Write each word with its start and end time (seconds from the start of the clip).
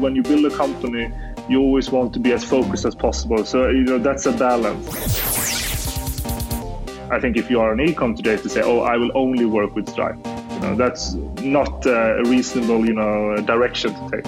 when 0.00 0.14
you 0.16 0.22
build 0.22 0.44
a 0.44 0.56
company, 0.56 1.10
you 1.48 1.60
always 1.60 1.90
want 1.90 2.12
to 2.14 2.20
be 2.20 2.32
as 2.32 2.44
focused 2.44 2.84
as 2.84 2.94
possible. 2.94 3.44
So, 3.44 3.68
you 3.68 3.84
know, 3.84 3.98
that's 3.98 4.26
a 4.26 4.32
balance. 4.32 4.86
I 7.10 7.20
think 7.20 7.36
if 7.36 7.50
you 7.50 7.60
are 7.60 7.72
an 7.72 7.78
ecom 7.78 8.16
today 8.16 8.36
to 8.36 8.48
say, 8.48 8.62
oh, 8.62 8.80
I 8.80 8.96
will 8.96 9.12
only 9.14 9.44
work 9.44 9.74
with 9.76 9.88
Stripe, 9.88 10.18
you 10.26 10.60
know, 10.60 10.74
that's 10.74 11.14
not 11.42 11.86
a 11.86 12.22
reasonable, 12.26 12.84
you 12.84 12.94
know, 12.94 13.36
direction 13.42 13.94
to 13.94 14.10
take. 14.10 14.26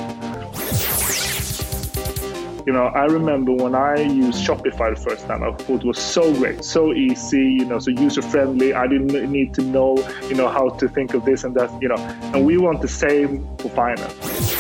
You 2.66 2.75
know, 2.75 2.89
I 2.89 3.07
remember 3.07 3.53
when 3.53 3.75
I 3.75 3.96
used 3.96 4.46
Shopify 4.46 4.95
the 4.95 5.00
first 5.00 5.27
time, 5.27 5.43
I 5.43 5.53
thought 5.53 5.80
it 5.80 5.87
was 5.87 5.98
so 5.98 6.35
great, 6.35 6.62
so 6.62 6.93
easy, 6.93 7.43
you 7.43 7.64
know, 7.64 7.79
so 7.79 7.91
user 7.91 8.21
friendly. 8.21 8.75
I 8.75 8.87
didn't 8.87 9.32
need 9.32 9.55
to 9.55 9.62
know, 9.62 9.96
you 10.29 10.35
know, 10.35 10.48
how 10.48 10.69
to 10.69 10.87
think 10.87 11.14
of 11.14 11.25
this 11.25 11.45
and 11.45 11.55
that, 11.55 11.71
you 11.80 11.89
know, 11.89 11.96
and 11.96 12.45
we 12.45 12.59
want 12.59 12.82
the 12.82 12.89
same 12.89 13.43
for 13.57 13.71
finance. 13.71 14.57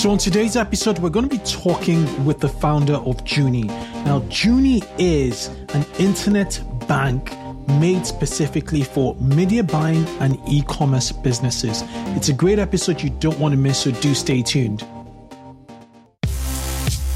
So, 0.00 0.10
on 0.10 0.16
today's 0.16 0.56
episode, 0.56 0.98
we're 0.98 1.10
going 1.10 1.28
to 1.28 1.36
be 1.36 1.44
talking 1.44 2.24
with 2.24 2.40
the 2.40 2.48
founder 2.48 2.94
of 2.94 3.22
Juni. 3.22 3.66
Now, 4.06 4.20
Juni 4.30 4.82
is 4.98 5.48
an 5.74 5.84
internet 5.98 6.58
bank 6.88 7.36
made 7.68 8.06
specifically 8.06 8.82
for 8.82 9.14
media 9.16 9.62
buying 9.62 10.06
and 10.20 10.38
e 10.48 10.62
commerce 10.62 11.12
businesses. 11.12 11.84
It's 12.16 12.30
a 12.30 12.32
great 12.32 12.58
episode 12.58 13.02
you 13.02 13.10
don't 13.10 13.38
want 13.38 13.52
to 13.52 13.58
miss, 13.58 13.80
so 13.80 13.90
do 13.90 14.14
stay 14.14 14.40
tuned. 14.40 14.86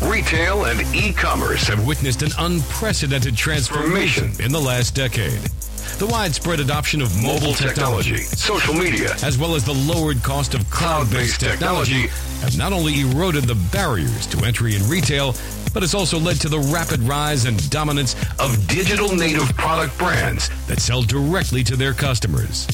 Retail 0.02 0.66
and 0.66 0.80
e-commerce 0.95 1.66
have 1.68 1.87
witnessed 1.87 2.23
an 2.23 2.32
unprecedented 2.38 3.34
transformation 3.34 4.30
in 4.40 4.52
the 4.52 4.60
last 4.60 4.95
decade. 4.95 5.40
The 5.98 6.06
widespread 6.06 6.60
adoption 6.60 7.01
of 7.01 7.23
mobile 7.23 7.54
technology, 7.54 8.16
social 8.16 8.74
media, 8.74 9.14
as 9.23 9.38
well 9.38 9.54
as 9.54 9.64
the 9.64 9.73
lowered 9.73 10.23
cost 10.23 10.52
of 10.52 10.68
cloud-based 10.68 11.40
technology 11.40 12.09
have 12.41 12.56
not 12.56 12.73
only 12.73 13.01
eroded 13.01 13.45
the 13.45 13.55
barriers 13.73 14.27
to 14.29 14.45
entry 14.45 14.77
in 14.77 14.88
retail, 14.88 15.35
but 15.73 15.82
it's 15.82 15.95
also 15.95 16.18
led 16.18 16.41
to 16.41 16.49
the 16.49 16.59
rapid 16.59 17.01
rise 17.01 17.45
and 17.46 17.68
dominance 17.71 18.15
of 18.38 18.66
digital 18.68 19.15
native 19.15 19.54
product 19.57 19.96
brands 19.99 20.49
that 20.66 20.80
sell 20.80 21.02
directly 21.02 21.65
to 21.65 21.76
their 21.76 21.93
customers. 21.93 22.66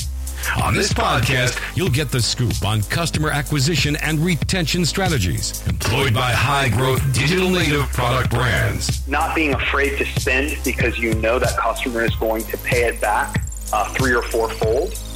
On 0.63 0.75
this 0.75 0.93
podcast, 0.93 1.61
you'll 1.77 1.91
get 1.91 2.11
the 2.11 2.21
scoop 2.21 2.65
on 2.65 2.83
customer 2.85 3.31
acquisition 3.31 3.97
and 3.97 4.19
retention 4.19 4.85
strategies 4.85 5.67
employed 5.67 6.15
by 6.15 6.33
high 6.33 6.69
growth 6.69 7.01
digital 7.13 7.51
native 7.51 7.87
product 7.93 8.31
brands. 8.31 9.07
Not 9.07 9.35
being 9.35 9.55
afraid 9.55 9.99
to 9.99 10.05
spend 10.21 10.57
because 10.65 10.99
you 10.99 11.15
know 11.15 11.39
that 11.39 11.57
customer 11.57 12.05
is 12.05 12.15
going 12.17 12.45
to 12.45 12.57
pay 12.59 12.85
it 12.85 13.01
back 13.01 13.45
uh, 13.73 13.93
three 13.95 14.15
or 14.15 14.23
four 14.23 14.49
fold. 14.51 14.99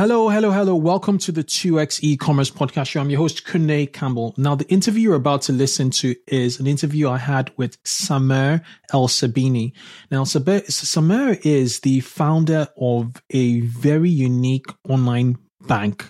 Hello, 0.00 0.30
hello, 0.30 0.50
hello. 0.50 0.74
Welcome 0.74 1.18
to 1.18 1.30
the 1.30 1.44
2x 1.44 2.02
e-commerce 2.02 2.50
podcast 2.50 2.86
show. 2.86 3.02
I'm 3.02 3.10
your 3.10 3.18
host, 3.18 3.44
Kunle 3.44 3.92
Campbell. 3.92 4.34
Now, 4.38 4.54
the 4.54 4.66
interview 4.70 5.10
you're 5.10 5.14
about 5.14 5.42
to 5.42 5.52
listen 5.52 5.90
to 5.90 6.16
is 6.26 6.58
an 6.58 6.66
interview 6.66 7.10
I 7.10 7.18
had 7.18 7.52
with 7.58 7.76
Samir 7.82 8.62
El 8.94 9.08
Sabini. 9.08 9.72
Now, 10.10 10.24
Samir 10.24 11.44
is 11.44 11.80
the 11.80 12.00
founder 12.00 12.68
of 12.78 13.22
a 13.28 13.60
very 13.60 14.08
unique 14.08 14.72
online 14.88 15.36
bank 15.68 16.06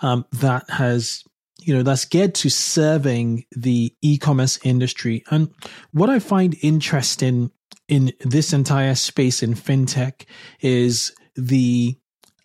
um, 0.00 0.26
that 0.32 0.68
has 0.68 1.22
you 1.60 1.76
know, 1.76 1.84
that's 1.84 2.06
geared 2.06 2.34
to 2.34 2.50
serving 2.50 3.44
the 3.52 3.94
e-commerce 4.02 4.58
industry. 4.64 5.22
And 5.30 5.54
what 5.92 6.10
I 6.10 6.18
find 6.18 6.56
interesting 6.60 7.52
in 7.86 8.14
this 8.18 8.52
entire 8.52 8.96
space 8.96 9.44
in 9.44 9.54
fintech 9.54 10.24
is 10.60 11.14
the 11.36 11.96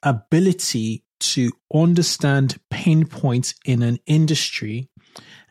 ability 0.03 1.03
to 1.19 1.51
understand 1.73 2.59
pain 2.69 3.05
points 3.05 3.55
in 3.65 3.81
an 3.81 3.99
industry 4.05 4.89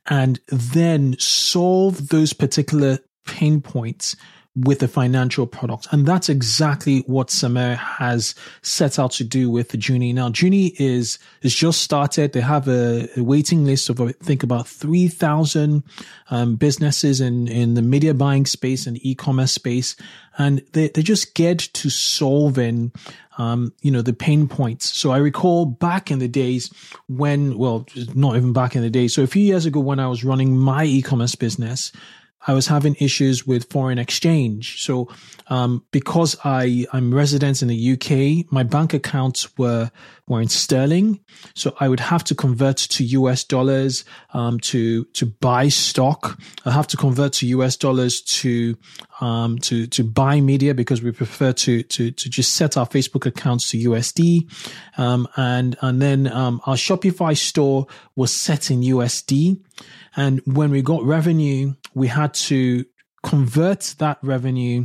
and 0.06 0.40
then 0.48 1.16
solve 1.18 2.08
those 2.08 2.32
particular 2.32 2.98
pain 3.24 3.60
points 3.60 4.14
with 4.56 4.82
a 4.82 4.88
financial 4.88 5.46
product. 5.46 5.86
And 5.90 6.06
that's 6.06 6.30
exactly 6.30 7.00
what 7.00 7.28
Samir 7.28 7.76
has 7.76 8.34
set 8.62 8.98
out 8.98 9.10
to 9.12 9.24
do 9.24 9.50
with 9.50 9.72
Juni. 9.72 10.14
Now, 10.14 10.30
Juni 10.30 10.74
is, 10.78 11.18
is 11.42 11.54
just 11.54 11.82
started. 11.82 12.32
They 12.32 12.40
have 12.40 12.66
a, 12.66 13.06
a 13.18 13.22
waiting 13.22 13.66
list 13.66 13.90
of, 13.90 14.00
I 14.00 14.12
think, 14.12 14.42
about 14.42 14.66
3,000 14.66 15.82
um, 16.30 16.56
businesses 16.56 17.20
in, 17.20 17.48
in 17.48 17.74
the 17.74 17.82
media 17.82 18.14
buying 18.14 18.46
space 18.46 18.86
and 18.86 18.98
e-commerce 19.04 19.52
space. 19.52 19.94
And 20.38 20.62
they, 20.72 20.88
they're 20.88 21.02
just 21.02 21.34
get 21.34 21.58
to 21.58 21.90
solving 21.90 22.92
um, 23.38 23.72
you 23.82 23.90
know, 23.90 24.02
the 24.02 24.12
pain 24.12 24.48
points. 24.48 24.96
So 24.96 25.10
I 25.10 25.18
recall 25.18 25.66
back 25.66 26.10
in 26.10 26.18
the 26.18 26.28
days 26.28 26.70
when, 27.08 27.58
well, 27.58 27.86
not 28.14 28.36
even 28.36 28.52
back 28.52 28.76
in 28.76 28.82
the 28.82 28.90
days. 28.90 29.14
So 29.14 29.22
a 29.22 29.26
few 29.26 29.42
years 29.42 29.66
ago 29.66 29.80
when 29.80 30.00
I 30.00 30.08
was 30.08 30.24
running 30.24 30.56
my 30.56 30.84
e-commerce 30.84 31.34
business, 31.34 31.92
I 32.46 32.52
was 32.52 32.66
having 32.66 32.96
issues 33.00 33.46
with 33.46 33.70
foreign 33.70 33.98
exchange. 33.98 34.82
So, 34.82 35.08
um, 35.48 35.84
because 35.90 36.36
I, 36.44 36.86
I'm 36.92 37.12
resident 37.12 37.62
in 37.62 37.68
the 37.68 37.92
UK, 37.92 38.50
my 38.52 38.62
bank 38.62 38.94
accounts 38.94 39.56
were, 39.58 39.90
were 40.28 40.40
in 40.40 40.48
sterling. 40.48 41.20
So 41.54 41.76
I 41.80 41.88
would 41.88 42.00
have 42.00 42.24
to 42.24 42.34
convert 42.34 42.76
to 42.76 43.04
US 43.04 43.44
dollars, 43.44 44.04
um, 44.32 44.60
to, 44.60 45.04
to 45.04 45.26
buy 45.26 45.68
stock. 45.68 46.38
I 46.64 46.70
have 46.70 46.86
to 46.88 46.96
convert 46.96 47.32
to 47.34 47.46
US 47.46 47.76
dollars 47.76 48.20
to, 48.22 48.76
um, 49.20 49.58
to, 49.60 49.86
to 49.88 50.04
buy 50.04 50.40
media 50.40 50.74
because 50.74 51.02
we 51.02 51.10
prefer 51.10 51.52
to, 51.52 51.82
to, 51.82 52.10
to 52.10 52.30
just 52.30 52.54
set 52.54 52.76
our 52.76 52.86
Facebook 52.86 53.26
accounts 53.26 53.70
to 53.70 53.78
USD. 53.78 54.50
Um, 54.98 55.28
and, 55.36 55.76
and 55.80 56.00
then, 56.00 56.26
um, 56.32 56.60
our 56.66 56.76
Shopify 56.76 57.36
store 57.36 57.86
was 58.14 58.32
set 58.32 58.70
in 58.70 58.80
USD. 58.80 59.60
And 60.16 60.40
when 60.46 60.70
we 60.70 60.80
got 60.80 61.02
revenue, 61.02 61.74
we 61.96 62.08
had 62.08 62.34
to 62.34 62.84
convert 63.22 63.94
that 63.98 64.18
revenue 64.22 64.84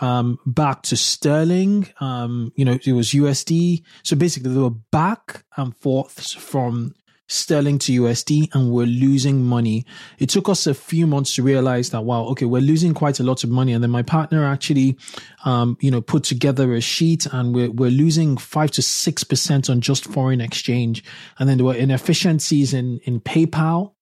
um, 0.00 0.38
back 0.46 0.82
to 0.82 0.96
sterling. 0.96 1.88
Um, 2.00 2.52
you 2.56 2.64
know, 2.64 2.78
it 2.84 2.92
was 2.92 3.10
USD. 3.10 3.82
So 4.02 4.16
basically, 4.16 4.52
they 4.52 4.60
were 4.60 4.70
back 4.70 5.44
and 5.58 5.76
forth 5.76 6.32
from 6.32 6.94
sterling 7.30 7.78
to 7.78 7.92
USD 8.00 8.54
and 8.54 8.72
we're 8.72 8.86
losing 8.86 9.44
money. 9.44 9.84
It 10.18 10.30
took 10.30 10.48
us 10.48 10.66
a 10.66 10.72
few 10.72 11.06
months 11.06 11.34
to 11.34 11.42
realize 11.42 11.90
that, 11.90 12.00
wow, 12.00 12.22
okay, 12.28 12.46
we're 12.46 12.62
losing 12.62 12.94
quite 12.94 13.20
a 13.20 13.22
lot 13.22 13.44
of 13.44 13.50
money. 13.50 13.74
And 13.74 13.84
then 13.84 13.90
my 13.90 14.02
partner 14.02 14.46
actually, 14.46 14.96
um, 15.44 15.76
you 15.82 15.90
know, 15.90 16.00
put 16.00 16.24
together 16.24 16.72
a 16.72 16.80
sheet 16.80 17.26
and 17.26 17.54
we're, 17.54 17.70
we're 17.70 17.90
losing 17.90 18.38
five 18.38 18.70
to 18.70 18.80
6% 18.80 19.70
on 19.70 19.80
just 19.82 20.06
foreign 20.06 20.40
exchange. 20.40 21.04
And 21.38 21.46
then 21.46 21.58
there 21.58 21.66
were 21.66 21.74
inefficiencies 21.74 22.72
in, 22.72 23.00
in 23.04 23.20
PayPal 23.20 23.92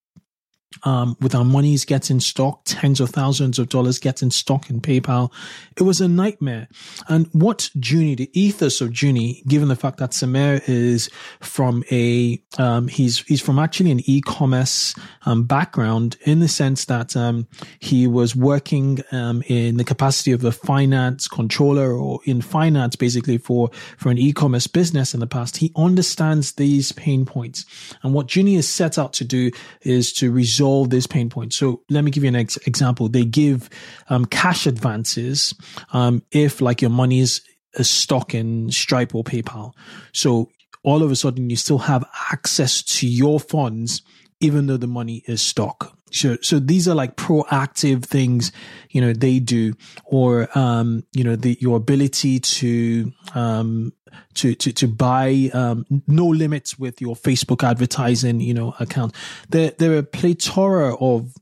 um, 0.83 1.17
with 1.21 1.35
our 1.35 1.45
monies 1.45 1.85
getting 1.85 2.21
stock, 2.21 2.61
tens 2.65 3.01
of 3.01 3.11
thousands 3.11 3.59
of 3.59 3.69
dollars 3.69 3.99
getting 3.99 4.31
stock 4.31 4.69
in 4.69 4.81
PayPal. 4.81 5.33
It 5.77 5.83
was 5.83 6.01
a 6.01 6.09
nightmare. 6.09 6.69
And 7.09 7.29
what 7.33 7.71
Juni, 7.79 8.17
the 8.17 8.31
ethos 8.39 8.81
of 8.81 8.91
Juni, 8.91 9.45
given 9.47 9.69
the 9.69 9.77
fact 9.77 9.99
that 9.99 10.11
Samir 10.11 10.63
is 10.69 11.09
from 11.41 11.83
a, 11.91 12.43
um, 12.59 12.89
he's, 12.89 13.21
he's 13.21 13.41
from 13.41 13.59
actually 13.59 13.91
an 13.91 14.01
e-commerce, 14.05 14.95
um, 15.25 15.45
background 15.45 16.17
in 16.25 16.41
the 16.41 16.49
sense 16.49 16.85
that, 16.87 17.17
um, 17.17 17.47
he 17.79 18.07
was 18.07 18.37
working, 18.37 19.01
um, 19.13 19.43
in 19.47 19.77
the 19.77 19.85
capacity 19.85 20.33
of 20.33 20.45
a 20.45 20.53
finance 20.53 21.29
controller 21.29 21.93
or 21.93 22.21
in 22.25 22.41
finance 22.41 22.97
basically 22.97 23.39
for, 23.39 23.71
for 23.97 24.11
an 24.11 24.19
e-commerce 24.19 24.67
business 24.67 25.15
in 25.15 25.21
the 25.21 25.27
past. 25.27 25.57
He 25.57 25.73
understands 25.77 26.53
these 26.53 26.93
pain 26.93 27.25
points. 27.25 27.65
And 28.03 28.13
what 28.13 28.27
Juni 28.27 28.57
is 28.57 28.69
set 28.69 28.99
out 28.99 29.13
to 29.15 29.25
do 29.25 29.51
is 29.83 30.13
to 30.15 30.31
resolve 30.31 30.56
resolve 30.57 30.91
this 30.91 31.07
pain 31.07 31.29
point. 31.29 31.53
So 31.53 31.83
let 31.91 32.03
me 32.03 32.11
give 32.11 32.25
you 32.25 32.29
an 32.29 32.37
ex- 32.37 32.57
example. 32.67 33.09
They 33.09 33.25
give 33.25 33.69
um, 34.09 34.25
cash 34.25 34.67
advances 34.67 35.55
um, 35.93 36.23
if 36.31 36.61
like 36.61 36.81
your 36.81 36.91
money 36.91 37.21
is, 37.21 37.43
a 37.79 37.85
stock 37.85 38.35
in 38.35 38.71
Stripe 38.71 39.15
or 39.15 39.23
PayPal. 39.23 39.73
So 40.15 40.49
all 40.83 41.03
of 41.03 41.11
a 41.11 41.17
sudden 41.17 41.51
you 41.51 41.57
still 41.57 41.77
have 41.77 42.09
access 42.33 42.83
to 42.83 43.07
your 43.07 43.39
funds 43.39 44.01
even 44.41 44.67
though 44.67 44.79
the 44.79 44.87
money 44.87 45.23
is 45.27 45.43
stuck. 45.43 45.95
So, 46.17 46.37
so 46.43 46.59
these 46.59 46.89
are 46.89 46.95
like 46.95 47.17
proactive 47.17 48.05
things, 48.05 48.53
you 48.91 49.01
know, 49.01 49.13
they 49.13 49.39
do, 49.39 49.75
or, 50.05 50.49
um, 50.59 51.05
you 51.13 51.25
know, 51.25 51.37
the, 51.37 51.57
your 51.61 51.77
ability 51.77 52.41
to, 52.41 53.13
um, 53.35 53.93
to, 54.35 54.55
to, 54.55 54.73
to 54.73 54.89
buy, 54.89 55.51
um, 55.53 55.85
no 56.07 56.27
limits 56.27 56.79
with 56.79 57.01
your 57.01 57.15
Facebook 57.15 57.63
advertising, 57.63 58.41
you 58.41 58.55
know, 58.55 58.75
account. 58.81 59.15
There, 59.51 59.73
there 59.79 59.93
are 59.93 59.99
a 59.99 60.03
plethora 60.03 60.97
of 60.97 61.35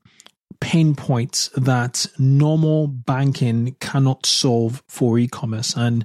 pain 0.60 0.94
points 0.94 1.48
that 1.56 2.06
normal 2.18 2.86
banking 2.86 3.76
cannot 3.80 4.26
solve 4.26 4.82
for 4.88 5.18
e-commerce. 5.18 5.76
And, 5.76 6.04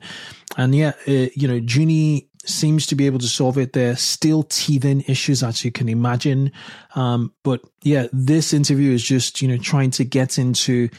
and 0.57 0.75
yeah, 0.75 0.93
uh, 1.07 1.27
you 1.35 1.47
know, 1.47 1.59
Juni 1.59 2.28
seems 2.49 2.85
to 2.87 2.95
be 2.95 3.05
able 3.05 3.19
to 3.19 3.27
solve 3.27 3.57
it. 3.57 3.73
There 3.73 3.91
are 3.91 3.95
still 3.95 4.43
teething 4.43 5.01
issues, 5.07 5.43
as 5.43 5.63
you 5.63 5.71
can 5.71 5.89
imagine. 5.89 6.51
Um, 6.95 7.33
but 7.43 7.61
yeah, 7.83 8.07
this 8.11 8.53
interview 8.53 8.91
is 8.93 9.03
just, 9.03 9.41
you 9.41 9.47
know, 9.47 9.57
trying 9.57 9.91
to 9.91 10.03
get 10.03 10.37
into, 10.37 10.89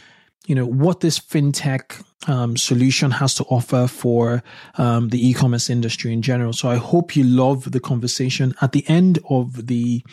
you 0.47 0.55
know, 0.55 0.67
what 0.67 1.01
this 1.01 1.19
fintech 1.19 2.03
um, 2.29 2.57
solution 2.57 3.11
has 3.11 3.35
to 3.37 3.45
offer 3.45 3.87
for 3.87 4.43
um, 4.77 5.09
the 5.09 5.29
e-commerce 5.29 5.71
industry 5.71 6.13
in 6.13 6.23
general. 6.23 6.53
So 6.53 6.69
I 6.69 6.77
hope 6.77 7.17
you 7.17 7.25
love 7.25 7.71
the 7.71 7.81
conversation. 7.81 8.55
At 8.61 8.73
the 8.73 8.87
end 8.89 9.19
of 9.29 9.67
the 9.67 10.05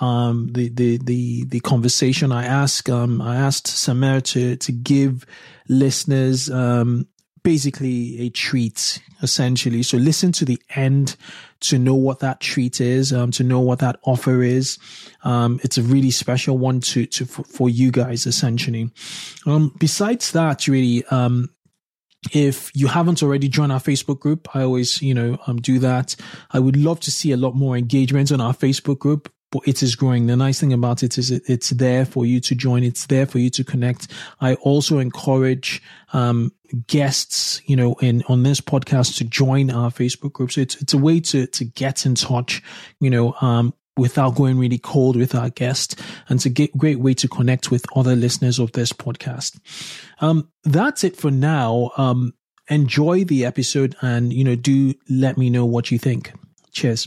um, 0.00 0.52
the, 0.52 0.68
the 0.68 0.98
the 0.98 1.44
the 1.44 1.60
conversation, 1.60 2.32
I 2.32 2.44
asked 2.44 2.90
um, 2.90 3.22
I 3.22 3.36
asked 3.36 3.66
Samir 3.66 4.22
to 4.32 4.56
to 4.56 4.72
give 4.72 5.24
listeners 5.68 6.50
um, 6.50 7.06
basically 7.44 8.18
a 8.20 8.30
treat 8.30 9.00
essentially. 9.22 9.82
So 9.82 9.96
listen 9.96 10.32
to 10.32 10.44
the 10.44 10.60
end 10.74 11.16
to 11.60 11.78
know 11.78 11.94
what 11.94 12.18
that 12.20 12.40
treat 12.40 12.80
is, 12.80 13.12
um, 13.12 13.30
to 13.32 13.44
know 13.44 13.60
what 13.60 13.78
that 13.78 14.00
offer 14.02 14.42
is. 14.42 14.78
Um, 15.22 15.60
it's 15.62 15.78
a 15.78 15.82
really 15.82 16.10
special 16.10 16.58
one 16.58 16.80
to, 16.80 17.06
to, 17.06 17.24
for, 17.24 17.44
for 17.44 17.70
you 17.70 17.92
guys 17.92 18.26
essentially. 18.26 18.90
Um, 19.46 19.74
besides 19.78 20.32
that, 20.32 20.66
really, 20.66 21.04
um, 21.06 21.50
if 22.32 22.70
you 22.74 22.86
haven't 22.86 23.22
already 23.22 23.48
joined 23.48 23.72
our 23.72 23.80
Facebook 23.80 24.18
group, 24.18 24.54
I 24.56 24.62
always, 24.62 25.02
you 25.02 25.12
know, 25.12 25.38
um, 25.46 25.58
do 25.58 25.78
that. 25.80 26.16
I 26.50 26.58
would 26.58 26.76
love 26.76 27.00
to 27.00 27.10
see 27.10 27.32
a 27.32 27.36
lot 27.36 27.54
more 27.54 27.76
engagement 27.76 28.32
on 28.32 28.40
our 28.40 28.54
Facebook 28.54 28.98
group 28.98 29.30
but 29.54 29.68
it 29.68 29.84
is 29.84 29.94
growing. 29.94 30.26
The 30.26 30.34
nice 30.34 30.58
thing 30.58 30.72
about 30.72 31.04
it 31.04 31.16
is 31.16 31.30
it's 31.30 31.70
there 31.70 32.04
for 32.04 32.26
you 32.26 32.40
to 32.40 32.56
join. 32.56 32.82
It's 32.82 33.06
there 33.06 33.24
for 33.24 33.38
you 33.38 33.50
to 33.50 33.62
connect. 33.62 34.08
I 34.40 34.54
also 34.54 34.98
encourage, 34.98 35.80
um, 36.12 36.50
guests, 36.88 37.62
you 37.66 37.76
know, 37.76 37.94
in, 38.00 38.24
on 38.28 38.42
this 38.42 38.60
podcast 38.60 39.16
to 39.18 39.24
join 39.24 39.70
our 39.70 39.92
Facebook 39.92 40.32
group. 40.32 40.50
So 40.50 40.60
it's, 40.60 40.74
it's 40.82 40.92
a 40.92 40.98
way 40.98 41.20
to, 41.20 41.46
to 41.46 41.64
get 41.64 42.04
in 42.04 42.16
touch, 42.16 42.64
you 42.98 43.08
know, 43.08 43.36
um, 43.40 43.72
without 43.96 44.34
going 44.34 44.58
really 44.58 44.78
cold 44.78 45.14
with 45.14 45.36
our 45.36 45.50
guest. 45.50 46.00
And 46.28 46.38
it's 46.38 46.46
a 46.46 46.68
great 46.76 46.98
way 46.98 47.14
to 47.14 47.28
connect 47.28 47.70
with 47.70 47.86
other 47.94 48.16
listeners 48.16 48.58
of 48.58 48.72
this 48.72 48.92
podcast. 48.92 49.60
Um, 50.18 50.50
that's 50.64 51.04
it 51.04 51.16
for 51.16 51.30
now. 51.30 51.92
Um, 51.96 52.34
enjoy 52.68 53.22
the 53.22 53.44
episode 53.44 53.94
and, 54.00 54.32
you 54.32 54.42
know, 54.42 54.56
do 54.56 54.94
let 55.08 55.38
me 55.38 55.48
know 55.48 55.64
what 55.64 55.92
you 55.92 55.98
think. 56.00 56.32
Cheers. 56.72 57.06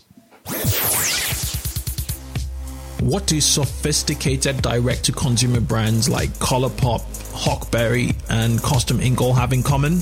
What 2.99 3.27
do 3.27 3.39
sophisticated 3.39 4.61
direct 4.61 5.05
to 5.05 5.11
consumer 5.11 5.61
brands 5.61 6.09
like 6.09 6.29
Colourpop, 6.39 7.01
Huckberry, 7.31 8.15
and 8.29 8.61
Custom 8.61 8.99
Ink 8.99 9.21
all 9.21 9.33
have 9.33 9.53
in 9.53 9.61
common? 9.61 10.01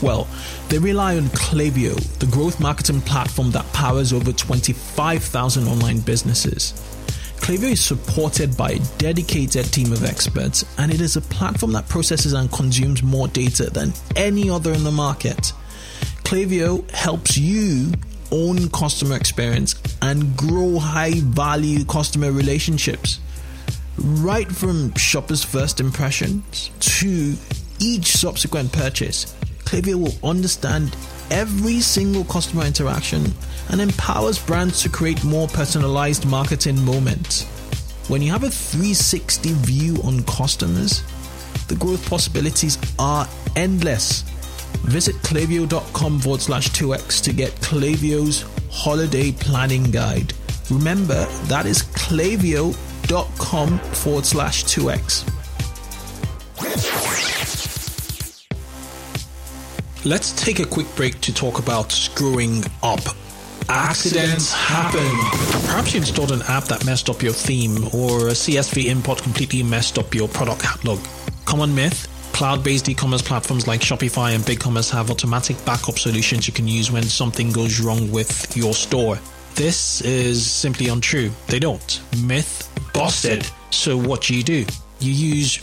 Well, 0.00 0.28
they 0.68 0.78
rely 0.78 1.16
on 1.16 1.24
Klaviyo, 1.24 1.96
the 2.20 2.26
growth 2.26 2.60
marketing 2.60 3.00
platform 3.00 3.50
that 3.50 3.70
powers 3.72 4.12
over 4.12 4.32
25,000 4.32 5.66
online 5.66 6.00
businesses. 6.00 6.72
Klaviyo 7.38 7.72
is 7.72 7.84
supported 7.84 8.56
by 8.56 8.70
a 8.70 8.78
dedicated 8.98 9.72
team 9.72 9.92
of 9.92 10.04
experts, 10.04 10.64
and 10.78 10.92
it 10.92 11.00
is 11.00 11.16
a 11.16 11.20
platform 11.22 11.72
that 11.72 11.88
processes 11.88 12.34
and 12.34 12.52
consumes 12.52 13.02
more 13.02 13.26
data 13.26 13.68
than 13.70 13.92
any 14.14 14.48
other 14.48 14.72
in 14.72 14.84
the 14.84 14.92
market. 14.92 15.52
Klaviyo 16.22 16.88
helps 16.92 17.36
you 17.36 17.92
own 18.32 18.68
customer 18.70 19.16
experience 19.16 19.74
and 20.02 20.36
grow 20.36 20.78
high 20.78 21.20
value 21.20 21.84
customer 21.84 22.32
relationships. 22.32 23.20
Right 23.98 24.50
from 24.50 24.94
shoppers' 24.94 25.42
first 25.42 25.80
impressions 25.80 26.70
to 26.80 27.34
each 27.80 28.12
subsequent 28.12 28.72
purchase, 28.72 29.34
Klaviyo 29.64 29.96
will 29.96 30.28
understand 30.28 30.96
every 31.30 31.80
single 31.80 32.24
customer 32.24 32.64
interaction 32.64 33.32
and 33.70 33.80
empowers 33.80 34.38
brands 34.38 34.82
to 34.82 34.88
create 34.88 35.22
more 35.24 35.48
personalized 35.48 36.26
marketing 36.26 36.82
moments. 36.84 37.44
When 38.08 38.22
you 38.22 38.30
have 38.32 38.44
a 38.44 38.50
360 38.50 39.52
view 39.52 39.96
on 40.02 40.22
customers, 40.22 41.02
the 41.68 41.76
growth 41.76 42.08
possibilities 42.08 42.78
are 42.98 43.28
endless. 43.56 44.24
Visit 44.88 45.16
klaviyo.com 45.16 46.20
forward 46.20 46.40
slash 46.40 46.70
2x 46.70 47.22
to 47.24 47.32
get 47.32 47.52
Klaviyo's 47.56 48.44
holiday 48.70 49.32
planning 49.32 49.84
guide. 49.90 50.32
Remember, 50.70 51.24
that 51.46 51.66
is 51.66 51.82
klaviyo.com 51.82 53.78
forward 53.78 54.26
slash 54.26 54.64
2x. 54.64 55.28
Let's 60.04 60.32
take 60.32 60.60
a 60.60 60.64
quick 60.64 60.86
break 60.96 61.20
to 61.22 61.34
talk 61.34 61.58
about 61.58 61.92
screwing 61.92 62.64
up. 62.82 63.00
Accidents 63.68 64.52
happen. 64.52 65.06
Perhaps 65.66 65.92
you 65.92 66.00
installed 66.00 66.32
an 66.32 66.40
app 66.48 66.64
that 66.64 66.86
messed 66.86 67.10
up 67.10 67.22
your 67.22 67.34
theme, 67.34 67.84
or 67.92 68.28
a 68.28 68.32
CSV 68.32 68.86
import 68.86 69.22
completely 69.22 69.62
messed 69.62 69.98
up 69.98 70.14
your 70.14 70.28
product 70.28 70.62
catalog. 70.62 70.98
Common 71.44 71.74
myth 71.74 72.08
Cloud 72.38 72.62
based 72.62 72.88
e 72.88 72.94
commerce 72.94 73.20
platforms 73.20 73.66
like 73.66 73.80
Shopify 73.80 74.32
and 74.32 74.44
BigCommerce 74.44 74.92
have 74.92 75.10
automatic 75.10 75.56
backup 75.64 75.98
solutions 75.98 76.46
you 76.46 76.54
can 76.54 76.68
use 76.68 76.88
when 76.88 77.02
something 77.02 77.50
goes 77.50 77.80
wrong 77.80 78.12
with 78.12 78.56
your 78.56 78.74
store. 78.74 79.18
This 79.56 80.02
is 80.02 80.48
simply 80.48 80.86
untrue. 80.86 81.32
They 81.48 81.58
don't. 81.58 82.00
Myth 82.22 82.70
busted. 82.94 83.44
So 83.70 83.96
what 83.96 84.22
do 84.22 84.36
you 84.36 84.44
do? 84.44 84.64
You 85.00 85.10
use 85.10 85.58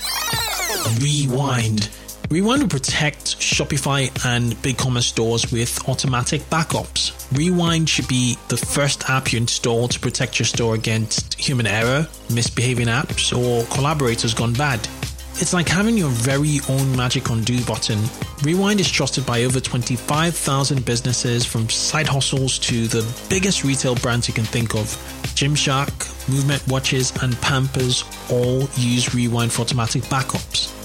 Rewind. 0.99 1.89
Rewind 2.29 2.63
will 2.63 2.69
protect 2.69 3.39
Shopify 3.39 4.07
and 4.25 4.51
BigCommerce 4.55 5.03
stores 5.03 5.49
with 5.53 5.87
automatic 5.87 6.41
backups. 6.49 7.13
Rewind 7.37 7.87
should 7.87 8.09
be 8.09 8.37
the 8.49 8.57
first 8.57 9.09
app 9.09 9.31
you 9.31 9.37
install 9.37 9.87
to 9.87 9.97
protect 9.97 10.39
your 10.39 10.45
store 10.45 10.75
against 10.75 11.35
human 11.35 11.67
error, 11.67 12.05
misbehaving 12.33 12.87
apps, 12.87 13.31
or 13.31 13.65
collaborators 13.73 14.33
gone 14.33 14.51
bad. 14.51 14.85
It's 15.37 15.53
like 15.53 15.67
having 15.67 15.97
your 15.97 16.09
very 16.09 16.61
own 16.69 16.95
magic 16.95 17.29
undo 17.29 17.61
button. 17.65 18.01
Rewind 18.43 18.79
is 18.79 18.89
trusted 18.89 19.25
by 19.25 19.43
over 19.43 19.59
25,000 19.59 20.85
businesses 20.85 21.45
from 21.45 21.67
side 21.67 22.07
hustles 22.07 22.57
to 22.59 22.87
the 22.87 23.05
biggest 23.29 23.65
retail 23.65 23.95
brands 23.95 24.29
you 24.29 24.33
can 24.33 24.45
think 24.45 24.75
of. 24.75 24.85
Gymshark, 25.35 26.29
Movement 26.29 26.65
Watches, 26.69 27.11
and 27.21 27.35
Pampers 27.41 28.05
all 28.31 28.61
use 28.77 29.13
Rewind 29.13 29.51
for 29.51 29.63
automatic 29.63 30.03
backups. 30.03 30.84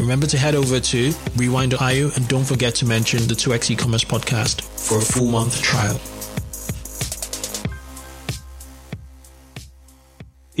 Remember 0.00 0.26
to 0.26 0.38
head 0.38 0.54
over 0.54 0.80
to 0.80 1.12
rewind.io 1.36 2.10
and 2.16 2.26
don't 2.28 2.44
forget 2.44 2.74
to 2.76 2.86
mention 2.86 3.20
the 3.28 3.34
2x 3.34 3.70
e-commerce 3.70 4.02
podcast 4.04 4.62
for 4.62 4.98
a 4.98 5.02
full 5.02 5.26
month 5.26 5.60
trial. 5.60 6.00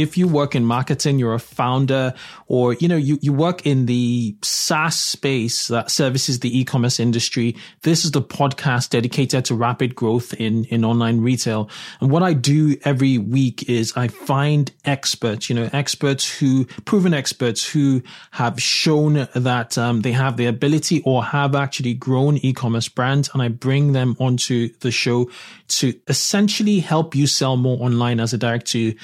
If 0.00 0.16
you 0.16 0.26
work 0.26 0.54
in 0.54 0.64
marketing, 0.64 1.18
you're 1.18 1.34
a 1.34 1.40
founder, 1.40 2.14
or 2.46 2.74
you 2.74 2.88
know 2.88 2.96
you 2.96 3.18
you 3.20 3.32
work 3.32 3.66
in 3.66 3.86
the 3.86 4.34
SaaS 4.42 4.96
space 4.96 5.68
that 5.68 5.90
services 5.90 6.40
the 6.40 6.58
e-commerce 6.58 6.98
industry, 6.98 7.56
this 7.82 8.04
is 8.04 8.12
the 8.12 8.22
podcast 8.22 8.90
dedicated 8.90 9.44
to 9.46 9.54
rapid 9.54 9.94
growth 9.94 10.32
in 10.34 10.64
in 10.66 10.84
online 10.84 11.20
retail. 11.20 11.68
And 12.00 12.10
what 12.10 12.22
I 12.22 12.32
do 12.32 12.76
every 12.84 13.18
week 13.18 13.68
is 13.68 13.92
I 13.96 14.08
find 14.08 14.70
experts, 14.84 15.48
you 15.48 15.56
know, 15.56 15.68
experts 15.72 16.38
who 16.38 16.64
proven 16.84 17.14
experts 17.14 17.66
who 17.66 18.02
have 18.32 18.60
shown 18.60 19.28
that 19.34 19.76
um, 19.76 20.02
they 20.02 20.12
have 20.12 20.36
the 20.36 20.46
ability 20.46 21.02
or 21.04 21.24
have 21.24 21.54
actually 21.54 21.94
grown 21.94 22.38
e-commerce 22.38 22.88
brands, 22.88 23.30
and 23.32 23.42
I 23.42 23.48
bring 23.48 23.92
them 23.92 24.16
onto 24.18 24.70
the 24.80 24.90
show 24.90 25.30
to 25.70 25.98
essentially 26.08 26.80
help 26.80 27.14
you 27.14 27.26
sell 27.26 27.56
more 27.56 27.78
online 27.80 28.20
as 28.20 28.32
a 28.32 28.38
direct 28.38 28.66
to 28.66 28.94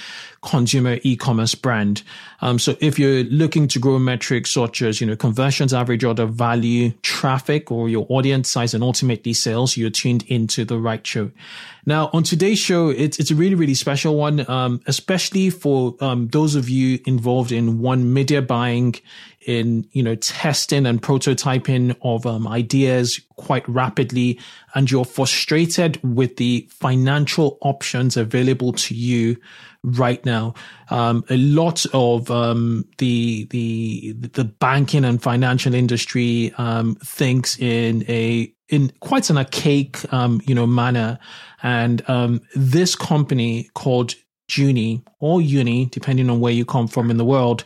consumer 0.43 0.99
e-commerce 1.03 1.55
brand. 1.55 2.03
Um, 2.41 2.59
so 2.59 2.77
if 2.81 2.99
you're 2.99 3.25
looking 3.25 3.67
to 3.69 3.79
grow 3.79 3.99
metrics 3.99 4.53
such 4.53 4.83
as, 4.83 5.01
you 5.01 5.07
know, 5.07 5.17
conversions, 5.17 5.73
average 5.73 6.05
order 6.05 6.27
value, 6.27 6.93
traffic, 7.03 7.73
or 7.73 7.89
your 7.89 8.07
audience 8.09 8.51
size 8.51 8.75
and 8.75 8.85
ultimately 8.85 9.33
sales, 9.33 9.77
you're 9.77 9.91
tuned 9.91 10.25
into 10.29 10.65
the 10.65 10.79
right 10.79 11.05
show. 11.05 11.31
Now, 11.87 12.11
on 12.13 12.23
today's 12.23 12.59
show, 12.59 12.91
it's, 12.91 13.19
it's 13.19 13.31
a 13.31 13.35
really, 13.35 13.55
really 13.55 13.75
special 13.75 14.17
one, 14.17 14.49
um, 14.51 14.81
especially 14.87 15.51
for 15.51 15.95
um, 16.01 16.29
those 16.29 16.55
of 16.55 16.69
you 16.69 17.01
involved 17.07 17.53
in 17.53 17.81
one 17.81 18.13
media 18.13 18.43
buying 18.43 18.95
in 19.47 19.87
you 19.93 20.03
know 20.03 20.17
testing 20.17 20.87
and 20.87 21.00
prototyping 21.00 21.97
of 22.03 22.26
um, 22.26 22.47
ideas 22.47 23.21
quite 23.37 23.67
rapidly 23.69 24.38
and 24.75 24.91
you're 24.91 25.05
frustrated 25.05 25.99
with 26.03 26.37
the 26.37 26.69
financial 26.71 27.57
options 27.62 28.17
available 28.17 28.73
to 28.73 28.95
you 28.95 29.37
right 29.87 30.25
now. 30.26 30.53
Um, 30.91 31.25
a 31.31 31.37
lot 31.37 31.87
of 31.95 32.31
um, 32.31 32.85
the 32.99 33.47
the 33.50 34.12
the 34.12 34.45
banking 34.45 35.05
and 35.05 35.23
financial 35.23 35.75
industry 35.75 36.53
um, 36.59 36.97
thinks 36.97 37.59
in 37.59 38.05
a 38.09 38.53
in 38.69 38.93
quite 39.00 39.31
an 39.31 39.38
archaic 39.38 40.12
um, 40.12 40.43
you 40.45 40.55
know 40.55 40.67
manner. 40.67 41.19
And 41.62 42.09
um, 42.09 42.43
this 42.55 42.95
company 42.95 43.71
called 43.75 44.15
Juni 44.49 45.03
or 45.19 45.41
Uni, 45.41 45.87
depending 45.87 46.31
on 46.31 46.41
where 46.41 46.53
you 46.53 46.65
come 46.65 46.88
from 46.88 47.11
in 47.11 47.17
the 47.17 47.25
world, 47.25 47.65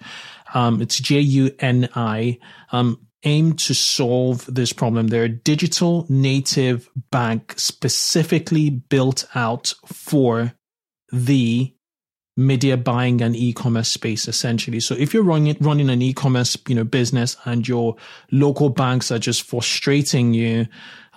um, 0.54 0.82
it's 0.82 0.98
J 0.98 1.20
U 1.20 1.54
N 1.58 1.88
I. 1.94 2.38
Um, 2.72 3.06
aim 3.24 3.52
to 3.54 3.74
solve 3.74 4.46
this 4.46 4.72
problem. 4.72 5.08
They're 5.08 5.24
a 5.24 5.28
digital 5.28 6.06
native 6.08 6.88
bank 7.10 7.54
specifically 7.58 8.70
built 8.70 9.26
out 9.34 9.74
for 9.84 10.54
the 11.12 11.74
media 12.36 12.76
buying 12.78 13.20
and 13.20 13.36
e-commerce 13.36 13.92
space 13.92 14.26
essentially. 14.26 14.80
So 14.80 14.94
if 14.94 15.12
you're 15.12 15.22
running 15.22 15.56
running 15.60 15.90
an 15.90 16.00
e-commerce, 16.00 16.56
you 16.66 16.74
know, 16.74 16.84
business 16.84 17.36
and 17.44 17.68
your 17.68 17.96
local 18.30 18.70
banks 18.70 19.10
are 19.10 19.18
just 19.18 19.42
frustrating 19.42 20.32
you, 20.32 20.66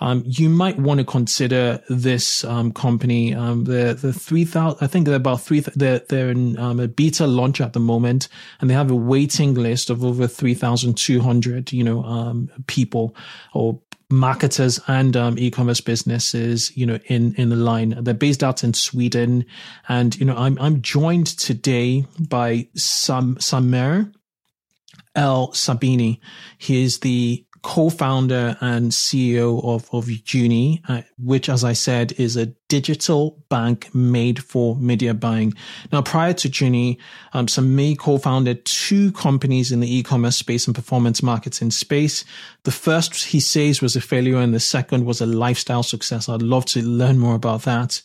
um, 0.00 0.24
you 0.26 0.48
might 0.50 0.78
want 0.78 0.98
to 0.98 1.04
consider 1.04 1.82
this 1.88 2.42
um, 2.44 2.72
company. 2.72 3.34
Um, 3.34 3.64
the 3.64 3.96
the 4.00 4.12
three 4.12 4.44
thousand, 4.44 4.78
I 4.82 4.88
think 4.88 5.06
they're 5.06 5.14
about 5.14 5.40
three. 5.40 5.60
They're 5.60 6.00
they're 6.00 6.30
in 6.30 6.58
um, 6.58 6.80
a 6.80 6.88
beta 6.88 7.26
launch 7.26 7.60
at 7.60 7.74
the 7.74 7.80
moment, 7.80 8.28
and 8.60 8.68
they 8.68 8.74
have 8.74 8.90
a 8.90 8.96
waiting 8.96 9.54
list 9.54 9.90
of 9.90 10.04
over 10.04 10.26
three 10.26 10.54
thousand 10.54 10.96
two 10.96 11.20
hundred, 11.20 11.72
you 11.72 11.84
know, 11.84 12.02
um, 12.02 12.50
people 12.66 13.14
or 13.52 13.80
marketers 14.10 14.80
and 14.86 15.16
um, 15.16 15.38
e-commerce 15.38 15.80
businesses, 15.80 16.76
you 16.76 16.86
know, 16.86 16.98
in 17.06 17.34
in 17.36 17.50
the 17.50 17.56
line. 17.56 17.96
They're 18.02 18.14
based 18.14 18.42
out 18.42 18.64
in 18.64 18.74
Sweden, 18.74 19.44
and 19.88 20.16
you 20.16 20.24
know, 20.24 20.36
I'm 20.36 20.58
I'm 20.58 20.82
joined 20.82 21.28
today 21.28 22.04
by 22.18 22.68
Sam 22.74 23.36
Samir 23.36 24.12
El 25.14 25.48
Sabini. 25.52 26.18
He 26.58 26.82
is 26.82 26.98
the 26.98 27.46
co-founder 27.64 28.58
and 28.60 28.92
CEO 28.92 29.64
of, 29.64 29.88
of 29.92 30.04
Juni, 30.04 30.82
uh, 30.86 31.00
which, 31.18 31.48
as 31.48 31.64
I 31.64 31.72
said, 31.72 32.12
is 32.18 32.36
a 32.36 32.46
digital 32.68 33.42
bank 33.48 33.92
made 33.94 34.44
for 34.44 34.76
media 34.76 35.14
buying. 35.14 35.54
Now, 35.90 36.02
prior 36.02 36.34
to 36.34 36.48
Juni, 36.50 36.98
um, 37.32 37.46
Samir 37.46 37.98
co-founded 37.98 38.66
two 38.66 39.12
companies 39.12 39.72
in 39.72 39.80
the 39.80 39.96
e-commerce 39.96 40.36
space 40.36 40.66
and 40.66 40.74
performance 40.74 41.22
marketing 41.22 41.70
space. 41.70 42.24
The 42.64 42.70
first, 42.70 43.24
he 43.24 43.40
says, 43.40 43.80
was 43.80 43.96
a 43.96 44.00
failure, 44.00 44.36
and 44.36 44.54
the 44.54 44.60
second 44.60 45.06
was 45.06 45.22
a 45.22 45.26
lifestyle 45.26 45.82
success. 45.82 46.28
I'd 46.28 46.42
love 46.42 46.66
to 46.66 46.82
learn 46.82 47.18
more 47.18 47.34
about 47.34 47.62
that. 47.62 48.02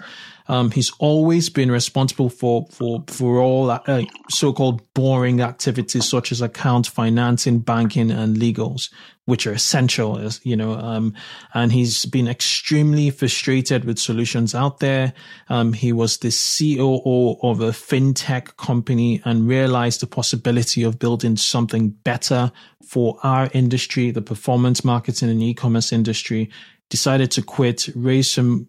Um, 0.50 0.72
he's 0.72 0.92
always 0.98 1.48
been 1.48 1.72
responsible 1.72 2.30
for 2.30 2.66
for 2.72 3.04
for 3.08 3.40
all 3.40 3.70
uh, 3.70 4.04
so-called 4.30 4.82
boring 4.94 5.42
activities 5.42 6.10
such 6.10 6.32
as 6.32 6.42
account 6.42 6.88
financing, 6.88 7.60
banking, 7.60 8.10
and 8.10 8.36
legals, 8.36 8.92
which 9.26 9.46
are 9.46 9.54
essential. 9.54 10.18
As 10.18 10.42
you 10.44 10.56
know, 10.56 10.74
um, 10.74 11.14
and 11.54 11.72
he's 11.72 12.06
been 12.06 12.28
extremely 12.28 13.12
frustrated 13.12 13.86
with 13.86 14.00
solutions 14.00 14.56
out 14.56 14.80
there. 14.80 15.14
Um, 15.50 15.72
he 15.72 15.94
was 15.94 16.18
the 16.18 16.32
COO 16.32 17.38
of 17.44 17.62
a 17.62 17.70
fintech 17.70 18.58
company 18.58 19.22
and 19.26 19.48
realized 19.48 20.02
the 20.02 20.08
possibility 20.08 20.82
of 20.82 20.98
building 20.98 21.38
something 21.38 21.90
better 21.90 22.52
for 22.84 23.20
our 23.22 23.52
industry, 23.54 24.10
the 24.10 24.22
performance 24.22 24.84
marketing 24.84 25.30
and 25.30 25.44
e-commerce 25.44 25.94
industry 25.94 26.50
decided 26.90 27.30
to 27.30 27.44
quit, 27.44 27.88
raise 27.96 28.32
some 28.32 28.68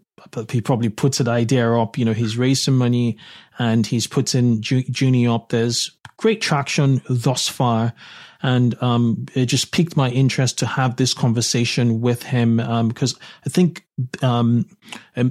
he 0.51 0.61
probably 0.61 0.89
puts 0.89 1.21
an 1.21 1.29
idea 1.29 1.73
up. 1.73 1.99
You 1.99 2.05
know, 2.05 2.13
he's 2.13 2.37
raised 2.37 2.65
some 2.65 2.77
money 2.77 3.19
and 3.59 3.87
he's 3.87 4.07
put 4.07 4.35
in 4.35 4.61
Juni 4.61 5.33
up. 5.33 5.51
There's 5.51 5.91
great 6.17 6.41
traction 6.41 7.01
thus 7.09 7.49
far. 7.49 7.93
And 8.43 8.81
um, 8.83 9.27
it 9.35 9.47
just 9.47 9.73
piqued 9.73 9.97
my 9.97 10.09
interest 10.11 10.59
to 10.59 10.67
have 10.67 10.97
this 10.97 11.13
conversation 11.13 12.01
with 12.01 12.23
him 12.23 12.59
um, 12.61 12.89
because 12.89 13.19
I 13.45 13.51
think 13.51 13.85
um, 14.23 14.67
a, 15.15 15.31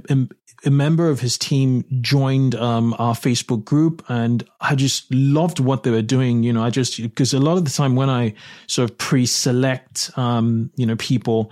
a, 0.64 0.70
member 0.70 1.08
of 1.08 1.18
his 1.18 1.36
team 1.36 1.84
joined 2.00 2.54
um, 2.54 2.94
our 3.00 3.14
Facebook 3.14 3.64
group, 3.64 4.04
and 4.08 4.48
I 4.60 4.76
just 4.76 5.12
loved 5.12 5.58
what 5.58 5.82
they 5.82 5.90
were 5.90 6.02
doing. 6.02 6.44
You 6.44 6.52
know, 6.52 6.62
I 6.62 6.70
just 6.70 7.02
because 7.02 7.34
a 7.34 7.40
lot 7.40 7.56
of 7.56 7.64
the 7.64 7.72
time 7.72 7.96
when 7.96 8.08
I 8.08 8.34
sort 8.68 8.88
of 8.88 8.96
pre-select, 8.96 10.12
um, 10.16 10.70
you 10.76 10.86
know, 10.86 10.94
people 10.94 11.50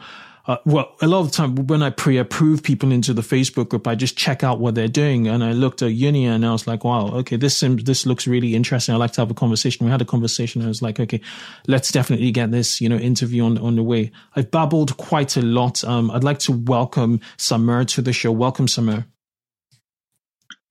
uh, 0.49 0.57
well, 0.65 0.95
a 1.03 1.07
lot 1.07 1.21
of 1.21 1.31
the 1.31 1.37
time 1.37 1.55
when 1.67 1.83
I 1.83 1.91
pre-approve 1.91 2.63
people 2.63 2.91
into 2.91 3.13
the 3.13 3.21
Facebook 3.21 3.69
group, 3.69 3.87
I 3.87 3.95
just 3.95 4.17
check 4.17 4.43
out 4.43 4.61
what 4.61 4.75
they're 4.75 4.89
doing. 4.89 5.29
And 5.29 5.45
I 5.45 5.53
looked 5.53 5.83
at 5.83 5.93
Uni 5.93 6.25
and 6.25 6.45
I 6.45 6.53
was 6.53 6.67
like, 6.67 6.85
wow, 6.85 7.09
okay, 7.19 7.37
this 7.37 7.55
seems, 7.59 7.85
this 7.85 8.07
looks 8.07 8.27
really 8.27 8.55
interesting. 8.55 8.95
I'd 8.95 8.99
like 8.99 9.13
to 9.13 9.21
have 9.21 9.31
a 9.31 9.35
conversation. 9.35 9.85
We 9.85 9.93
had 9.93 10.01
a 10.01 10.07
conversation. 10.07 10.63
I 10.63 10.69
was 10.69 10.81
like, 10.81 10.99
okay, 10.99 11.21
let's 11.67 11.93
definitely 11.93 12.31
get 12.31 12.51
this, 12.51 12.81
you 12.81 12.89
know, 12.89 12.97
interview 12.97 13.45
on, 13.45 13.59
on 13.59 13.77
the 13.77 13.83
way. 13.83 14.11
I've 14.37 14.51
babbled 14.51 14.97
quite 14.97 15.37
a 15.37 15.43
lot. 15.43 15.85
Um, 15.85 16.11
I'd 16.11 16.25
like 16.25 16.39
to 16.41 16.53
welcome 16.53 17.21
Samir 17.37 17.87
to 17.89 18.01
the 18.01 18.15
show. 18.15 18.33
Welcome, 18.33 18.67
Samir. 18.67 19.05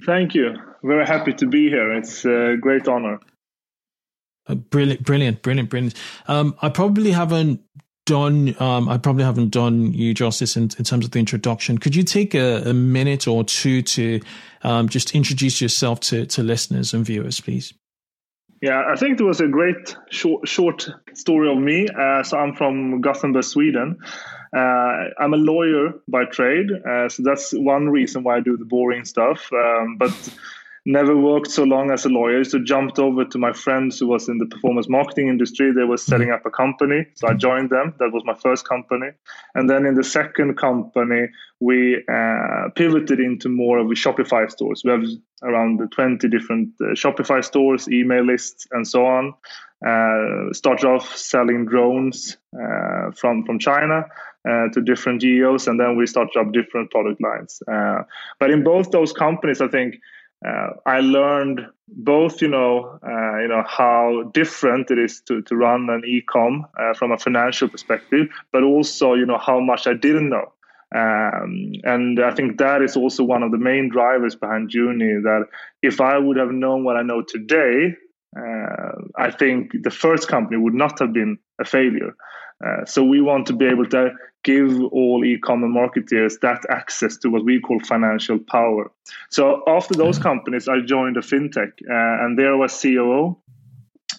Thank 0.08 0.34
you. 0.34 0.56
Very 0.84 1.06
happy 1.06 1.34
to 1.34 1.46
be 1.46 1.70
here. 1.70 1.94
It's 1.94 2.26
a 2.26 2.58
great 2.60 2.88
honor. 2.88 3.20
Uh, 4.48 4.56
brilliant, 4.56 5.04
brilliant, 5.04 5.44
brilliant, 5.44 5.70
brilliant. 5.70 5.94
Um, 6.28 6.56
I 6.64 6.70
probably 6.70 7.12
haven't 7.12 7.62
done, 8.08 8.60
um, 8.60 8.90
I 8.90 8.98
probably 8.98 9.24
haven't 9.24 9.50
done 9.50 9.94
you 9.94 10.16
justice 10.16 10.58
in, 10.58 10.64
in 10.64 10.84
terms 10.84 11.06
of 11.06 11.12
the 11.12 11.20
introduction. 11.20 11.78
Could 11.78 11.96
you 11.96 12.02
take 12.04 12.34
a, 12.34 12.70
a 12.70 12.74
minute 12.74 13.28
or 13.28 13.44
two 13.44 13.84
to 13.84 14.20
um, 14.64 14.90
just 14.90 15.14
introduce 15.14 15.62
yourself 15.62 16.00
to, 16.00 16.26
to 16.26 16.42
listeners 16.42 16.94
and 16.96 17.06
viewers, 17.06 17.40
please? 17.40 17.74
Yeah, 18.62 18.84
I 18.92 18.96
think 18.96 19.18
there 19.18 19.28
was 19.28 19.42
a 19.42 19.48
great 19.48 19.96
short, 20.10 20.48
short 20.48 20.90
story 21.14 21.52
of 21.52 21.60
me. 21.60 21.88
Uh, 21.88 22.24
so 22.24 22.40
I'm 22.40 22.56
from 22.56 23.02
Gothenburg, 23.02 23.44
Sweden. 23.44 24.00
Uh, 24.56 25.12
I'm 25.20 25.34
a 25.34 25.38
lawyer 25.38 25.94
by 26.08 26.26
trade, 26.26 26.72
uh, 26.72 27.10
so 27.10 27.22
that's 27.22 27.52
one 27.52 27.90
reason 27.90 28.24
why 28.24 28.38
I 28.38 28.40
do 28.40 28.58
the 28.58 28.66
boring 28.66 29.06
stuff. 29.06 29.52
Um, 29.54 29.98
but 29.98 30.14
never 30.88 31.16
worked 31.18 31.52
so 31.52 31.64
long 31.64 31.92
as 31.92 32.06
a 32.06 32.10
lawyer, 32.10 32.46
so 32.46 32.58
jumped 32.60 32.98
over 32.98 33.26
to 33.26 33.38
my 33.38 33.52
friends 33.52 34.00
who 34.00 34.08
was 34.08 34.30
in 34.30 34.38
the 34.38 34.46
performance 34.46 34.88
marketing 34.88 35.28
industry. 35.28 35.74
They 35.74 35.84
were 35.84 35.98
setting 35.98 36.32
up 36.32 36.46
a 36.46 36.50
company, 36.50 37.06
so 37.16 37.28
I 37.28 37.34
joined 37.34 37.70
them. 37.70 37.94
That 38.00 38.14
was 38.14 38.24
my 38.26 38.34
first 38.34 38.68
company, 38.68 39.10
and 39.54 39.70
then 39.70 39.86
in 39.86 39.96
the 39.96 40.04
second 40.04 40.56
company, 40.58 41.28
we 41.60 42.04
uh, 42.08 42.70
pivoted 42.76 43.20
into 43.20 43.50
more 43.50 43.80
of 43.80 43.88
a 43.88 43.96
Shopify 43.96 44.50
stores. 44.50 44.84
We 44.86 44.92
have 44.92 45.04
around 45.44 45.80
20 45.92 46.28
different 46.30 46.70
uh, 46.80 46.94
Shopify 46.94 47.44
stores, 47.44 47.90
email 47.90 48.24
lists, 48.24 48.66
and 48.72 48.88
so 48.88 49.06
on. 49.06 49.34
Uh, 49.86 50.54
started 50.54 50.88
off 50.88 51.16
selling 51.16 51.66
drones 51.66 52.38
uh, 52.56 53.12
from 53.12 53.44
from 53.44 53.60
China. 53.60 54.06
Uh, 54.48 54.70
to 54.70 54.80
different 54.80 55.20
geos, 55.20 55.68
and 55.68 55.78
then 55.78 55.98
we 55.98 56.08
started 56.08 56.40
up 56.40 56.54
different 56.54 56.90
product 56.90 57.22
lines. 57.22 57.62
Uh, 57.70 58.04
but 58.40 58.50
in 58.50 58.64
both 58.64 58.92
those 58.92 59.12
companies, 59.12 59.60
I 59.60 59.68
think 59.68 59.96
uh, 60.46 60.70
I 60.86 61.00
learned 61.00 61.62
both, 61.88 62.42
you 62.42 62.48
know, 62.48 63.00
uh, 63.02 63.40
you 63.40 63.48
know 63.48 63.64
how 63.68 64.30
different 64.34 64.92
it 64.92 65.00
is 65.00 65.22
to, 65.22 65.42
to 65.44 65.56
run 65.56 65.90
an 65.90 66.04
e-com 66.06 66.68
uh, 66.80 66.94
from 66.94 67.12
a 67.12 67.18
financial 67.18 67.70
perspective, 67.70 68.28
but 68.52 68.64
also, 68.64 69.14
you 69.14 69.26
know, 69.26 69.38
how 69.38 69.60
much 69.60 69.88
I 69.88 69.94
didn't 69.94 70.30
know. 70.30 70.54
Um, 70.96 71.74
and 71.84 72.24
I 72.24 72.32
think 72.32 72.60
that 72.60 72.82
is 72.82 72.96
also 72.96 73.24
one 73.24 73.44
of 73.44 73.52
the 73.52 73.58
main 73.58 73.90
drivers 73.90 74.36
behind 74.36 74.70
Juni. 74.70 75.22
That 75.24 75.46
if 75.82 76.00
I 76.00 76.18
would 76.18 76.38
have 76.38 76.52
known 76.52 76.84
what 76.84 76.98
I 76.98 77.02
know 77.02 77.24
today, 77.28 77.96
uh, 78.38 78.92
I 79.18 79.32
think 79.32 79.72
the 79.84 79.90
first 79.90 80.28
company 80.28 80.58
would 80.58 80.76
not 80.76 81.00
have 81.00 81.14
been 81.14 81.40
a 81.60 81.66
failure. 81.66 82.16
Uh, 82.66 82.86
so 82.86 83.04
we 83.04 83.22
want 83.22 83.46
to 83.48 83.54
be 83.54 83.66
able 83.66 83.86
to 83.86 84.12
give 84.44 84.82
all 84.92 85.24
e-commerce 85.26 85.70
marketeers 85.70 86.40
that 86.40 86.64
access 86.70 87.18
to 87.18 87.30
what 87.30 87.44
we 87.44 87.60
call 87.60 87.80
financial 87.82 88.40
power. 88.40 88.92
So 89.30 89.64
after 89.68 89.94
those 89.94 90.18
companies, 90.18 90.68
I 90.68 90.80
joined 90.80 91.18
a 91.18 91.22
fintech, 91.22 91.72
uh, 91.90 92.24
and 92.24 92.40
there 92.40 92.58
was 92.58 92.82
COO. 92.82 93.38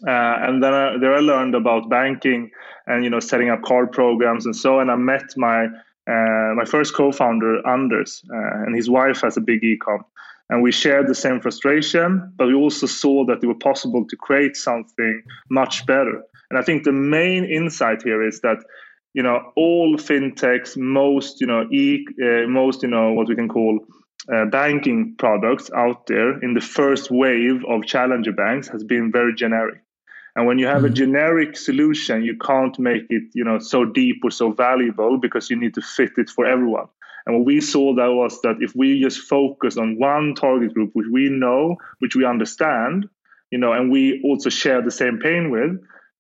Uh, 0.07 0.37
and 0.47 0.63
then 0.63 0.75
I, 0.75 0.97
there 0.99 1.15
I 1.15 1.21
learned 1.21 1.55
about 1.55 1.89
banking 1.89 2.51
and 2.87 3.03
you 3.03 3.11
know 3.11 3.21
setting 3.21 3.51
up 3.51 3.63
card 3.63 3.91
programs 3.91 4.47
and 4.47 4.55
so. 4.55 4.81
And 4.81 4.91
I 4.91 4.97
met 4.97 5.37
my 5.37 5.65
uh, 5.65 6.55
my 6.55 6.65
first 6.65 6.95
co-founder 6.95 7.67
Anders, 7.67 8.23
uh, 8.33 8.65
and 8.65 8.75
his 8.75 8.89
wife 8.89 9.21
has 9.23 9.37
a 9.37 9.41
big 9.41 9.63
e-com, 9.65 10.05
and 10.51 10.63
we 10.63 10.73
shared 10.73 11.07
the 11.07 11.15
same 11.15 11.41
frustration, 11.41 12.33
but 12.37 12.47
we 12.47 12.55
also 12.55 12.87
saw 12.87 13.27
that 13.27 13.43
it 13.43 13.47
was 13.47 13.59
possible 13.61 14.07
to 14.07 14.17
create 14.17 14.57
something 14.57 15.23
much 15.51 15.85
better. 15.87 16.23
And 16.51 16.59
I 16.59 16.63
think 16.63 16.85
the 16.85 16.93
main 16.93 17.45
insight 17.45 18.03
here 18.03 18.27
is 18.27 18.41
that 18.41 18.59
you 19.15 19.23
know 19.23 19.53
all 19.57 19.97
fintechs, 19.97 20.77
most 20.77 21.41
you 21.41 21.47
know 21.47 21.67
e, 21.71 22.07
uh, 22.23 22.47
most 22.49 22.83
you 22.83 22.89
know 22.89 23.13
what 23.13 23.29
we 23.29 23.35
can 23.35 23.49
call 23.49 23.81
uh, 24.33 24.47
banking 24.47 25.15
products 25.17 25.71
out 25.75 26.07
there 26.07 26.39
in 26.41 26.55
the 26.55 26.61
first 26.61 27.11
wave 27.11 27.65
of 27.69 27.85
challenger 27.87 28.33
banks 28.33 28.69
has 28.69 28.85
been 28.85 29.11
very 29.11 29.35
generic. 29.35 29.81
And 30.37 30.47
when 30.47 30.59
you 30.59 30.67
have 30.67 30.85
a 30.85 30.87
mm-hmm. 30.87 30.95
generic 30.95 31.57
solution, 31.57 32.23
you 32.23 32.37
can't 32.37 32.79
make 32.79 33.07
it 33.11 33.25
you 33.35 33.45
know 33.45 33.59
so 33.59 33.85
deep 33.85 34.19
or 34.25 34.31
so 34.31 34.53
valuable 34.53 35.19
because 35.19 35.51
you 35.51 35.57
need 35.57 35.75
to 35.75 35.83
fit 35.83 36.13
it 36.17 36.31
for 36.31 36.47
everyone. 36.47 36.89
And 37.27 37.37
what 37.37 37.45
we 37.45 37.61
saw 37.61 37.95
that 37.95 38.13
was 38.13 38.41
that 38.41 38.57
if 38.61 38.75
we 38.75 39.03
just 39.03 39.21
focus 39.21 39.77
on 39.77 39.99
one 39.99 40.35
target 40.35 40.73
group, 40.73 40.91
which 40.95 41.07
we 41.13 41.29
know, 41.29 41.77
which 41.99 42.17
we 42.17 42.25
understand, 42.25 43.07
you 43.51 43.59
know, 43.59 43.75
and 43.75 43.91
we 43.91 44.23
also 44.25 44.49
share 44.49 44.81
the 44.81 44.91
same 44.91 45.19
pain 45.19 45.51
with, 45.51 45.79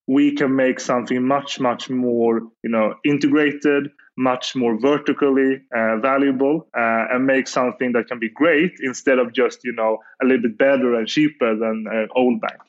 we 0.09 0.35
can 0.35 0.57
make 0.57 0.81
something 0.81 1.23
much 1.23 1.61
much 1.61 1.89
more 1.91 2.41
you 2.65 2.71
know 2.71 2.95
integrated 3.05 3.91
much 4.17 4.57
more 4.57 4.81
vertically 4.81 5.61
uh, 5.77 5.97
valuable 5.99 6.67
uh, 6.77 7.05
and 7.13 7.25
make 7.25 7.47
something 7.47 7.93
that 7.93 8.09
can 8.09 8.19
be 8.19 8.31
great 8.31 8.73
instead 8.81 9.19
of 9.19 9.33
just 9.33 9.65
you 9.65 9.73
know 9.73 9.99
a 10.23 10.25
little 10.25 10.43
bit 10.43 10.59
better 10.59 10.95
and 10.95 11.07
cheaper 11.07 11.55
than 11.55 11.87
an 11.91 12.09
old 12.17 12.41
bank 12.41 12.61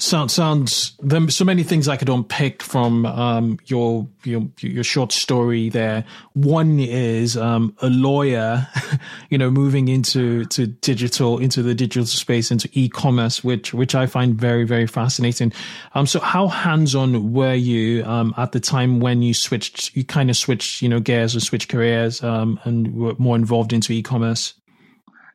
Sounds 0.00 0.32
sounds 0.32 0.92
there 1.00 1.28
so 1.28 1.44
many 1.44 1.64
things 1.64 1.88
I 1.88 1.96
could 1.96 2.08
unpick 2.08 2.62
from 2.62 3.04
um, 3.04 3.58
your 3.66 4.06
your 4.22 4.46
your 4.60 4.84
short 4.84 5.10
story 5.10 5.70
there. 5.70 6.04
One 6.34 6.78
is 6.78 7.36
um, 7.36 7.74
a 7.82 7.88
lawyer, 7.88 8.68
you 9.28 9.38
know, 9.38 9.50
moving 9.50 9.88
into 9.88 10.44
to 10.44 10.68
digital 10.68 11.38
into 11.38 11.64
the 11.64 11.74
digital 11.74 12.06
space 12.06 12.52
into 12.52 12.68
e-commerce, 12.74 13.42
which 13.42 13.74
which 13.74 13.96
I 13.96 14.06
find 14.06 14.36
very 14.36 14.62
very 14.62 14.86
fascinating. 14.86 15.52
Um, 15.94 16.06
so 16.06 16.20
how 16.20 16.46
hands 16.46 16.94
on 16.94 17.32
were 17.32 17.54
you 17.54 18.04
um, 18.04 18.34
at 18.36 18.52
the 18.52 18.60
time 18.60 19.00
when 19.00 19.22
you 19.22 19.34
switched? 19.34 19.96
You 19.96 20.04
kind 20.04 20.30
of 20.30 20.36
switched, 20.36 20.80
you 20.80 20.88
know, 20.88 21.00
gears 21.00 21.34
or 21.34 21.40
switched 21.40 21.70
careers 21.70 22.22
um, 22.22 22.60
and 22.62 22.94
were 22.94 23.16
more 23.18 23.34
involved 23.34 23.72
into 23.72 23.92
e-commerce. 23.92 24.54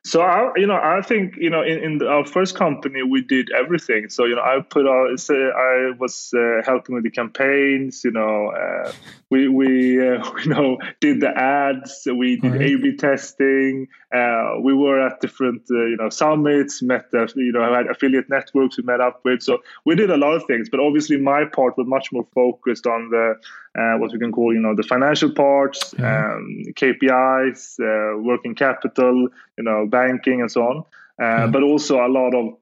So 0.06 0.22
I, 0.22 0.52
you 0.58 0.68
know, 0.68 0.76
I 0.76 1.02
think 1.02 1.38
you 1.38 1.50
know, 1.50 1.62
in, 1.62 1.80
in 1.80 2.04
our 2.06 2.26
first 2.26 2.56
company, 2.56 3.04
we 3.04 3.22
did 3.22 3.50
everything. 3.58 4.10
So 4.10 4.26
you 4.26 4.36
know, 4.36 4.42
I 4.42 4.60
put 4.60 4.86
out, 4.86 5.18
I 5.30 5.92
was 5.98 6.34
uh, 6.36 6.62
helping 6.66 6.96
with 6.96 7.06
the 7.06 7.10
campaigns. 7.10 8.04
You 8.04 8.12
know, 8.12 8.50
uh, 8.50 8.92
we 9.30 9.48
we 9.48 10.06
uh, 10.06 10.22
you 10.44 10.50
know 10.50 10.78
did 11.00 11.22
the 11.22 11.30
ads. 11.30 12.06
We 12.06 12.36
did 12.36 12.52
right. 12.52 12.62
A/B 12.62 12.98
testing. 12.98 13.88
Uh, 14.14 14.56
we 14.62 14.74
were 14.74 15.00
at 15.00 15.22
different 15.22 15.62
uh, 15.72 15.86
you 15.86 15.96
know 15.96 16.10
summits. 16.10 16.82
Met 16.82 17.10
the, 17.12 17.32
you 17.38 17.54
know 17.54 17.74
had 17.74 17.88
affiliate 17.88 18.30
networks 18.30 18.78
we 18.78 18.84
met 18.84 19.00
up 19.00 19.22
with. 19.24 19.42
So 19.42 19.60
we 19.86 19.96
did 19.96 20.12
a 20.12 20.18
lot 20.18 20.34
of 20.34 20.44
things. 20.48 20.68
But 20.70 20.82
obviously, 20.82 21.16
my 21.16 21.46
part 21.46 21.78
was 21.78 21.88
much 21.88 22.12
more 22.12 22.28
focused 22.36 22.86
on 22.88 23.10
the 23.10 23.36
uh, 23.78 23.96
what 23.98 24.12
we 24.12 24.20
can 24.20 24.32
call 24.32 24.54
you 24.54 24.60
know 24.60 24.76
the 24.76 24.84
financial 24.84 25.32
parts, 25.32 25.94
um, 25.98 26.64
KPIs, 26.76 27.80
working 28.24 28.56
capital, 28.56 29.28
you 29.58 29.64
know 29.64 29.88
banking 29.88 30.42
and 30.42 30.52
so 30.52 30.62
on, 30.62 30.84
uh, 31.22 31.48
mm. 31.48 31.52
but 31.52 31.64
also 31.64 32.06
a 32.06 32.08
lot 32.08 32.34
of 32.34 32.58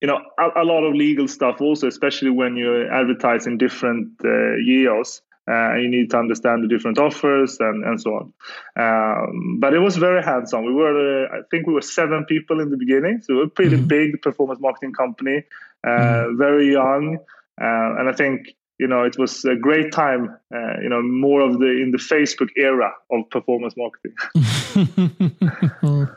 you 0.00 0.08
know 0.08 0.20
a, 0.38 0.62
a, 0.62 0.64
lot 0.64 0.84
of 0.84 0.94
legal 0.94 1.28
stuff 1.28 1.60
also, 1.60 1.86
especially 1.86 2.30
when 2.30 2.56
you 2.56 2.88
advertise 2.88 3.46
in 3.46 3.58
different 3.58 4.08
uh, 4.24 4.56
years. 4.56 5.22
Uh, 5.50 5.74
you 5.74 5.88
need 5.88 6.08
to 6.08 6.16
understand 6.16 6.62
the 6.62 6.68
different 6.68 6.98
offers 6.98 7.58
and, 7.58 7.84
and 7.84 8.00
so 8.00 8.14
on. 8.14 8.32
Um, 8.76 9.58
but 9.58 9.74
it 9.74 9.80
was 9.80 9.96
very 9.96 10.22
hands-on. 10.22 10.64
We 10.64 10.72
were, 10.72 11.26
uh, 11.26 11.38
I 11.38 11.40
think, 11.50 11.66
we 11.66 11.74
were 11.74 11.82
seven 11.82 12.24
people 12.26 12.60
in 12.60 12.70
the 12.70 12.76
beginning, 12.76 13.22
so 13.22 13.34
we 13.34 13.40
are 13.40 13.44
a 13.46 13.48
pretty 13.48 13.76
mm-hmm. 13.76 13.88
big 13.88 14.22
performance 14.22 14.60
marketing 14.60 14.92
company, 14.92 15.42
uh, 15.82 15.90
mm-hmm. 15.90 16.38
very 16.38 16.70
young, 16.70 17.18
uh, 17.60 17.98
and 17.98 18.08
I 18.08 18.12
think 18.12 18.54
you 18.82 18.88
know, 18.88 19.04
it 19.04 19.16
was 19.16 19.44
a 19.44 19.54
great 19.54 19.92
time, 19.92 20.36
uh, 20.52 20.80
you 20.82 20.88
know, 20.88 21.00
more 21.00 21.40
of 21.40 21.60
the 21.60 21.68
in 21.68 21.92
the 21.92 21.98
Facebook 21.98 22.48
era 22.56 22.92
of 23.12 23.30
performance 23.30 23.74
marketing. 23.76 24.12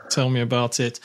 Tell 0.10 0.30
me 0.30 0.40
about 0.40 0.80
it. 0.80 0.98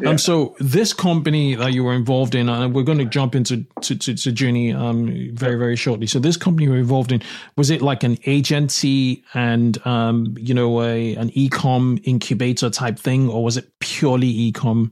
Yeah. 0.00 0.08
Um, 0.08 0.18
so 0.18 0.56
this 0.58 0.92
company 0.92 1.54
that 1.54 1.72
you 1.72 1.84
were 1.84 1.94
involved 1.94 2.34
in, 2.34 2.48
and 2.48 2.64
uh, 2.64 2.68
we're 2.68 2.82
going 2.82 2.98
to 2.98 3.04
jump 3.04 3.36
into 3.36 3.64
to, 3.82 3.96
to, 3.96 4.14
to 4.16 4.32
Juni 4.32 4.74
um, 4.74 5.30
very 5.36 5.54
very 5.54 5.76
shortly. 5.76 6.08
So 6.08 6.18
this 6.18 6.36
company 6.36 6.64
you 6.64 6.72
were 6.72 6.78
involved 6.78 7.12
in, 7.12 7.22
was 7.56 7.70
it 7.70 7.80
like 7.80 8.02
an 8.02 8.18
agency 8.26 9.22
and 9.34 9.78
um, 9.86 10.34
you 10.36 10.52
know 10.52 10.82
a 10.82 11.14
an 11.14 11.30
ecom 11.30 12.00
incubator 12.02 12.70
type 12.70 12.98
thing, 12.98 13.28
or 13.28 13.44
was 13.44 13.56
it 13.56 13.70
purely 13.78 14.50
ecom? 14.50 14.90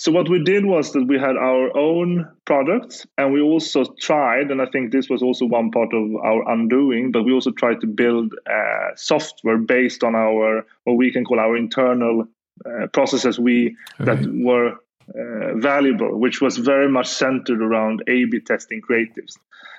So 0.00 0.12
what 0.12 0.28
we 0.28 0.42
did 0.44 0.64
was 0.64 0.92
that 0.92 1.08
we 1.08 1.18
had 1.18 1.36
our 1.36 1.76
own 1.76 2.30
products 2.44 3.04
and 3.18 3.32
we 3.32 3.40
also 3.40 3.84
tried, 4.00 4.52
and 4.52 4.62
I 4.62 4.66
think 4.66 4.92
this 4.92 5.08
was 5.08 5.24
also 5.24 5.44
one 5.44 5.72
part 5.72 5.92
of 5.92 6.14
our 6.24 6.48
undoing, 6.52 7.10
but 7.10 7.24
we 7.24 7.32
also 7.32 7.50
tried 7.50 7.80
to 7.80 7.88
build 7.88 8.32
uh, 8.48 8.94
software 8.94 9.58
based 9.58 10.04
on 10.04 10.14
our, 10.14 10.64
what 10.84 10.96
we 10.96 11.10
can 11.10 11.24
call 11.24 11.40
our 11.40 11.56
internal 11.56 12.28
uh, 12.64 12.86
processes 12.92 13.40
we 13.40 13.76
that 13.98 14.24
were 14.32 14.74
uh, 15.16 15.54
valuable, 15.56 16.16
which 16.16 16.40
was 16.40 16.58
very 16.58 16.88
much 16.88 17.08
centered 17.08 17.60
around 17.60 18.04
A/B 18.06 18.40
testing 18.40 18.80
creatives. 18.80 19.36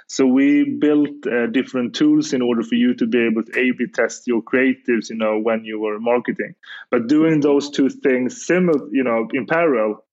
So 0.07 0.25
we 0.25 0.63
built 0.65 1.27
uh, 1.27 1.47
different 1.47 1.93
tools 1.95 2.33
in 2.33 2.41
order 2.41 2.63
for 2.63 2.75
you 2.75 2.93
to 2.95 3.05
be 3.05 3.19
able 3.19 3.43
to 3.43 3.57
A/B 3.57 3.87
test 3.93 4.27
your 4.27 4.41
creatives, 4.41 5.09
you 5.09 5.15
know, 5.15 5.37
when 5.37 5.63
you 5.63 5.79
were 5.79 5.99
marketing. 5.99 6.55
But 6.89 7.07
doing 7.07 7.39
those 7.39 7.69
two 7.69 7.89
things 7.89 8.45
similar, 8.45 8.85
you 8.91 9.03
know, 9.03 9.29
in 9.33 9.45
parallel 9.45 10.03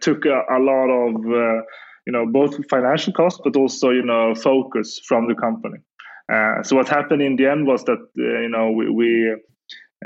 took 0.00 0.24
a, 0.26 0.42
a, 0.50 0.58
lot 0.58 0.88
of 0.90 1.14
uh, 1.16 1.62
you 2.06 2.12
know 2.12 2.26
both 2.26 2.56
financial 2.68 3.12
costs 3.12 3.40
but 3.44 3.56
also 3.56 3.90
you 3.90 4.02
know 4.04 4.34
focus 4.34 5.00
from 5.06 5.28
the 5.28 5.34
company. 5.34 5.78
Uh, 6.32 6.62
so 6.62 6.76
what 6.76 6.88
happened 6.88 7.22
in 7.22 7.36
the 7.36 7.46
end 7.46 7.66
was 7.66 7.82
that 7.84 7.98
you 8.14 8.48
know 8.48 8.70
we, 8.70 8.88
we 8.90 9.36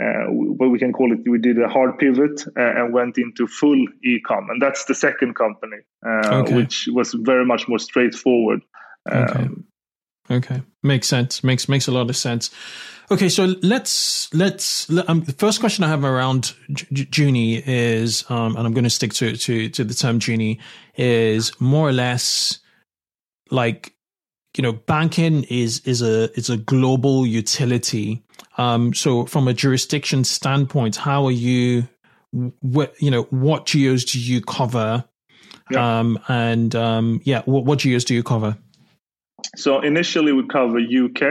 uh, 0.00 0.24
what 0.28 0.70
we 0.70 0.78
can 0.78 0.92
call 0.92 1.12
it, 1.12 1.20
we 1.28 1.38
did 1.38 1.60
a 1.60 1.68
hard 1.68 1.98
pivot 1.98 2.44
uh, 2.58 2.82
and 2.82 2.92
went 2.92 3.16
into 3.16 3.46
full 3.46 3.80
e-com, 4.04 4.50
and 4.50 4.60
that's 4.60 4.86
the 4.86 4.94
second 4.94 5.36
company, 5.36 5.76
uh, 6.04 6.42
okay. 6.42 6.56
which 6.56 6.88
was 6.92 7.14
very 7.14 7.46
much 7.46 7.68
more 7.68 7.78
straightforward. 7.78 8.60
Okay. 9.10 9.48
Okay, 10.30 10.62
makes 10.82 11.06
sense. 11.06 11.44
Makes 11.44 11.68
makes 11.68 11.86
a 11.86 11.92
lot 11.92 12.08
of 12.08 12.16
sense. 12.16 12.50
Okay, 13.10 13.28
so 13.28 13.54
let's 13.62 14.32
let's 14.32 14.88
um, 15.08 15.20
the 15.24 15.32
first 15.32 15.60
question 15.60 15.84
I 15.84 15.88
have 15.88 16.04
around 16.04 16.54
J- 16.72 17.04
Juni 17.04 17.62
is, 17.66 18.24
um, 18.30 18.56
and 18.56 18.66
I'm 18.66 18.72
going 18.72 18.84
to 18.84 18.90
stick 18.90 19.12
to 19.14 19.36
to 19.36 19.68
to 19.68 19.84
the 19.84 19.92
term 19.92 20.18
Juni 20.18 20.60
is 20.96 21.52
more 21.60 21.88
or 21.88 21.92
less 21.92 22.60
like 23.50 23.92
you 24.56 24.62
know 24.62 24.72
banking 24.72 25.44
is 25.44 25.80
is 25.80 26.00
a 26.00 26.32
is 26.38 26.48
a 26.48 26.56
global 26.56 27.26
utility. 27.26 28.24
Um, 28.56 28.94
so 28.94 29.26
from 29.26 29.48
a 29.48 29.52
jurisdiction 29.52 30.24
standpoint, 30.24 30.96
how 30.96 31.26
are 31.26 31.32
you? 31.32 31.86
What 32.60 32.94
you 33.00 33.10
know, 33.10 33.24
what 33.24 33.66
geos 33.66 34.04
do 34.04 34.18
you 34.18 34.40
cover? 34.40 35.04
Yeah. 35.70 35.98
Um, 35.98 36.18
and 36.28 36.74
um, 36.74 37.20
yeah, 37.24 37.42
what, 37.44 37.64
what 37.64 37.78
geos 37.80 38.04
do 38.04 38.14
you 38.14 38.22
cover? 38.22 38.56
So 39.56 39.80
initially, 39.80 40.32
we 40.32 40.46
cover 40.46 40.78
UK, 40.78 41.22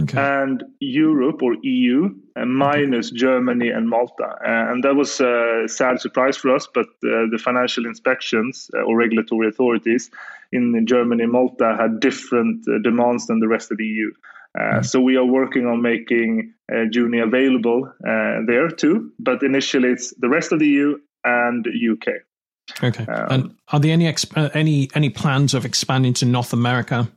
okay. 0.00 0.18
and 0.18 0.64
Europe 0.80 1.42
or 1.42 1.56
EU, 1.62 2.14
and 2.36 2.54
minus 2.54 3.08
okay. 3.08 3.16
Germany 3.16 3.68
and 3.68 3.88
Malta. 3.88 4.36
and 4.44 4.82
that 4.84 4.94
was 4.94 5.20
a 5.20 5.64
sad 5.66 6.00
surprise 6.00 6.36
for 6.36 6.54
us, 6.54 6.68
but 6.72 6.86
uh, 6.86 7.26
the 7.30 7.40
financial 7.42 7.86
inspections 7.86 8.70
uh, 8.74 8.82
or 8.82 8.96
regulatory 8.96 9.48
authorities 9.48 10.10
in 10.52 10.86
Germany 10.86 11.24
and 11.24 11.32
Malta 11.32 11.76
had 11.78 12.00
different 12.00 12.66
uh, 12.68 12.78
demands 12.82 13.26
than 13.26 13.40
the 13.40 13.48
rest 13.48 13.70
of 13.70 13.78
the 13.78 13.86
EU. 13.86 14.10
Mm. 14.56 14.84
So 14.84 15.00
we 15.00 15.16
are 15.16 15.24
working 15.24 15.66
on 15.66 15.82
making 15.82 16.52
uh, 16.70 16.86
Juni 16.90 17.22
available 17.22 17.92
uh, 18.06 18.38
there 18.46 18.68
too, 18.68 19.10
but 19.18 19.42
initially 19.42 19.88
it's 19.88 20.14
the 20.18 20.28
rest 20.28 20.52
of 20.52 20.60
the 20.60 20.68
EU 20.68 20.98
and 21.24 21.66
UK. 21.66 22.22
Okay. 22.82 23.04
Um, 23.06 23.26
and 23.30 23.54
are 23.68 23.80
there 23.80 23.92
any 23.92 24.04
exp- 24.04 24.50
any 24.54 24.88
any 24.94 25.10
plans 25.10 25.54
of 25.54 25.64
expanding 25.64 26.14
to 26.14 26.24
North 26.24 26.52
America? 26.52 27.08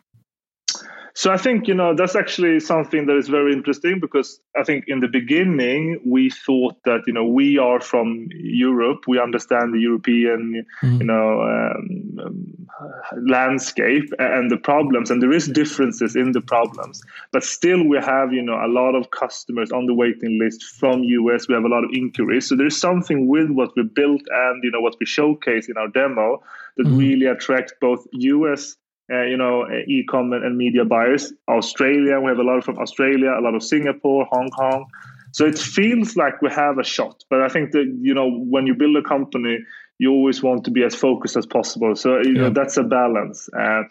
So 1.18 1.32
I 1.32 1.38
think 1.38 1.68
you 1.68 1.74
know 1.74 1.96
that's 1.96 2.16
actually 2.16 2.60
something 2.60 3.08
that 3.08 3.18
is 3.18 3.28
very 3.28 3.52
interesting 3.52 4.00
because 4.00 4.40
I 4.56 4.64
think 4.64 4.84
in 4.88 5.00
the 5.00 5.08
beginning 5.08 6.00
we 6.06 6.30
thought 6.30 6.76
that 6.86 7.02
you 7.08 7.14
know 7.14 7.26
we 7.26 7.58
are 7.58 7.82
from 7.82 8.28
Europe, 8.36 9.06
we 9.08 9.20
understand 9.20 9.74
the 9.74 9.80
European 9.80 10.64
mm. 10.84 11.00
you 11.00 11.06
know 11.08 11.42
um, 11.42 12.20
um, 12.24 12.68
landscape 13.28 14.14
and 14.20 14.52
the 14.52 14.58
problems, 14.58 15.10
and 15.10 15.20
there 15.20 15.32
is 15.32 15.48
differences 15.48 16.16
in 16.16 16.34
the 16.34 16.42
problems, 16.42 17.02
but 17.32 17.44
still 17.44 17.84
we 17.84 17.98
have 17.98 18.32
you 18.32 18.44
know 18.44 18.64
a 18.64 18.70
lot 18.70 18.94
of 18.94 19.10
customers 19.10 19.72
on 19.72 19.88
the 19.88 19.96
waiting 19.96 20.38
list 20.38 20.62
from 20.80 21.04
US. 21.04 21.48
We 21.48 21.56
have 21.56 21.66
a 21.66 21.68
lot 21.76 21.84
of 21.84 21.90
inquiries, 21.94 22.48
so 22.48 22.56
there 22.56 22.68
is 22.68 22.80
something 22.80 23.28
with 23.28 23.50
what 23.50 23.76
we 23.76 23.82
built 23.82 24.22
and 24.30 24.64
you 24.64 24.70
know 24.70 24.82
what 24.82 24.98
we 25.00 25.08
showcase 25.08 25.68
in 25.68 25.78
our 25.78 25.88
demo 25.88 26.44
that 26.76 26.86
mm. 26.86 26.96
really 26.96 27.26
attracts 27.26 27.74
both 27.82 28.06
US 28.12 28.76
uh, 29.12 29.24
you 29.24 29.38
know, 29.38 29.64
uh, 29.64 29.88
e-com 29.88 30.34
and 30.34 30.58
media 30.58 30.86
buyers. 30.86 31.34
Australia, 31.48 32.20
we 32.20 32.28
have 32.28 32.40
a 32.40 32.44
lot 32.44 32.64
from 32.64 32.78
Australia, 32.78 33.32
a 33.32 33.42
lot 33.42 33.56
of 33.56 33.64
Singapore, 33.64 34.28
Hong 34.32 34.50
Kong. 34.50 34.86
So 35.32 35.46
it 35.46 35.58
feels 35.58 36.16
like 36.16 36.42
we 36.42 36.50
have 36.50 36.78
a 36.80 36.84
shot. 36.84 37.24
But 37.30 37.42
I 37.42 37.50
think 37.50 37.72
that 37.72 37.98
you 38.02 38.14
know, 38.14 38.30
when 38.30 38.68
you 38.68 38.76
build 38.76 38.96
a 38.98 39.04
company, 39.04 39.60
you 40.00 40.12
always 40.12 40.44
want 40.44 40.66
to 40.66 40.72
be 40.72 40.84
as 40.84 40.96
focused 40.96 41.38
as 41.38 41.46
possible. 41.46 41.96
So 41.96 42.18
you 42.22 42.34
yeah. 42.34 42.42
know, 42.42 42.50
that's 42.50 42.78
a 42.78 42.84
balance. 42.84 43.50
Uh, 43.58 43.84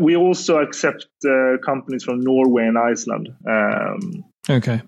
we 0.00 0.16
also 0.16 0.58
accept 0.58 1.06
uh, 1.24 1.56
companies 1.64 2.04
from 2.04 2.20
Norway 2.20 2.66
and 2.66 2.78
Iceland. 2.78 3.28
Um, 3.46 4.24
okay. 4.48 4.82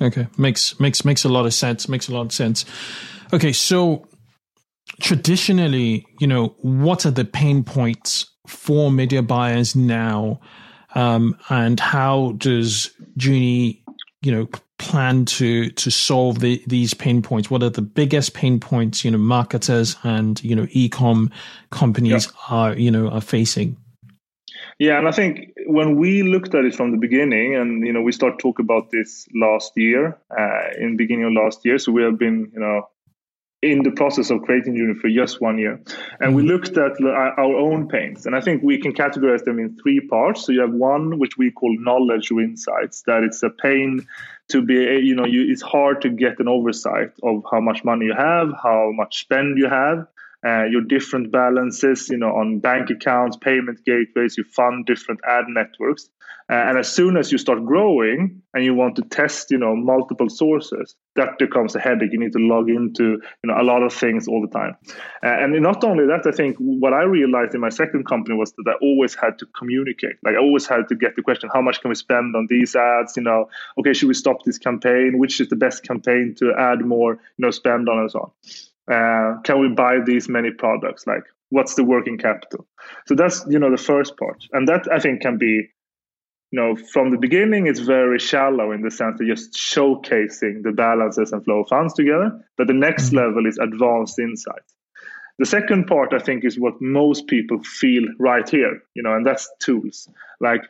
Okay, 0.00 0.26
makes 0.36 0.80
makes 0.80 1.04
makes 1.04 1.24
a 1.24 1.28
lot 1.28 1.46
of 1.46 1.54
sense. 1.54 1.88
Makes 1.88 2.08
a 2.08 2.14
lot 2.14 2.22
of 2.22 2.32
sense. 2.32 2.64
Okay, 3.32 3.52
so 3.52 4.06
traditionally, 5.00 6.04
you 6.18 6.26
know, 6.26 6.56
what 6.58 7.06
are 7.06 7.12
the 7.12 7.24
pain 7.24 7.62
points 7.62 8.33
for 8.46 8.90
media 8.90 9.22
buyers 9.22 9.74
now? 9.74 10.40
Um, 10.94 11.36
and 11.48 11.80
how 11.80 12.34
does 12.38 12.90
Juni, 13.18 13.80
you 14.22 14.32
know, 14.32 14.48
plan 14.78 15.24
to 15.24 15.70
to 15.70 15.90
solve 15.90 16.40
the, 16.40 16.62
these 16.66 16.94
pain 16.94 17.22
points? 17.22 17.50
What 17.50 17.62
are 17.62 17.70
the 17.70 17.82
biggest 17.82 18.34
pain 18.34 18.60
points, 18.60 19.04
you 19.04 19.10
know, 19.10 19.18
marketers 19.18 19.96
and 20.02 20.42
you 20.42 20.54
know, 20.54 20.66
e-com 20.70 21.30
companies 21.70 22.32
are 22.48 22.74
you 22.74 22.90
know 22.90 23.08
are 23.08 23.20
facing? 23.20 23.76
Yeah, 24.78 24.98
and 24.98 25.06
I 25.06 25.12
think 25.12 25.52
when 25.66 25.96
we 25.96 26.22
looked 26.22 26.54
at 26.54 26.64
it 26.64 26.74
from 26.74 26.90
the 26.90 26.96
beginning, 26.96 27.54
and 27.54 27.86
you 27.86 27.92
know, 27.92 28.02
we 28.02 28.12
start 28.12 28.38
talk 28.38 28.58
about 28.58 28.90
this 28.90 29.28
last 29.34 29.72
year, 29.76 30.18
uh, 30.36 30.68
in 30.78 30.96
beginning 30.96 31.26
of 31.26 31.32
last 31.32 31.64
year. 31.64 31.78
So 31.78 31.92
we 31.92 32.02
have 32.02 32.18
been, 32.18 32.50
you 32.52 32.60
know, 32.60 32.88
in 33.70 33.82
the 33.82 33.90
process 33.90 34.30
of 34.30 34.42
creating 34.42 34.74
Juni 34.74 34.98
for 35.00 35.08
just 35.08 35.40
one 35.40 35.58
year. 35.58 35.80
And 36.20 36.34
we 36.34 36.42
mm-hmm. 36.42 36.50
looked 36.50 36.76
at 36.76 37.00
our 37.02 37.56
own 37.56 37.88
pains. 37.88 38.26
And 38.26 38.36
I 38.36 38.40
think 38.40 38.62
we 38.62 38.78
can 38.80 38.92
categorize 38.92 39.44
them 39.44 39.58
in 39.58 39.76
three 39.82 40.00
parts. 40.00 40.44
So 40.44 40.52
you 40.52 40.60
have 40.60 40.72
one, 40.72 41.18
which 41.18 41.36
we 41.38 41.50
call 41.50 41.74
knowledge 41.80 42.30
or 42.30 42.40
insights, 42.40 43.02
that 43.06 43.22
it's 43.22 43.42
a 43.42 43.50
pain 43.50 44.06
to 44.48 44.62
be, 44.62 44.74
you 44.74 45.14
know, 45.14 45.24
you, 45.24 45.50
it's 45.50 45.62
hard 45.62 46.02
to 46.02 46.10
get 46.10 46.38
an 46.38 46.48
oversight 46.48 47.12
of 47.22 47.42
how 47.50 47.60
much 47.60 47.84
money 47.84 48.06
you 48.06 48.14
have, 48.14 48.52
how 48.62 48.92
much 48.92 49.20
spend 49.20 49.58
you 49.58 49.68
have. 49.68 50.06
Uh, 50.46 50.64
your 50.64 50.82
different 50.82 51.32
balances, 51.32 52.08
you 52.10 52.18
know, 52.18 52.28
on 52.28 52.58
bank 52.58 52.90
accounts, 52.90 53.36
payment 53.36 53.80
gateways, 53.84 54.36
you 54.36 54.44
fund 54.44 54.84
different 54.84 55.20
ad 55.26 55.44
networks. 55.48 56.10
Uh, 56.50 56.56
and 56.56 56.78
as 56.78 56.92
soon 56.92 57.16
as 57.16 57.32
you 57.32 57.38
start 57.38 57.64
growing 57.64 58.42
and 58.52 58.64
you 58.64 58.74
want 58.74 58.94
to 58.96 59.02
test, 59.02 59.50
you 59.50 59.56
know, 59.56 59.74
multiple 59.74 60.28
sources, 60.28 60.94
that 61.16 61.38
becomes 61.38 61.74
a 61.74 61.80
headache. 61.80 62.12
You 62.12 62.18
need 62.18 62.34
to 62.34 62.38
log 62.38 62.68
into, 62.68 63.04
you 63.12 63.46
know, 63.46 63.54
a 63.58 63.64
lot 63.64 63.82
of 63.82 63.94
things 63.94 64.28
all 64.28 64.42
the 64.42 64.58
time. 64.58 64.76
Uh, 65.22 65.42
and 65.42 65.58
not 65.62 65.82
only 65.82 66.04
that, 66.04 66.26
I 66.26 66.36
think 66.36 66.56
what 66.58 66.92
I 66.92 67.04
realized 67.04 67.54
in 67.54 67.62
my 67.62 67.70
second 67.70 68.04
company 68.04 68.36
was 68.36 68.52
that 68.52 68.68
I 68.68 68.74
always 68.82 69.14
had 69.14 69.38
to 69.38 69.46
communicate. 69.58 70.16
Like 70.22 70.34
I 70.34 70.38
always 70.38 70.66
had 70.66 70.86
to 70.88 70.94
get 70.94 71.16
the 71.16 71.22
question, 71.22 71.48
how 71.50 71.62
much 71.62 71.80
can 71.80 71.88
we 71.88 71.94
spend 71.94 72.36
on 72.36 72.46
these 72.50 72.76
ads? 72.76 73.16
You 73.16 73.22
know, 73.22 73.48
okay, 73.78 73.94
should 73.94 74.08
we 74.08 74.14
stop 74.14 74.44
this 74.44 74.58
campaign? 74.58 75.18
Which 75.18 75.40
is 75.40 75.48
the 75.48 75.56
best 75.56 75.82
campaign 75.82 76.34
to 76.40 76.52
add 76.58 76.84
more, 76.84 77.14
you 77.14 77.46
know, 77.46 77.50
spend 77.50 77.88
on 77.88 78.00
and 78.00 78.10
so 78.10 78.20
on. 78.20 78.30
Uh, 78.90 79.40
can 79.44 79.60
we 79.60 79.68
buy 79.68 79.98
these 80.04 80.28
many 80.28 80.50
products? 80.50 81.06
Like, 81.06 81.24
what's 81.50 81.74
the 81.74 81.84
working 81.84 82.18
capital? 82.18 82.66
So 83.06 83.14
that's 83.14 83.44
you 83.48 83.58
know 83.58 83.70
the 83.70 83.82
first 83.82 84.16
part, 84.16 84.44
and 84.52 84.68
that 84.68 84.86
I 84.92 84.98
think 84.98 85.22
can 85.22 85.38
be 85.38 85.70
you 86.54 86.60
know, 86.60 86.76
from 86.76 87.10
the 87.10 87.18
beginning, 87.18 87.66
it's 87.66 87.80
very 87.80 88.20
shallow 88.20 88.70
in 88.70 88.82
the 88.82 88.90
sense 88.90 89.20
of 89.20 89.26
just 89.26 89.54
showcasing 89.54 90.62
the 90.62 90.70
balances 90.70 91.32
and 91.32 91.44
flow 91.44 91.62
of 91.62 91.68
funds 91.68 91.94
together. 91.94 92.30
But 92.56 92.68
the 92.68 92.74
next 92.74 93.06
mm-hmm. 93.06 93.16
level 93.16 93.46
is 93.46 93.58
advanced 93.58 94.20
insights. 94.20 94.72
The 95.40 95.46
second 95.46 95.88
part, 95.88 96.12
I 96.12 96.20
think, 96.20 96.44
is 96.44 96.56
what 96.56 96.80
most 96.80 97.26
people 97.26 97.60
feel 97.64 98.04
right 98.20 98.48
here, 98.48 98.80
you 98.94 99.02
know, 99.02 99.16
and 99.16 99.26
that's 99.26 99.50
tools. 99.58 100.08
Like, 100.38 100.62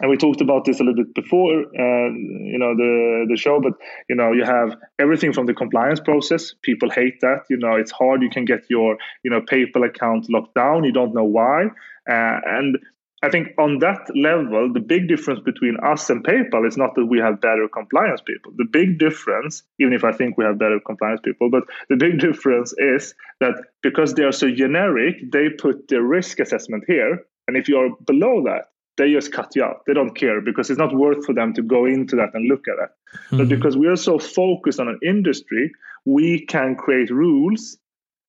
and 0.00 0.10
we 0.10 0.16
talked 0.16 0.40
about 0.40 0.64
this 0.64 0.78
a 0.78 0.84
little 0.84 1.04
bit 1.04 1.14
before, 1.14 1.60
uh, 1.60 2.08
you 2.10 2.58
know, 2.58 2.74
the 2.76 3.26
the 3.28 3.36
show. 3.36 3.60
But 3.60 3.72
you 4.08 4.16
know, 4.16 4.32
you 4.32 4.44
have 4.44 4.76
everything 4.98 5.32
from 5.32 5.46
the 5.46 5.54
compliance 5.54 6.00
process. 6.00 6.54
People 6.62 6.90
hate 6.90 7.20
that. 7.20 7.44
You 7.48 7.56
know, 7.56 7.76
it's 7.76 7.90
hard. 7.90 8.22
You 8.22 8.30
can 8.30 8.44
get 8.44 8.68
your 8.68 8.98
you 9.22 9.30
know 9.30 9.40
PayPal 9.40 9.86
account 9.86 10.28
locked 10.28 10.54
down. 10.54 10.84
You 10.84 10.92
don't 10.92 11.14
know 11.14 11.24
why. 11.24 11.66
Uh, 12.08 12.40
and 12.46 12.78
I 13.22 13.30
think 13.30 13.48
on 13.58 13.78
that 13.78 14.06
level, 14.14 14.70
the 14.72 14.80
big 14.80 15.08
difference 15.08 15.40
between 15.40 15.78
us 15.82 16.10
and 16.10 16.22
PayPal 16.22 16.68
is 16.68 16.76
not 16.76 16.94
that 16.96 17.06
we 17.06 17.18
have 17.18 17.40
better 17.40 17.66
compliance 17.66 18.20
people. 18.20 18.52
The 18.56 18.66
big 18.70 18.98
difference, 18.98 19.62
even 19.78 19.94
if 19.94 20.04
I 20.04 20.12
think 20.12 20.36
we 20.36 20.44
have 20.44 20.58
better 20.58 20.78
compliance 20.84 21.20
people, 21.24 21.50
but 21.50 21.64
the 21.88 21.96
big 21.96 22.20
difference 22.28 22.74
is 22.76 23.14
that 23.40 23.54
because 23.82 24.14
they 24.14 24.24
are 24.24 24.32
so 24.32 24.50
generic, 24.50 25.16
they 25.32 25.48
put 25.48 25.88
the 25.88 26.02
risk 26.02 26.38
assessment 26.38 26.84
here. 26.86 27.24
And 27.48 27.56
if 27.56 27.68
you're 27.68 27.96
below 28.04 28.42
that, 28.44 28.66
they 28.96 29.12
just 29.12 29.32
cut 29.32 29.54
you 29.54 29.62
out. 29.62 29.82
They 29.86 29.94
don't 29.94 30.14
care 30.14 30.40
because 30.40 30.70
it's 30.70 30.78
not 30.78 30.94
worth 30.94 31.24
for 31.24 31.34
them 31.34 31.52
to 31.54 31.62
go 31.62 31.84
into 31.84 32.16
that 32.16 32.30
and 32.34 32.48
look 32.48 32.66
at 32.68 32.82
it. 32.82 32.90
Mm-hmm. 33.16 33.36
But 33.38 33.48
because 33.48 33.76
we 33.76 33.86
are 33.88 33.96
so 33.96 34.18
focused 34.18 34.80
on 34.80 34.88
an 34.88 34.98
industry, 35.02 35.72
we 36.04 36.46
can 36.46 36.76
create 36.76 37.10
rules 37.10 37.78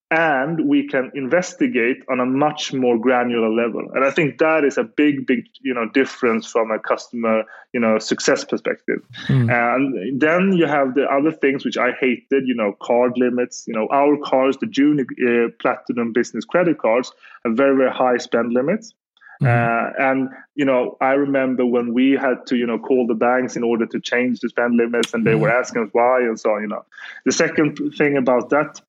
and 0.10 0.67
we 0.67 0.88
can 0.88 1.12
investigate 1.15 2.01
on 2.10 2.21
a 2.21 2.25
much 2.25 2.73
more 2.73 2.97
granular 2.97 3.49
level 3.49 3.86
and 3.93 4.06
i 4.06 4.12
think 4.12 4.38
that 4.38 4.63
is 4.63 4.77
a 4.77 4.84
big 4.84 5.27
big 5.27 5.45
you 5.62 5.73
know 5.73 5.86
difference 5.89 6.47
from 6.47 6.71
a 6.71 6.80
customer 6.80 7.43
you 7.73 7.80
know 7.80 7.99
success 7.99 8.45
perspective 8.45 8.99
mm. 9.27 9.51
and 9.51 10.21
then 10.21 10.53
you 10.53 10.65
have 10.65 10.95
the 10.95 11.03
other 11.12 11.32
things 11.32 11.65
which 11.65 11.77
i 11.77 11.91
hated 11.99 12.47
you 12.47 12.56
know 12.56 12.73
card 12.82 13.12
limits 13.17 13.65
you 13.67 13.73
know 13.73 13.88
our 13.91 14.15
cards 14.23 14.58
the 14.62 14.65
Juni 14.65 15.01
uh, 15.01 15.49
platinum 15.60 16.13
business 16.13 16.45
credit 16.45 16.77
cards 16.77 17.12
have 17.43 17.58
very 17.58 17.75
very 17.75 17.91
high 17.91 18.17
spend 18.17 18.53
limits 18.53 18.93
Mm-hmm. 19.41 19.45
Uh, 19.45 20.10
and 20.10 20.30
you 20.56 20.65
know, 20.65 20.97
I 21.02 21.12
remember 21.12 21.65
when 21.65 21.93
we 21.93 22.12
had 22.12 22.45
to 22.47 22.56
you 22.56 22.65
know 22.65 22.80
call 22.80 23.08
the 23.08 23.13
banks 23.13 23.56
in 23.56 23.63
order 23.63 23.86
to 23.86 24.00
change 24.00 24.39
the 24.39 24.50
spend 24.50 24.78
limits, 24.78 25.13
and 25.13 25.26
they 25.26 25.32
mm-hmm. 25.32 25.41
were 25.41 25.52
asking 25.52 25.84
us 25.84 25.89
why 25.91 26.21
and 26.21 26.39
so 26.39 26.52
on. 26.52 26.62
You 26.62 26.67
know, 26.67 26.86
the 27.26 27.32
second 27.32 27.78
thing 27.97 28.17
about 28.17 28.50
that 28.50 28.82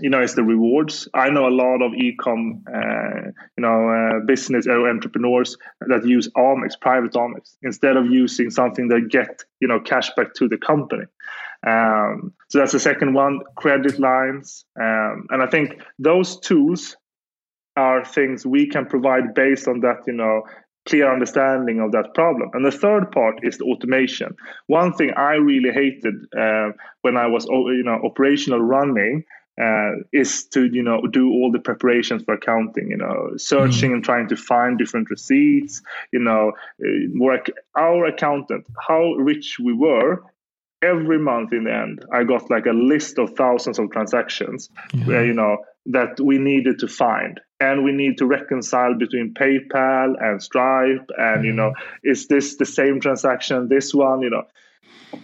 you 0.00 0.08
know, 0.08 0.22
is 0.22 0.34
the 0.34 0.42
rewards. 0.42 1.08
I 1.12 1.28
know 1.30 1.46
a 1.46 1.50
lot 1.50 1.82
of 1.82 1.92
e-com, 1.94 2.64
uh, 2.66 3.30
you 3.56 3.60
know, 3.60 3.88
uh, 3.88 4.24
business 4.24 4.66
or 4.66 4.88
entrepreneurs 4.88 5.56
that 5.80 6.06
use 6.06 6.28
Amex, 6.36 6.80
private 6.80 7.12
Amex, 7.12 7.56
instead 7.62 7.96
of 7.96 8.06
using 8.06 8.50
something 8.50 8.88
that 8.88 9.08
get, 9.10 9.44
you 9.60 9.68
know, 9.68 9.80
cash 9.80 10.10
back 10.16 10.34
to 10.34 10.48
the 10.48 10.56
company. 10.56 11.04
Um, 11.66 12.32
so 12.48 12.58
that's 12.58 12.72
the 12.72 12.80
second 12.80 13.14
one, 13.14 13.40
credit 13.56 14.00
lines. 14.00 14.64
Um, 14.80 15.26
and 15.30 15.42
I 15.42 15.46
think 15.46 15.82
those 15.98 16.40
tools 16.40 16.96
are 17.76 18.04
things 18.04 18.46
we 18.46 18.66
can 18.66 18.86
provide 18.86 19.34
based 19.34 19.68
on 19.68 19.80
that, 19.80 20.02
you 20.06 20.12
know, 20.12 20.42
clear 20.86 21.12
understanding 21.12 21.80
of 21.80 21.92
that 21.92 22.12
problem. 22.14 22.50
And 22.54 22.64
the 22.64 22.72
third 22.72 23.12
part 23.12 23.38
is 23.42 23.58
the 23.58 23.64
automation. 23.64 24.36
One 24.66 24.92
thing 24.92 25.12
I 25.16 25.34
really 25.34 25.70
hated 25.70 26.14
uh, 26.36 26.72
when 27.02 27.16
I 27.16 27.26
was, 27.26 27.46
you 27.46 27.82
know, 27.84 28.00
operational 28.04 28.60
running 28.60 29.24
uh, 29.60 29.92
is 30.12 30.46
to 30.46 30.64
you 30.72 30.82
know 30.82 31.02
do 31.10 31.28
all 31.28 31.50
the 31.52 31.58
preparations 31.58 32.22
for 32.22 32.34
accounting 32.34 32.88
you 32.88 32.96
know 32.96 33.32
searching 33.36 33.90
mm. 33.90 33.94
and 33.94 34.04
trying 34.04 34.26
to 34.26 34.34
find 34.34 34.78
different 34.78 35.10
receipts 35.10 35.82
you 36.10 36.18
know 36.18 36.52
uh, 36.82 36.88
work 37.16 37.48
our 37.76 38.06
accountant 38.06 38.64
how 38.88 39.12
rich 39.12 39.58
we 39.62 39.74
were 39.74 40.22
every 40.80 41.18
month 41.18 41.52
in 41.52 41.64
the 41.64 41.72
end 41.72 42.02
i 42.14 42.24
got 42.24 42.50
like 42.50 42.64
a 42.64 42.72
list 42.72 43.18
of 43.18 43.36
thousands 43.36 43.78
of 43.78 43.90
transactions 43.90 44.70
yeah. 44.94 45.04
where 45.04 45.24
you 45.26 45.34
know 45.34 45.58
that 45.84 46.18
we 46.18 46.38
needed 46.38 46.78
to 46.78 46.88
find 46.88 47.38
and 47.62 47.84
we 47.84 47.92
need 47.92 48.18
to 48.18 48.26
reconcile 48.26 48.94
between 49.04 49.34
paypal 49.34 50.08
and 50.20 50.42
stripe 50.42 51.08
and 51.18 51.42
mm. 51.42 51.46
you 51.48 51.52
know 51.52 51.72
is 52.02 52.26
this 52.26 52.56
the 52.56 52.66
same 52.66 53.00
transaction 53.00 53.68
this 53.68 53.94
one 53.94 54.20
you 54.22 54.30
know 54.30 54.44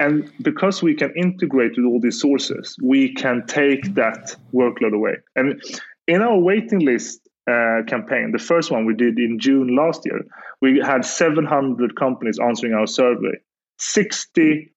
and 0.00 0.30
because 0.42 0.82
we 0.82 0.94
can 0.94 1.12
integrate 1.16 1.76
with 1.76 1.86
all 1.86 2.00
these 2.00 2.20
sources, 2.20 2.76
we 2.82 3.14
can 3.14 3.46
take 3.46 3.94
that 3.94 4.36
workload 4.52 4.94
away. 4.94 5.16
And 5.34 5.62
in 6.06 6.22
our 6.22 6.38
waiting 6.38 6.80
list 6.80 7.20
uh, 7.50 7.82
campaign, 7.86 8.32
the 8.32 8.38
first 8.38 8.70
one 8.70 8.84
we 8.84 8.94
did 8.94 9.18
in 9.18 9.38
June 9.38 9.74
last 9.74 10.04
year, 10.04 10.20
we 10.60 10.78
had 10.78 11.04
700 11.04 11.96
companies 11.96 12.38
answering 12.38 12.74
our 12.74 12.86
survey. 12.86 13.32
67% 13.80 14.68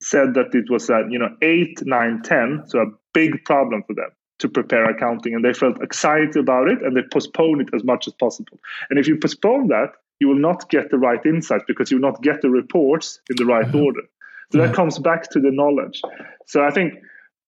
said 0.00 0.34
that 0.34 0.52
it 0.52 0.68
was 0.68 0.90
a 0.90 1.06
you 1.08 1.18
know 1.18 1.34
8 1.40 1.82
9 1.86 2.22
10 2.22 2.64
so 2.66 2.80
a 2.80 2.86
big 3.14 3.44
problem 3.44 3.84
for 3.86 3.94
them 3.94 4.10
to 4.38 4.48
prepare 4.48 4.84
accounting 4.84 5.34
and 5.34 5.44
they 5.44 5.52
felt 5.52 5.82
excited 5.82 6.36
about 6.36 6.68
it 6.68 6.82
and 6.82 6.96
they 6.96 7.02
postponed 7.12 7.60
it 7.60 7.68
as 7.74 7.84
much 7.84 8.06
as 8.06 8.12
possible. 8.14 8.58
And 8.90 8.98
if 8.98 9.06
you 9.06 9.16
postpone 9.18 9.68
that, 9.68 9.92
you 10.20 10.28
will 10.28 10.38
not 10.38 10.68
get 10.70 10.90
the 10.90 10.98
right 10.98 11.24
insights 11.24 11.64
because 11.66 11.90
you 11.90 11.98
will 11.98 12.10
not 12.10 12.22
get 12.22 12.42
the 12.42 12.50
reports 12.50 13.20
in 13.30 13.36
the 13.36 13.44
right 13.44 13.66
mm-hmm. 13.66 13.84
order. 13.84 14.02
So 14.52 14.58
that 14.58 14.74
comes 14.74 14.98
back 14.98 15.30
to 15.30 15.40
the 15.40 15.50
knowledge. 15.50 16.02
So 16.46 16.62
I 16.62 16.70
think 16.70 16.94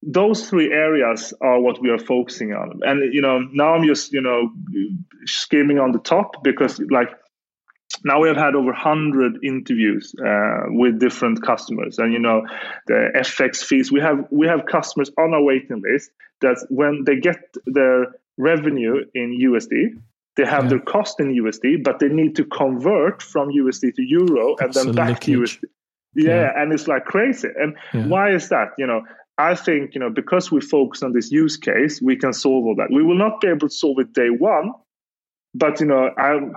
those 0.02 0.48
three 0.48 0.72
areas 0.72 1.34
are 1.40 1.60
what 1.60 1.80
we 1.80 1.90
are 1.90 1.98
focusing 1.98 2.52
on. 2.52 2.80
And 2.82 3.12
you 3.12 3.20
know, 3.20 3.40
now 3.52 3.74
I'm 3.74 3.86
just 3.86 4.12
you 4.12 4.20
know 4.20 4.50
skimming 5.26 5.78
on 5.78 5.92
the 5.92 5.98
top 5.98 6.42
because 6.42 6.80
like 6.90 7.10
now 8.04 8.20
we 8.20 8.28
have 8.28 8.36
had 8.36 8.54
over 8.54 8.72
100 8.72 9.44
interviews 9.44 10.14
uh, 10.24 10.62
with 10.68 10.98
different 10.98 11.42
customers 11.42 11.98
and 11.98 12.12
you 12.12 12.18
know 12.18 12.42
the 12.86 13.10
fx 13.16 13.62
fees 13.64 13.92
we 13.92 14.00
have 14.00 14.26
we 14.30 14.46
have 14.46 14.66
customers 14.66 15.10
on 15.18 15.34
our 15.34 15.42
waiting 15.42 15.82
list 15.92 16.10
that 16.40 16.56
when 16.70 17.04
they 17.04 17.16
get 17.16 17.54
their 17.66 18.06
revenue 18.38 19.04
in 19.14 19.38
usd 19.50 19.70
they 20.36 20.44
have 20.44 20.64
yeah. 20.64 20.70
their 20.70 20.80
cost 20.80 21.20
in 21.20 21.34
usd 21.44 21.82
but 21.84 21.98
they 21.98 22.08
need 22.08 22.34
to 22.36 22.44
convert 22.44 23.22
from 23.22 23.48
usd 23.50 23.94
to 23.94 24.02
euro 24.02 24.56
and 24.60 24.72
then 24.72 24.92
back 24.92 25.20
to 25.20 25.40
usd 25.40 25.62
yeah, 26.16 26.42
yeah, 26.42 26.62
and 26.62 26.72
it's 26.72 26.86
like 26.86 27.04
crazy 27.04 27.48
and 27.56 27.76
yeah. 27.92 28.06
why 28.06 28.30
is 28.30 28.48
that 28.48 28.68
you 28.78 28.86
know 28.86 29.02
I 29.36 29.54
think, 29.56 29.94
you 29.94 30.00
know, 30.00 30.10
because 30.10 30.52
we 30.52 30.60
focus 30.60 31.02
on 31.02 31.12
this 31.12 31.32
use 31.32 31.56
case, 31.56 32.00
we 32.00 32.16
can 32.16 32.32
solve 32.32 32.66
all 32.66 32.76
that. 32.76 32.90
We 32.92 33.02
will 33.02 33.18
not 33.18 33.40
be 33.40 33.48
able 33.48 33.68
to 33.68 33.74
solve 33.74 33.98
it 33.98 34.12
day 34.12 34.28
one, 34.28 34.72
but, 35.54 35.80
you 35.80 35.86
know, 35.86 36.10
I'm 36.16 36.54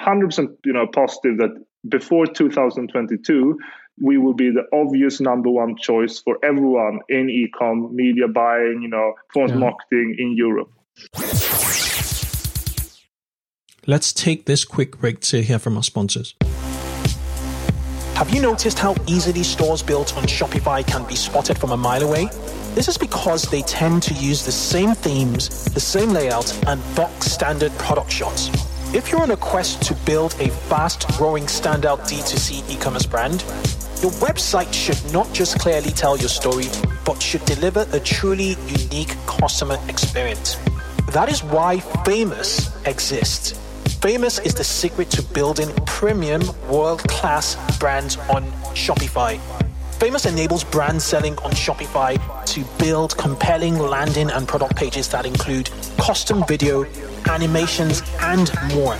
100%, 0.00 0.56
you 0.64 0.72
know, 0.72 0.86
positive 0.86 1.38
that 1.38 1.64
before 1.88 2.26
2022, 2.26 3.58
we 4.00 4.18
will 4.18 4.34
be 4.34 4.50
the 4.50 4.64
obvious 4.76 5.20
number 5.20 5.50
one 5.50 5.76
choice 5.76 6.20
for 6.20 6.38
everyone 6.44 7.00
in 7.08 7.28
ecom, 7.28 7.92
media 7.92 8.28
buying, 8.28 8.80
you 8.82 8.88
know, 8.88 9.14
performance 9.28 9.52
yeah. 9.52 9.58
marketing 9.58 10.16
in 10.18 10.36
Europe. 10.36 10.70
Let's 13.86 14.12
take 14.12 14.46
this 14.46 14.64
quick 14.64 14.98
break 14.98 15.20
to 15.20 15.42
hear 15.42 15.58
from 15.58 15.76
our 15.76 15.82
sponsors. 15.82 16.34
Have 18.16 18.30
you 18.30 18.40
noticed 18.40 18.78
how 18.78 18.96
easily 19.06 19.42
stores 19.42 19.82
built 19.82 20.16
on 20.16 20.24
Shopify 20.24 20.84
can 20.86 21.06
be 21.06 21.14
spotted 21.14 21.58
from 21.58 21.70
a 21.70 21.76
mile 21.76 22.02
away? 22.02 22.28
This 22.74 22.88
is 22.88 22.98
because 22.98 23.42
they 23.44 23.62
tend 23.62 24.02
to 24.04 24.14
use 24.14 24.44
the 24.44 24.52
same 24.52 24.94
themes, 24.94 25.66
the 25.66 25.80
same 25.80 26.10
layout, 26.10 26.50
and 26.66 26.82
box 26.96 27.30
standard 27.30 27.72
product 27.78 28.10
shots. 28.10 28.50
If 28.94 29.10
you're 29.10 29.20
on 29.20 29.32
a 29.32 29.36
quest 29.36 29.82
to 29.82 29.94
build 30.06 30.34
a 30.40 30.48
fast 30.48 31.08
growing 31.18 31.44
standout 31.44 32.00
D2C 32.08 32.70
e 32.70 32.76
commerce 32.78 33.04
brand, 33.04 33.42
your 34.00 34.12
website 34.22 34.72
should 34.72 35.12
not 35.12 35.30
just 35.32 35.58
clearly 35.58 35.90
tell 35.90 36.16
your 36.16 36.28
story, 36.28 36.66
but 37.04 37.20
should 37.20 37.44
deliver 37.44 37.84
a 37.92 38.00
truly 38.00 38.56
unique 38.66 39.14
customer 39.26 39.76
experience. 39.88 40.56
That 41.12 41.28
is 41.28 41.42
why 41.42 41.80
Famous 42.04 42.70
exists. 42.86 43.58
Famous 44.00 44.38
is 44.38 44.54
the 44.54 44.64
secret 44.64 45.10
to 45.10 45.22
building 45.22 45.68
premium, 45.84 46.42
world 46.70 47.02
class 47.08 47.56
brands 47.78 48.16
on 48.30 48.44
Shopify. 48.72 49.40
Famous 49.98 50.26
enables 50.26 50.62
brand 50.62 51.00
selling 51.00 51.38
on 51.38 51.52
Shopify 51.52 52.18
to 52.44 52.62
build 52.78 53.16
compelling 53.16 53.78
landing 53.78 54.30
and 54.30 54.46
product 54.46 54.76
pages 54.76 55.08
that 55.08 55.24
include 55.24 55.70
custom 55.96 56.44
video, 56.46 56.84
animations, 57.30 58.02
and 58.20 58.52
more. 58.74 58.94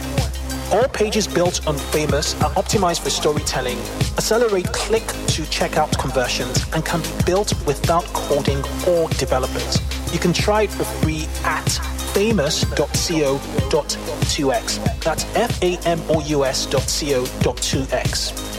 All 0.72 0.88
pages 0.88 1.28
built 1.28 1.66
on 1.66 1.76
Famous 1.76 2.34
are 2.42 2.50
optimized 2.52 3.00
for 3.00 3.10
storytelling, 3.10 3.76
accelerate 4.16 4.72
click 4.72 5.06
to 5.06 5.42
checkout 5.42 5.98
conversions, 5.98 6.64
and 6.72 6.82
can 6.82 7.02
be 7.02 7.10
built 7.26 7.52
without 7.66 8.06
coding 8.14 8.64
or 8.88 9.10
developers. 9.10 9.78
You 10.14 10.18
can 10.18 10.32
try 10.32 10.62
it 10.62 10.70
for 10.70 10.84
free 10.84 11.26
at 11.44 11.68
famous.co.2x. 12.14 15.02
That's 15.02 15.26
F 15.36 15.62
A 15.62 15.76
M 15.86 16.00
O 16.08 16.20
U 16.20 16.46
S.co.2x. 16.46 18.55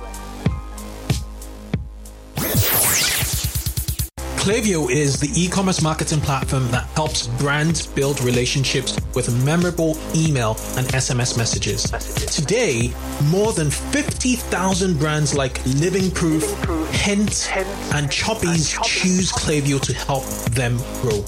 Klaviyo 4.45 4.91
is 4.91 5.19
the 5.19 5.31
e-commerce 5.35 5.81
marketing 5.81 6.21
platform 6.21 6.71
that 6.71 6.85
helps 6.89 7.29
brands 7.29 7.87
build 7.87 8.21
relationships 8.21 9.01
with 9.15 9.33
memorable 9.43 9.97
email 10.15 10.51
and 10.77 10.87
SMS 10.89 11.39
messages. 11.39 11.85
Today, 12.31 12.93
more 13.31 13.55
than 13.55 13.71
50,000 13.71 14.99
brands 14.99 15.35
like 15.35 15.65
Living 15.65 16.11
Proof, 16.11 16.43
Hint, 16.91 17.51
and 17.95 18.11
Chubbies 18.11 18.79
choose 18.85 19.33
Klaviyo 19.33 19.81
to 19.81 19.95
help 19.95 20.27
them 20.53 20.77
grow. 21.01 21.25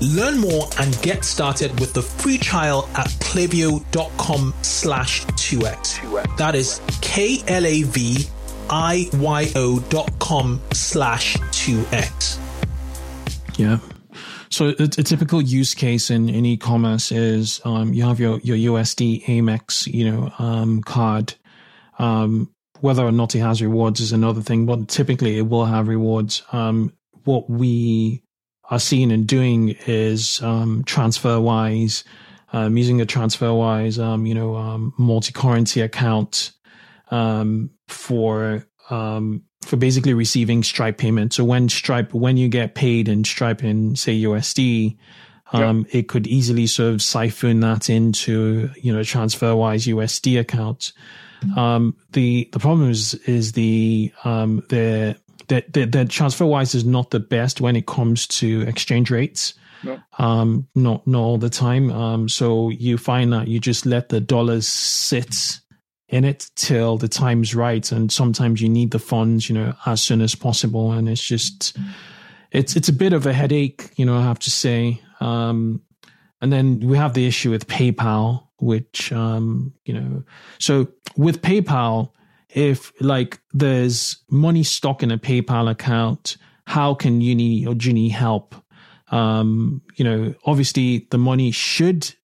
Learn 0.00 0.38
more 0.38 0.66
and 0.80 0.98
get 1.02 1.26
started 1.26 1.78
with 1.78 1.92
the 1.92 2.00
free 2.00 2.38
trial 2.38 2.88
at 2.94 3.08
klaviyo.com 3.20 4.54
slash 4.62 5.26
2x. 5.26 6.38
That 6.38 6.54
is 6.54 6.80
K-L-A-V-I-Y-O 7.02 8.20
dot 9.90 10.18
com 10.18 10.62
slash 10.72 11.36
2x. 11.36 12.45
Yeah. 13.56 13.78
So 14.50 14.68
a, 14.78 14.86
typical 14.86 15.42
use 15.42 15.74
case 15.74 16.10
in, 16.10 16.28
in 16.28 16.46
e-commerce 16.46 17.12
is 17.12 17.60
um, 17.64 17.92
you 17.92 18.04
have 18.04 18.20
your, 18.20 18.38
your 18.40 18.74
USD 18.74 19.24
Amex, 19.26 19.86
you 19.86 20.10
know, 20.10 20.32
um, 20.38 20.82
card. 20.82 21.34
Um, 21.98 22.50
whether 22.80 23.04
or 23.04 23.12
not 23.12 23.34
it 23.34 23.40
has 23.40 23.62
rewards 23.62 24.00
is 24.00 24.12
another 24.12 24.42
thing, 24.42 24.66
but 24.66 24.88
typically 24.88 25.38
it 25.38 25.48
will 25.48 25.64
have 25.64 25.88
rewards. 25.88 26.42
Um, 26.52 26.92
what 27.24 27.48
we 27.48 28.22
are 28.70 28.78
seeing 28.78 29.10
and 29.12 29.26
doing 29.26 29.76
is 29.86 30.42
um, 30.42 30.84
TransferWise, 30.84 32.04
um, 32.52 32.76
using 32.76 33.00
a 33.00 33.06
TransferWise, 33.06 34.26
you 34.26 34.34
know, 34.34 34.92
multi-currency 34.98 35.80
account 35.80 36.52
for 37.88 38.66
um, 38.90 39.42
for 39.62 39.76
basically 39.76 40.14
receiving 40.14 40.62
Stripe 40.62 40.98
payment. 40.98 41.32
So 41.32 41.44
when 41.44 41.68
Stripe, 41.68 42.14
when 42.14 42.36
you 42.36 42.48
get 42.48 42.74
paid 42.74 43.08
in 43.08 43.24
Stripe 43.24 43.64
in 43.64 43.96
say 43.96 44.20
USD, 44.22 44.96
um, 45.52 45.86
it 45.90 46.08
could 46.08 46.26
easily 46.26 46.66
sort 46.66 46.92
of 46.94 47.02
siphon 47.02 47.60
that 47.60 47.88
into 47.88 48.70
you 48.76 48.92
know 48.92 49.00
TransferWise 49.00 49.92
USD 49.92 50.40
account. 50.40 50.92
Um, 51.56 51.96
the 52.12 52.48
the 52.52 52.58
problem 52.58 52.90
is 52.90 53.14
is 53.14 53.52
the 53.52 54.12
um, 54.24 54.64
the 54.68 55.16
the, 55.48 55.64
the, 55.68 55.84
the 55.84 55.98
TransferWise 55.98 56.74
is 56.74 56.84
not 56.84 57.10
the 57.10 57.20
best 57.20 57.60
when 57.60 57.76
it 57.76 57.86
comes 57.86 58.26
to 58.26 58.62
exchange 58.62 59.10
rates. 59.10 59.54
No. 59.84 60.00
Um, 60.18 60.66
not 60.74 61.06
not 61.06 61.20
all 61.20 61.38
the 61.38 61.50
time. 61.50 61.92
Um, 61.92 62.28
so 62.28 62.70
you 62.70 62.98
find 62.98 63.32
that 63.32 63.46
you 63.46 63.60
just 63.60 63.86
let 63.86 64.08
the 64.08 64.20
dollars 64.20 64.66
sit 64.66 65.60
in 66.08 66.24
it 66.24 66.50
till 66.54 66.98
the 66.98 67.08
time's 67.08 67.54
right. 67.54 67.90
And 67.90 68.12
sometimes 68.12 68.60
you 68.60 68.68
need 68.68 68.90
the 68.90 68.98
funds, 68.98 69.48
you 69.48 69.54
know, 69.54 69.74
as 69.86 70.00
soon 70.00 70.20
as 70.20 70.34
possible. 70.34 70.92
And 70.92 71.08
it's 71.08 71.22
just, 71.22 71.76
it's, 72.52 72.76
it's 72.76 72.88
a 72.88 72.92
bit 72.92 73.12
of 73.12 73.26
a 73.26 73.32
headache, 73.32 73.90
you 73.96 74.04
know, 74.04 74.16
I 74.16 74.22
have 74.22 74.38
to 74.40 74.50
say. 74.50 75.00
Um, 75.20 75.82
and 76.40 76.52
then 76.52 76.80
we 76.80 76.96
have 76.96 77.14
the 77.14 77.26
issue 77.26 77.50
with 77.50 77.66
PayPal, 77.66 78.46
which, 78.58 79.12
um, 79.12 79.72
you 79.84 79.94
know, 79.94 80.22
so 80.58 80.88
with 81.16 81.42
PayPal, 81.42 82.12
if 82.50 82.92
like 83.00 83.40
there's 83.52 84.18
money 84.30 84.62
stuck 84.62 85.02
in 85.02 85.10
a 85.10 85.18
PayPal 85.18 85.70
account, 85.70 86.36
how 86.66 86.94
can 86.94 87.20
Uni 87.20 87.66
or 87.66 87.74
Juni 87.74 88.10
help? 88.10 88.54
Um, 89.10 89.82
you 89.96 90.04
know, 90.04 90.34
obviously 90.44 91.06
the 91.10 91.18
money 91.18 91.50
should 91.50 92.14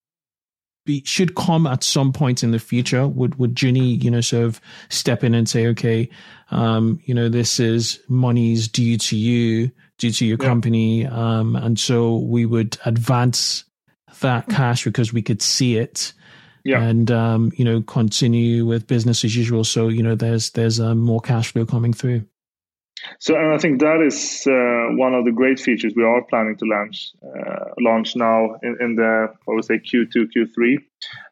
be 0.85 1.03
should 1.05 1.35
come 1.35 1.67
at 1.67 1.85
some 1.85 2.13
point 2.13 2.43
in 2.43 2.51
the 2.51 2.59
future. 2.59 3.07
Would 3.07 3.37
would 3.37 3.55
Juni, 3.55 4.03
you 4.03 4.11
know, 4.11 4.21
sort 4.21 4.45
of 4.45 4.61
step 4.89 5.25
in 5.25 5.35
and 5.35 5.49
say, 5.49 5.67
okay, 5.69 6.09
um, 6.51 7.01
you 7.05 7.15
know, 7.15 7.29
this 7.29 7.61
is 7.61 8.01
money's 8.09 8.69
due 8.69 8.99
to 8.99 9.17
you, 9.17 9.71
due 9.99 10.11
to 10.11 10.27
your 10.27 10.39
yeah. 10.41 10.47
company, 10.47 11.07
um, 11.07 11.57
and 11.57 11.79
so 11.79 12.17
we 12.17 12.47
would 12.47 12.79
advance 12.85 13.65
that 14.21 14.49
cash 14.49 14.85
because 14.85 15.13
we 15.13 15.23
could 15.23 15.43
see 15.43 15.77
it. 15.77 16.13
Yeah. 16.65 16.81
And 16.81 17.11
um, 17.11 17.53
you 17.57 17.65
know, 17.65 17.83
continue 17.83 18.65
with 18.65 18.87
business 18.87 19.25
as 19.25 19.35
usual. 19.35 19.65
So 19.65 19.89
you 19.89 20.03
know, 20.03 20.15
there's 20.15 20.51
there's 20.51 20.79
um, 20.79 20.99
more 20.99 21.21
cash 21.21 21.53
flow 21.53 21.67
coming 21.67 21.93
through. 21.93 22.25
So, 23.19 23.37
and 23.37 23.53
I 23.53 23.59
think 23.59 23.81
that 23.81 24.01
is 24.01 24.47
uh, 24.47 24.95
one 24.97 25.15
of 25.15 25.25
the 25.25 25.33
great 25.33 25.59
features 25.59 25.93
we 25.97 26.05
are 26.05 26.23
planning 26.23 26.57
to 26.57 26.65
launch 26.65 27.13
uh, 27.25 27.65
launch 27.81 28.17
now 28.17 28.57
in, 28.63 28.77
in, 28.81 28.97
the 28.97 29.29
I 29.49 29.53
would 29.53 29.65
say 29.65 29.79
Q2 29.79 30.29
Q3. 30.37 30.79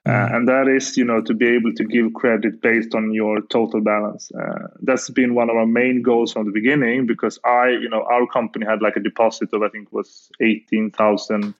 Uh, 0.07 0.35
and 0.35 0.49
that 0.49 0.67
is, 0.67 0.97
you 0.97 1.05
know, 1.05 1.21
to 1.21 1.35
be 1.35 1.47
able 1.47 1.73
to 1.75 1.85
give 1.85 2.13
credit 2.15 2.61
based 2.61 2.95
on 2.95 3.13
your 3.13 3.41
total 3.43 3.81
balance. 3.81 4.31
Uh, 4.33 4.69
that's 4.83 5.11
been 5.11 5.35
one 5.35 5.51
of 5.51 5.57
our 5.57 5.67
main 5.67 6.03
goals 6.03 6.33
from 6.33 6.47
the 6.47 6.53
beginning 6.53 7.07
because 7.07 7.39
I, 7.45 7.69
you 7.69 7.89
know, 7.89 8.03
our 8.11 8.27
company 8.27 8.67
had 8.67 8.83
like 8.83 8.97
a 8.97 9.01
deposit 9.01 9.51
of 9.53 9.63
I 9.63 9.69
think 9.69 9.93
was 9.93 10.31
eighteen 10.41 10.91
thousand 10.91 11.55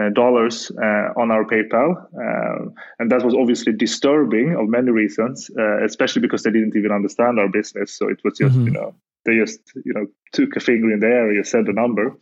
uh, 0.00 0.08
dollars 0.10 0.70
uh, 0.70 1.08
on 1.16 1.30
our 1.30 1.44
PayPal, 1.44 1.96
uh, 2.14 2.70
and 2.98 3.10
that 3.10 3.24
was 3.24 3.34
obviously 3.34 3.72
disturbing 3.72 4.54
of 4.54 4.68
many 4.68 4.90
reasons, 4.90 5.50
uh, 5.58 5.84
especially 5.84 6.22
because 6.22 6.42
they 6.42 6.50
didn't 6.50 6.76
even 6.76 6.92
understand 6.92 7.40
our 7.40 7.48
business. 7.48 7.92
So 7.92 8.08
it 8.08 8.20
was 8.22 8.38
just, 8.38 8.54
mm-hmm. 8.54 8.66
you 8.66 8.72
know, 8.72 8.94
they 9.24 9.36
just, 9.36 9.60
you 9.74 9.92
know, 9.94 10.06
took 10.32 10.56
a 10.56 10.60
finger 10.60 10.92
in 10.92 11.00
the 11.00 11.06
air, 11.06 11.32
you 11.32 11.44
said 11.44 11.66
a 11.66 11.72
number, 11.72 12.16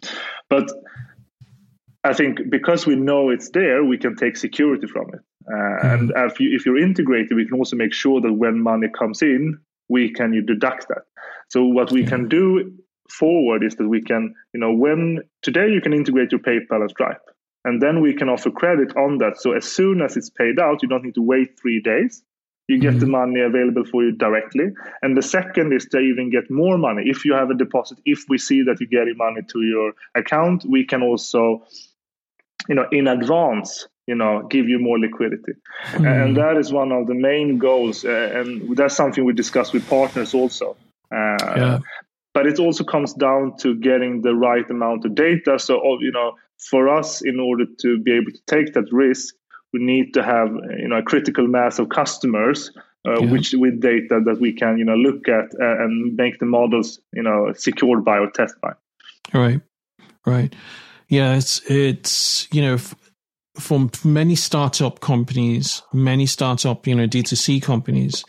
but 0.48 0.70
I 2.04 2.12
think 2.12 2.38
because 2.50 2.86
we 2.86 2.96
know 2.96 3.30
it's 3.30 3.50
there, 3.50 3.84
we 3.84 3.98
can 3.98 4.16
take 4.16 4.36
security 4.36 4.86
from 4.86 5.08
it. 5.12 5.20
Uh, 5.46 5.52
mm-hmm. 5.52 5.86
And 5.86 6.12
if, 6.30 6.40
you, 6.40 6.54
if 6.54 6.64
you're 6.64 6.78
integrated, 6.78 7.34
we 7.34 7.46
can 7.46 7.58
also 7.58 7.76
make 7.76 7.92
sure 7.92 8.20
that 8.20 8.32
when 8.32 8.62
money 8.62 8.88
comes 8.88 9.22
in, 9.22 9.58
we 9.88 10.12
can 10.12 10.32
you 10.32 10.42
deduct 10.42 10.88
that. 10.88 11.02
So 11.48 11.64
what 11.64 11.90
we 11.90 12.02
yeah. 12.02 12.08
can 12.08 12.28
do 12.28 12.72
forward 13.10 13.64
is 13.64 13.74
that 13.76 13.88
we 13.88 14.02
can, 14.02 14.34
you 14.52 14.60
know, 14.60 14.72
when 14.72 15.20
today 15.42 15.68
you 15.70 15.80
can 15.80 15.92
integrate 15.92 16.30
your 16.30 16.40
PayPal 16.40 16.82
and 16.82 16.90
Stripe, 16.90 17.22
and 17.64 17.80
then 17.82 18.00
we 18.00 18.14
can 18.14 18.28
offer 18.28 18.50
credit 18.50 18.96
on 18.96 19.18
that. 19.18 19.40
So 19.40 19.52
as 19.52 19.64
soon 19.64 20.02
as 20.02 20.16
it's 20.16 20.30
paid 20.30 20.58
out, 20.60 20.82
you 20.82 20.88
don't 20.88 21.04
need 21.04 21.14
to 21.14 21.22
wait 21.22 21.58
three 21.60 21.80
days. 21.80 22.22
You 22.68 22.78
get 22.78 22.90
mm-hmm. 22.90 23.00
the 23.00 23.06
money 23.06 23.40
available 23.40 23.84
for 23.84 24.04
you 24.04 24.12
directly. 24.12 24.66
And 25.02 25.16
the 25.16 25.22
second 25.22 25.72
is 25.72 25.86
to 25.86 25.98
even 25.98 26.30
get 26.30 26.50
more 26.50 26.78
money. 26.78 27.02
If 27.06 27.24
you 27.24 27.32
have 27.32 27.50
a 27.50 27.54
deposit, 27.54 27.98
if 28.04 28.26
we 28.28 28.38
see 28.38 28.62
that 28.62 28.78
you're 28.78 28.88
getting 29.00 29.16
money 29.16 29.40
to 29.52 29.62
your 29.62 29.94
account, 30.14 30.64
we 30.68 30.84
can 30.84 31.02
also 31.02 31.64
you 32.68 32.74
know 32.74 32.86
in 32.92 33.08
advance 33.08 33.88
you 34.06 34.14
know 34.14 34.46
give 34.48 34.68
you 34.68 34.78
more 34.78 34.98
liquidity 34.98 35.52
mm. 35.92 36.06
and 36.06 36.36
that 36.36 36.56
is 36.56 36.72
one 36.72 36.92
of 36.92 37.06
the 37.06 37.14
main 37.14 37.58
goals 37.58 38.04
uh, 38.04 38.30
and 38.34 38.76
that's 38.76 38.96
something 38.96 39.24
we 39.24 39.32
discuss 39.32 39.72
with 39.72 39.88
partners 39.88 40.34
also 40.34 40.76
uh, 41.12 41.36
yeah. 41.56 41.78
but 42.34 42.46
it 42.46 42.58
also 42.58 42.84
comes 42.84 43.12
down 43.14 43.56
to 43.56 43.74
getting 43.76 44.22
the 44.22 44.34
right 44.34 44.68
amount 44.70 45.04
of 45.04 45.14
data 45.14 45.58
so 45.58 45.80
oh, 45.82 45.98
you 46.00 46.12
know 46.12 46.32
for 46.58 46.88
us 46.88 47.22
in 47.22 47.38
order 47.38 47.64
to 47.80 47.98
be 48.00 48.12
able 48.12 48.32
to 48.32 48.42
take 48.46 48.74
that 48.74 48.90
risk 48.92 49.34
we 49.72 49.80
need 49.80 50.14
to 50.14 50.22
have 50.22 50.48
you 50.78 50.88
know 50.88 50.98
a 50.98 51.02
critical 51.02 51.46
mass 51.46 51.78
of 51.78 51.88
customers 51.88 52.70
uh, 53.06 53.20
yeah. 53.20 53.30
which 53.30 53.54
with 53.54 53.80
data 53.80 54.20
that 54.24 54.38
we 54.40 54.52
can 54.52 54.78
you 54.78 54.84
know 54.84 54.96
look 54.96 55.28
at 55.28 55.46
uh, 55.60 55.82
and 55.82 56.16
make 56.16 56.38
the 56.38 56.46
models 56.46 57.00
you 57.12 57.22
know 57.22 57.52
secured 57.54 58.04
by 58.04 58.18
or 58.18 58.30
test 58.30 58.54
by. 58.60 58.72
Right. 59.32 59.60
Right. 60.26 60.54
Yeah, 61.08 61.36
it's 61.36 61.60
it's 61.70 62.48
you 62.52 62.62
know 62.62 62.74
f- 62.74 62.94
for 63.58 63.88
many 64.04 64.34
startup 64.34 65.00
companies, 65.00 65.82
many 65.92 66.26
startup 66.26 66.86
you 66.86 66.94
know 66.94 67.06
D2C 67.06 67.62
companies, 67.62 68.24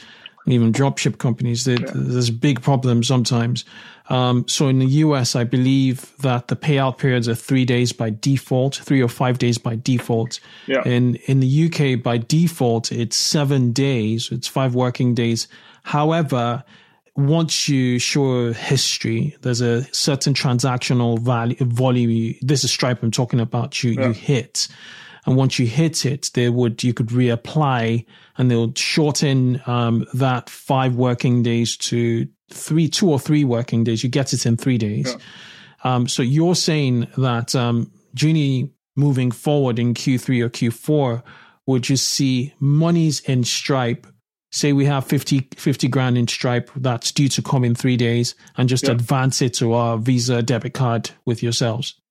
even 0.52 0.72
dropship 0.72 1.18
companies, 1.18 1.68
yeah. 1.68 1.78
there's 1.94 2.30
big 2.30 2.62
problems 2.62 3.08
sometimes. 3.08 3.66
Um, 4.10 4.48
so 4.48 4.68
in 4.68 4.80
the 4.80 4.88
US, 4.88 5.36
I 5.36 5.44
believe 5.44 6.12
that 6.18 6.48
the 6.48 6.56
payout 6.56 6.98
periods 6.98 7.30
are 7.30 7.36
three 7.36 7.64
days 7.64 7.92
by 7.92 8.10
default, 8.10 8.76
three 8.78 9.02
or 9.02 9.08
five 9.08 9.38
days 9.38 9.58
by 9.58 9.76
default. 9.76 10.40
Yeah. 10.66 10.82
In 10.84 11.16
in 11.28 11.40
the 11.40 11.66
UK, 11.66 12.02
by 12.02 12.18
default, 12.18 12.92
it's 12.92 13.16
seven 13.16 13.72
days. 13.72 14.30
It's 14.32 14.48
five 14.48 14.74
working 14.74 15.14
days. 15.14 15.48
However, 15.84 16.64
once 17.16 17.70
you 17.70 18.00
show 18.00 18.54
history, 18.54 19.36
there's 19.42 19.62
a 19.62 19.84
certain 19.94 20.34
transactional 20.34 21.20
value 21.20 21.58
volume. 21.60 22.36
This 22.42 22.64
is 22.64 22.72
Stripe 22.72 23.04
I'm 23.04 23.12
talking 23.12 23.40
about. 23.40 23.84
You 23.84 23.92
yeah. 23.92 24.08
you 24.08 24.14
hit, 24.14 24.68
and 25.30 25.38
once 25.38 25.60
you 25.60 25.68
hit 25.68 26.08
it, 26.08 26.32
they 26.34 26.50
would 26.50 26.84
you 26.84 26.92
could 26.92 27.10
reapply, 27.10 28.04
and 28.40 28.50
they'll 28.50 28.74
shorten 28.74 29.62
um, 29.68 30.08
that 30.16 30.50
five 30.50 30.96
working 30.96 31.44
days 31.44 31.78
to 31.78 32.28
three, 32.52 32.88
two 32.88 33.12
or 33.12 33.20
three 33.20 33.44
working 33.44 33.84
days. 33.84 34.04
You 34.04 34.10
get 34.10 34.34
it 34.34 34.48
in 34.48 34.58
three 34.58 34.80
days. 34.80 35.16
Yeah. 35.16 35.94
Um, 35.94 36.08
so 36.08 36.24
you're 36.24 36.56
saying 36.56 37.10
that 37.18 37.54
um, 37.54 37.92
Juni 38.16 38.72
moving 38.96 39.30
forward 39.30 39.78
in 39.78 39.94
Q3 39.94 40.44
or 40.44 40.50
Q4 40.50 41.22
would 41.68 41.84
just 41.84 42.08
see 42.08 42.56
monies 42.60 43.20
in 43.22 43.44
Stripe 43.44 44.08
say 44.52 44.74
we 44.74 44.86
have 44.86 45.06
50, 45.06 45.48
50 45.56 45.88
grand 45.90 46.18
in 46.18 46.28
Stripe 46.28 46.72
that's 46.76 47.12
due 47.12 47.30
to 47.30 47.44
come 47.44 47.64
in 47.64 47.76
three 47.76 47.98
days 47.98 48.34
and 48.58 48.68
just 48.68 48.86
yeah. 48.86 48.94
advance 48.94 49.44
it 49.44 49.54
to 49.54 49.74
our 49.74 50.00
Visa 50.00 50.42
debit 50.42 50.74
card 50.74 51.12
with 51.24 51.44
yourselves? 51.44 52.02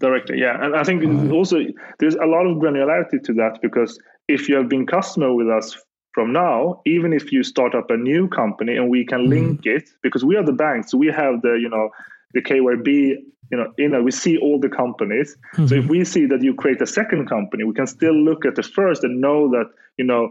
Directly, 0.00 0.40
yeah. 0.40 0.62
And 0.64 0.74
I 0.74 0.82
think 0.82 1.04
uh, 1.04 1.32
also 1.34 1.58
there's 1.98 2.14
a 2.14 2.24
lot 2.24 2.46
of 2.46 2.56
granularity 2.56 3.22
to 3.24 3.34
that 3.34 3.58
because 3.62 3.98
if 4.28 4.48
you 4.48 4.56
have 4.56 4.68
been 4.68 4.86
customer 4.86 5.34
with 5.34 5.48
us 5.48 5.76
from 6.12 6.32
now, 6.32 6.80
even 6.86 7.12
if 7.12 7.30
you 7.30 7.42
start 7.42 7.74
up 7.74 7.90
a 7.90 7.96
new 7.96 8.26
company 8.28 8.76
and 8.76 8.88
we 8.88 9.04
can 9.04 9.20
mm-hmm. 9.20 9.30
link 9.30 9.62
mm. 9.62 9.76
it, 9.76 9.90
because 10.02 10.24
we 10.24 10.36
are 10.36 10.44
the 10.44 10.52
bank, 10.52 10.88
so 10.88 10.96
we 10.96 11.08
have 11.08 11.42
the, 11.42 11.58
you 11.60 11.68
know, 11.68 11.90
the 12.32 12.40
KYB 12.40 13.16
you 13.50 13.58
know, 13.58 13.72
you 13.78 13.88
know, 13.88 14.02
we 14.02 14.12
see 14.12 14.38
all 14.38 14.60
the 14.60 14.68
companies. 14.68 15.36
Mm-hmm. 15.54 15.66
So 15.66 15.74
if 15.74 15.86
we 15.86 16.04
see 16.04 16.26
that 16.26 16.42
you 16.42 16.54
create 16.54 16.80
a 16.80 16.86
second 16.86 17.28
company, 17.28 17.64
we 17.64 17.74
can 17.74 17.86
still 17.86 18.14
look 18.14 18.44
at 18.46 18.54
the 18.54 18.62
first 18.62 19.02
and 19.02 19.20
know 19.20 19.50
that, 19.50 19.66
you 19.98 20.04
know, 20.04 20.30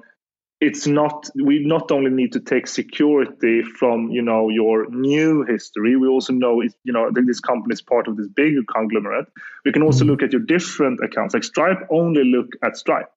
it's 0.61 0.85
not 0.85 1.29
we 1.35 1.59
not 1.59 1.91
only 1.91 2.11
need 2.11 2.33
to 2.33 2.39
take 2.39 2.67
security 2.67 3.63
from 3.63 4.09
you 4.11 4.21
know 4.21 4.49
your 4.49 4.89
new 4.89 5.43
history 5.43 5.95
we 5.95 6.07
also 6.07 6.33
know 6.33 6.61
it, 6.61 6.73
you 6.83 6.91
know 6.91 7.09
that 7.11 7.25
this 7.25 7.39
company 7.39 7.73
is 7.73 7.81
part 7.81 8.07
of 8.07 8.17
this 8.17 8.27
big 8.27 8.55
conglomerate 8.67 9.27
we 9.63 9.71
can 9.71 9.83
also 9.83 9.99
mm-hmm. 9.99 10.11
look 10.11 10.23
at 10.23 10.33
your 10.33 10.41
different 10.41 10.99
accounts 11.01 11.33
like 11.33 11.43
stripe 11.43 11.87
only 11.89 12.23
look 12.25 12.47
at 12.63 12.75
stripe 12.75 13.07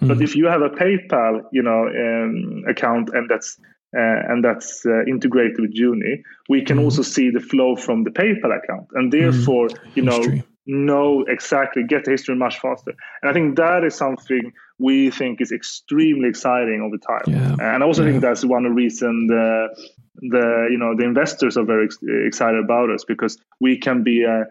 mm-hmm. 0.00 0.08
but 0.08 0.20
if 0.20 0.36
you 0.36 0.46
have 0.46 0.62
a 0.62 0.70
paypal 0.70 1.42
you 1.50 1.62
know 1.62 1.86
um, 1.86 2.64
account 2.68 3.08
and 3.12 3.28
that's 3.28 3.58
uh, 3.94 4.32
and 4.32 4.42
that's 4.42 4.86
uh, 4.86 5.04
integrated 5.06 5.60
with 5.60 5.76
Juni, 5.76 6.22
we 6.48 6.64
can 6.64 6.78
mm-hmm. 6.78 6.84
also 6.86 7.02
see 7.02 7.28
the 7.28 7.40
flow 7.40 7.76
from 7.76 8.04
the 8.04 8.10
PayPal 8.10 8.56
account, 8.56 8.88
and 8.94 9.12
mm-hmm. 9.12 9.20
therefore, 9.20 9.68
you 9.94 10.00
know, 10.00 10.16
History 10.16 10.44
know 10.66 11.24
exactly, 11.28 11.82
get 11.84 12.04
the 12.04 12.10
history 12.10 12.36
much 12.36 12.58
faster. 12.60 12.92
And 13.20 13.30
I 13.30 13.32
think 13.32 13.56
that 13.56 13.84
is 13.84 13.94
something 13.94 14.52
we 14.82 15.10
think 15.10 15.40
is 15.40 15.52
extremely 15.52 16.28
exciting 16.28 16.82
over 16.82 16.98
time. 16.98 17.24
Yeah. 17.26 17.74
And 17.74 17.82
I 17.82 17.86
also 17.86 18.02
yeah. 18.02 18.10
think 18.10 18.22
that's 18.22 18.44
one 18.44 18.64
reason 18.74 19.28
the 19.28 19.68
the 20.16 20.68
you 20.70 20.78
know 20.78 20.94
the 20.96 21.04
investors 21.04 21.56
are 21.56 21.64
very 21.64 21.84
ex- 21.84 21.98
excited 22.02 22.62
about 22.62 22.90
us 22.90 23.04
because 23.04 23.38
we 23.60 23.78
can 23.78 24.02
be 24.02 24.24
a, 24.24 24.44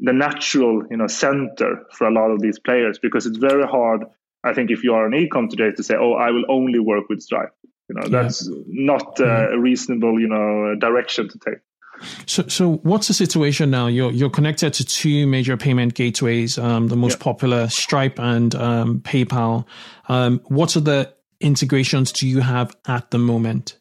the 0.00 0.12
natural 0.12 0.82
you 0.90 0.96
know 0.96 1.06
center 1.06 1.86
for 1.92 2.06
a 2.06 2.12
lot 2.12 2.30
of 2.30 2.40
these 2.40 2.58
players 2.58 2.98
because 2.98 3.26
it's 3.26 3.38
very 3.38 3.66
hard. 3.66 4.04
I 4.44 4.54
think 4.54 4.70
if 4.70 4.84
you 4.84 4.94
are 4.94 5.06
an 5.06 5.12
ecom 5.12 5.48
today 5.48 5.70
to 5.76 5.82
say, 5.82 5.94
oh, 5.96 6.12
I 6.12 6.30
will 6.30 6.44
only 6.48 6.78
work 6.78 7.08
with 7.08 7.22
Stripe. 7.22 7.54
You 7.88 7.96
know, 7.96 8.08
that's 8.08 8.48
not 8.66 9.18
uh, 9.20 9.52
a 9.52 9.58
reasonable 9.58 10.20
you 10.20 10.28
know 10.28 10.74
direction 10.78 11.28
to 11.28 11.38
take. 11.38 11.60
So, 12.26 12.46
so 12.48 12.74
what's 12.82 13.08
the 13.08 13.14
situation 13.14 13.70
now? 13.70 13.86
You're 13.86 14.12
you're 14.12 14.30
connected 14.30 14.72
to 14.74 14.84
two 14.84 15.26
major 15.26 15.56
payment 15.56 15.94
gateways, 15.94 16.58
um, 16.58 16.88
the 16.88 16.96
most 16.96 17.14
yep. 17.14 17.20
popular 17.20 17.68
Stripe 17.68 18.18
and 18.18 18.54
um, 18.54 19.00
PayPal. 19.00 19.66
Um, 20.08 20.40
what 20.48 20.76
are 20.76 20.80
the 20.80 21.14
integrations 21.40 22.12
do 22.12 22.26
you 22.26 22.40
have 22.40 22.76
at 22.86 23.10
the 23.10 23.18
moment? 23.18 23.78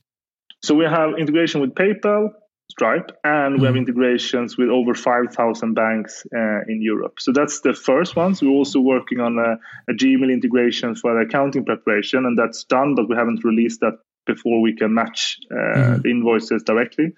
So 0.63 0.75
we 0.75 0.85
have 0.85 1.11
integration 1.17 1.61
with 1.61 1.75
PayPal, 1.75 2.29
Stripe, 2.71 3.11
and 3.23 3.53
mm-hmm. 3.53 3.61
we 3.61 3.65
have 3.65 3.75
mm-hmm. 3.75 3.87
integrations 3.87 4.57
with 4.57 4.69
over 4.69 4.93
five 4.93 5.33
thousand 5.33 5.75
banks 5.75 6.23
uh, 6.35 6.61
in 6.67 6.81
Europe. 6.81 7.19
So 7.19 7.31
that's 7.31 7.61
the 7.61 7.73
first 7.73 8.15
ones. 8.15 8.41
We're 8.41 8.49
also 8.49 8.79
working 8.79 9.19
on 9.19 9.37
a, 9.37 9.57
a 9.91 9.95
Gmail 9.95 10.31
integration 10.31 10.95
for 10.95 11.13
the 11.13 11.21
accounting 11.21 11.65
preparation, 11.65 12.25
and 12.25 12.37
that's 12.37 12.63
done, 12.63 12.95
but 12.95 13.07
we 13.07 13.15
haven't 13.15 13.43
released 13.43 13.81
that 13.81 13.93
before 14.27 14.61
we 14.61 14.75
can 14.75 14.93
match 14.93 15.39
uh, 15.49 15.55
mm-hmm. 15.55 16.01
the 16.01 16.09
invoices 16.09 16.63
directly. 16.63 17.13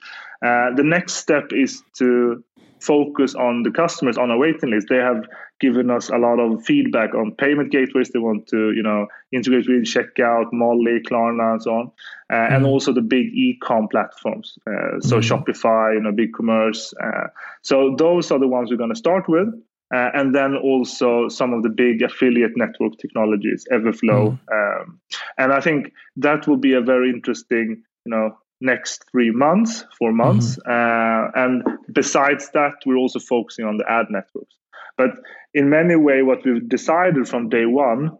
Uh, 0.45 0.73
the 0.75 0.83
next 0.83 1.13
step 1.15 1.51
is 1.51 1.83
to 1.97 2.43
focus 2.79 3.35
on 3.35 3.63
the 3.63 3.71
customers 3.71 4.17
on 4.17 4.31
our 4.31 4.37
waiting 4.37 4.69
list. 4.69 4.87
They 4.89 4.97
have 4.97 5.25
given 5.59 5.91
us 5.91 6.09
a 6.09 6.17
lot 6.17 6.39
of 6.39 6.63
feedback 6.63 7.13
on 7.13 7.35
payment 7.35 7.71
gateways 7.71 8.09
they 8.09 8.19
want 8.19 8.47
to, 8.47 8.71
you 8.71 8.81
know, 8.81 9.07
integrate 9.31 9.67
with 9.67 9.83
Checkout, 9.83 10.53
Mollie, 10.53 11.01
Klarna, 11.01 11.53
and 11.53 11.61
so 11.61 11.71
on, 11.71 11.91
uh, 12.29 12.33
mm-hmm. 12.33 12.55
and 12.55 12.65
also 12.65 12.93
the 12.93 13.01
big 13.01 13.27
e-com 13.33 13.87
platforms. 13.89 14.57
Uh, 14.65 15.01
so 15.01 15.19
mm-hmm. 15.19 15.33
Shopify, 15.33 15.95
you 15.95 16.01
know, 16.01 16.11
BigCommerce. 16.11 16.93
Uh, 17.01 17.27
so 17.61 17.95
those 17.97 18.31
are 18.31 18.39
the 18.39 18.47
ones 18.47 18.71
we're 18.71 18.77
going 18.77 18.89
to 18.89 18.95
start 18.95 19.27
with. 19.27 19.47
Uh, 19.93 20.09
and 20.13 20.35
then 20.35 20.55
also 20.55 21.27
some 21.29 21.51
of 21.51 21.63
the 21.63 21.69
big 21.69 22.03
affiliate 22.03 22.51
network 22.55 22.95
technologies, 22.97 23.65
Everflow, 23.71 24.37
mm. 24.37 24.81
um, 24.81 24.99
and 25.37 25.51
I 25.51 25.61
think 25.61 25.93
that 26.17 26.47
will 26.47 26.57
be 26.57 26.73
a 26.73 26.81
very 26.81 27.09
interesting, 27.09 27.81
you 28.05 28.11
know, 28.11 28.37
next 28.61 29.05
three 29.11 29.31
months, 29.31 29.85
four 29.97 30.11
months. 30.11 30.57
Mm-hmm. 30.57 30.71
Uh, 30.71 31.43
and 31.43 31.63
besides 31.91 32.51
that, 32.53 32.73
we're 32.85 32.97
also 32.97 33.19
focusing 33.19 33.65
on 33.65 33.77
the 33.77 33.89
ad 33.89 34.07
networks. 34.09 34.55
But 34.97 35.11
in 35.53 35.69
many 35.69 35.95
ways, 35.95 36.23
what 36.23 36.45
we've 36.45 36.67
decided 36.67 37.27
from 37.27 37.49
day 37.49 37.65
one 37.65 38.17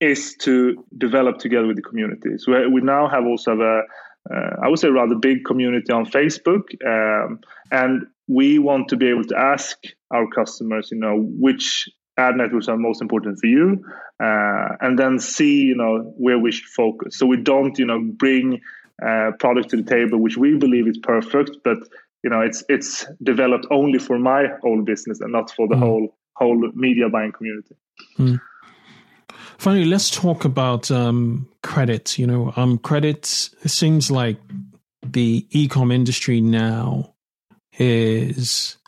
is 0.00 0.36
to 0.36 0.84
develop 0.96 1.38
together 1.38 1.66
with 1.66 1.76
the 1.76 1.82
community. 1.82 2.38
So 2.38 2.52
we 2.68 2.80
now 2.80 3.08
have 3.08 3.24
also 3.24 3.60
a, 3.60 3.82
I 4.62 4.68
would 4.68 4.78
say, 4.78 4.88
rather 4.88 5.14
big 5.14 5.44
community 5.44 5.92
on 5.92 6.06
Facebook, 6.06 6.64
um, 6.86 7.40
and 7.70 8.06
we 8.28 8.58
want 8.58 8.88
to 8.88 8.96
be 8.96 9.08
able 9.08 9.24
to 9.24 9.36
ask 9.36 9.78
our 10.10 10.26
customers, 10.28 10.90
you 10.92 10.98
know, 10.98 11.16
which 11.16 11.88
ad 12.18 12.36
networks 12.36 12.68
are 12.68 12.76
most 12.76 13.00
important 13.00 13.38
for 13.38 13.46
you, 13.46 13.82
uh, 14.22 14.76
and 14.80 14.98
then 14.98 15.18
see 15.18 15.62
you 15.62 15.74
know 15.74 16.12
where 16.16 16.38
we 16.38 16.52
should 16.52 16.68
focus. 16.68 17.18
So 17.18 17.26
we 17.26 17.36
don't 17.36 17.78
you 17.78 17.86
know 17.86 18.00
bring 18.00 18.60
uh, 19.04 19.32
product 19.38 19.70
to 19.70 19.76
the 19.76 19.82
table 19.82 20.18
which 20.18 20.36
we 20.36 20.56
believe 20.56 20.86
is 20.86 20.98
perfect, 20.98 21.56
but 21.64 21.78
you 22.22 22.30
know 22.30 22.40
it's 22.40 22.62
it's 22.68 23.06
developed 23.22 23.66
only 23.70 23.98
for 23.98 24.18
my 24.18 24.48
whole 24.60 24.82
business 24.82 25.20
and 25.20 25.32
not 25.32 25.50
for 25.50 25.66
the 25.68 25.74
mm. 25.74 25.80
whole 25.80 26.16
whole 26.36 26.70
media 26.74 27.08
buying 27.08 27.32
community. 27.32 27.74
Mm. 28.18 28.40
Finally, 29.60 29.84
let's 29.84 30.08
talk 30.08 30.46
about 30.46 30.90
um, 30.90 31.46
credit. 31.62 32.18
You 32.18 32.26
know, 32.26 32.50
um, 32.56 32.78
credit 32.78 33.26
seems 33.26 34.10
like 34.10 34.38
the 35.02 35.46
e-com 35.50 35.92
industry 35.92 36.40
now 36.40 37.12
is 37.78 38.78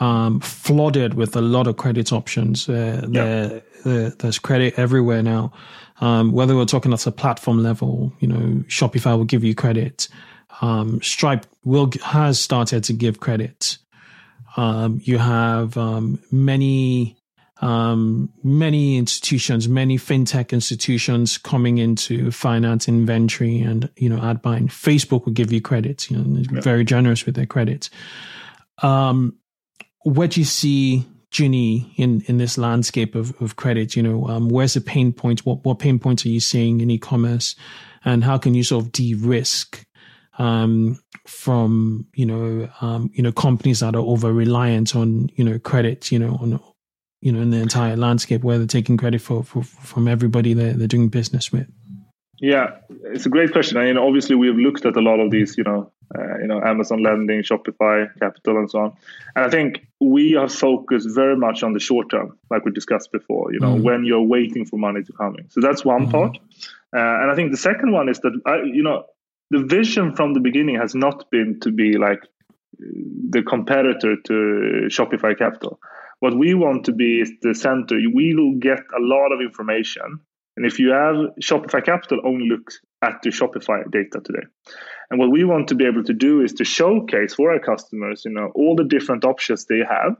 um, 0.00 0.40
flooded 0.40 1.14
with 1.14 1.36
a 1.36 1.40
lot 1.40 1.68
of 1.68 1.76
credit 1.76 2.12
options. 2.12 2.68
Uh, 2.68 3.06
there, 3.08 3.62
there, 3.84 4.10
there's 4.10 4.40
credit 4.40 4.76
everywhere 4.76 5.22
now. 5.22 5.52
Um, 6.00 6.32
whether 6.32 6.56
we're 6.56 6.64
talking 6.64 6.92
at 6.92 7.06
a 7.06 7.12
platform 7.12 7.62
level, 7.62 8.12
you 8.18 8.26
know, 8.26 8.64
Shopify 8.66 9.16
will 9.16 9.26
give 9.26 9.44
you 9.44 9.54
credit. 9.54 10.08
Um, 10.60 11.00
Stripe 11.02 11.46
will 11.64 11.88
has 12.02 12.40
started 12.40 12.82
to 12.82 12.92
give 12.92 13.20
credit. 13.20 13.78
Um, 14.56 15.00
you 15.04 15.18
have 15.18 15.76
um, 15.76 16.18
many 16.32 17.15
um, 17.62 18.30
many 18.42 18.98
institutions, 18.98 19.68
many 19.68 19.96
fintech 19.96 20.52
institutions 20.52 21.38
coming 21.38 21.78
into 21.78 22.30
finance 22.30 22.86
inventory 22.86 23.60
and, 23.60 23.88
you 23.96 24.08
know, 24.08 24.22
ad 24.22 24.42
buying. 24.42 24.68
Facebook 24.68 25.24
will 25.24 25.32
give 25.32 25.52
you 25.52 25.60
credits, 25.60 26.10
you 26.10 26.18
know, 26.18 26.42
yeah. 26.52 26.60
very 26.60 26.84
generous 26.84 27.24
with 27.24 27.34
their 27.34 27.46
credits. 27.46 27.88
Um, 28.82 29.36
where 30.04 30.28
do 30.28 30.40
you 30.40 30.44
see 30.44 31.06
Juni 31.30 31.92
in, 31.96 32.22
in 32.26 32.36
this 32.38 32.58
landscape 32.58 33.14
of, 33.14 33.40
of 33.40 33.56
credit? 33.56 33.96
You 33.96 34.02
know, 34.02 34.28
um, 34.28 34.48
where's 34.48 34.74
the 34.74 34.80
pain 34.80 35.12
points? 35.12 35.44
What, 35.46 35.64
what 35.64 35.78
pain 35.78 35.98
points 35.98 36.26
are 36.26 36.30
you 36.30 36.40
seeing 36.40 36.80
in 36.80 36.90
e-commerce 36.90 37.56
and 38.04 38.22
how 38.22 38.38
can 38.38 38.54
you 38.54 38.62
sort 38.62 38.84
of 38.84 38.92
de-risk 38.92 39.84
um, 40.38 40.98
from 41.26 42.06
you 42.14 42.26
know 42.26 42.68
um, 42.80 43.10
you 43.14 43.22
know 43.22 43.32
companies 43.32 43.80
that 43.80 43.96
are 43.96 44.02
over 44.02 44.32
reliant 44.32 44.94
on 44.94 45.28
you 45.34 45.44
know 45.44 45.58
credit 45.58 46.12
you 46.12 46.18
know 46.18 46.38
on 46.40 46.60
you 47.20 47.32
know, 47.32 47.40
in 47.40 47.50
the 47.50 47.58
entire 47.58 47.96
landscape 47.96 48.42
where 48.42 48.58
they're 48.58 48.66
taking 48.66 48.96
credit 48.96 49.20
for, 49.20 49.42
for 49.42 49.62
from 49.62 50.08
everybody 50.08 50.52
they're, 50.52 50.74
they're 50.74 50.86
doing 50.86 51.08
business 51.08 51.52
with? 51.52 51.66
Yeah, 52.38 52.76
it's 53.04 53.24
a 53.24 53.30
great 53.30 53.52
question. 53.52 53.78
I 53.78 53.86
mean, 53.86 53.96
obviously, 53.96 54.36
we 54.36 54.46
have 54.48 54.56
looked 54.56 54.84
at 54.84 54.96
a 54.96 55.00
lot 55.00 55.20
of 55.20 55.30
these, 55.30 55.56
you 55.56 55.64
know, 55.64 55.90
uh, 56.14 56.38
you 56.38 56.46
know, 56.46 56.60
Amazon 56.62 57.02
lending, 57.02 57.42
Shopify, 57.42 58.08
Capital, 58.20 58.58
and 58.58 58.70
so 58.70 58.78
on. 58.80 58.96
And 59.34 59.44
I 59.44 59.50
think 59.50 59.86
we 60.00 60.32
have 60.32 60.52
focused 60.52 61.08
very 61.14 61.36
much 61.36 61.62
on 61.62 61.72
the 61.72 61.80
short 61.80 62.10
term, 62.10 62.38
like 62.50 62.64
we 62.64 62.72
discussed 62.72 63.10
before. 63.10 63.52
You 63.52 63.60
know, 63.60 63.74
mm 63.74 63.82
when 63.82 64.04
you're 64.04 64.22
waiting 64.22 64.66
for 64.66 64.76
money 64.78 65.02
to 65.02 65.12
come 65.12 65.36
in. 65.38 65.48
So 65.50 65.60
that's 65.60 65.84
one 65.84 66.08
mm 66.08 66.10
part. 66.10 66.36
Uh, 66.94 67.20
and 67.20 67.30
I 67.30 67.34
think 67.34 67.50
the 67.50 67.56
second 67.56 67.92
one 67.92 68.08
is 68.08 68.20
that 68.20 68.38
I, 68.44 68.62
you 68.62 68.82
know, 68.82 69.04
the 69.50 69.64
vision 69.64 70.14
from 70.14 70.34
the 70.34 70.40
beginning 70.40 70.76
has 70.76 70.94
not 70.94 71.30
been 71.30 71.60
to 71.60 71.70
be 71.70 71.96
like 71.96 72.22
the 72.78 73.42
competitor 73.42 74.16
to 74.16 74.88
Shopify 74.88 75.36
Capital. 75.38 75.78
What 76.20 76.38
we 76.38 76.54
want 76.54 76.84
to 76.84 76.92
be 76.92 77.20
is 77.20 77.30
the 77.42 77.54
center. 77.54 77.96
We 78.14 78.34
will 78.34 78.58
get 78.58 78.78
a 78.78 79.00
lot 79.00 79.32
of 79.32 79.40
information. 79.40 80.20
And 80.56 80.64
if 80.64 80.78
you 80.78 80.90
have 80.90 81.16
Shopify 81.42 81.84
Capital 81.84 82.20
only 82.24 82.48
looks 82.48 82.80
at 83.02 83.20
the 83.22 83.30
Shopify 83.30 83.90
data 83.90 84.20
today. 84.24 84.46
And 85.10 85.20
what 85.20 85.30
we 85.30 85.44
want 85.44 85.68
to 85.68 85.74
be 85.74 85.84
able 85.84 86.04
to 86.04 86.14
do 86.14 86.40
is 86.40 86.54
to 86.54 86.64
showcase 86.64 87.34
for 87.34 87.52
our 87.52 87.60
customers, 87.60 88.22
you 88.24 88.32
know, 88.32 88.50
all 88.54 88.74
the 88.74 88.84
different 88.84 89.24
options 89.24 89.66
they 89.66 89.82
have 89.88 90.16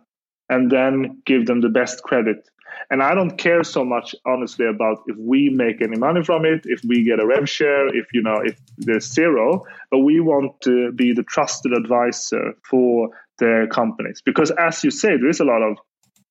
and 0.49 0.71
then 0.71 1.23
give 1.25 1.47
them 1.47 1.61
the 1.61 1.69
best 1.69 2.03
credit. 2.03 2.49
And 2.91 3.03
I 3.03 3.15
don't 3.15 3.37
care 3.37 3.65
so 3.65 3.85
much, 3.85 4.15
honestly, 4.27 4.67
about 4.67 4.99
if 5.07 5.17
we 5.19 5.49
make 5.49 5.81
any 5.81 5.97
money 5.97 6.23
from 6.23 6.45
it, 6.45 6.61
if 6.65 6.83
we 6.87 7.05
get 7.05 7.19
a 7.19 7.27
rev 7.27 7.49
share, 7.49 7.89
if 7.89 8.07
you 8.13 8.23
know, 8.23 8.41
if 8.45 8.59
there's 8.77 9.11
zero. 9.11 9.65
But 9.91 10.01
we 10.01 10.21
want 10.21 10.61
to 10.63 10.93
be 10.93 11.13
the 11.13 11.23
trusted 11.23 11.73
advisor 11.73 12.53
for 12.69 13.09
the 13.39 13.67
companies 13.71 14.23
because, 14.25 14.51
as 14.53 14.85
you 14.85 14.91
say, 14.91 15.17
there 15.17 15.29
is 15.29 15.41
a 15.41 15.45
lot 15.45 15.63
of 15.63 15.79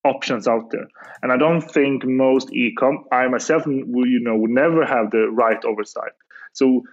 options 0.05 0.47
out 0.47 0.71
there. 0.71 0.87
And 1.21 1.31
I 1.31 1.37
don't 1.37 1.61
think 1.61 2.05
most 2.05 2.53
e-com, 2.53 3.05
I 3.11 3.27
myself, 3.27 3.63
you 3.65 4.19
know, 4.21 4.35
would 4.37 4.51
never 4.51 4.85
have 4.85 5.11
the 5.11 5.27
right 5.31 5.63
oversight. 5.65 6.13
So 6.53 6.83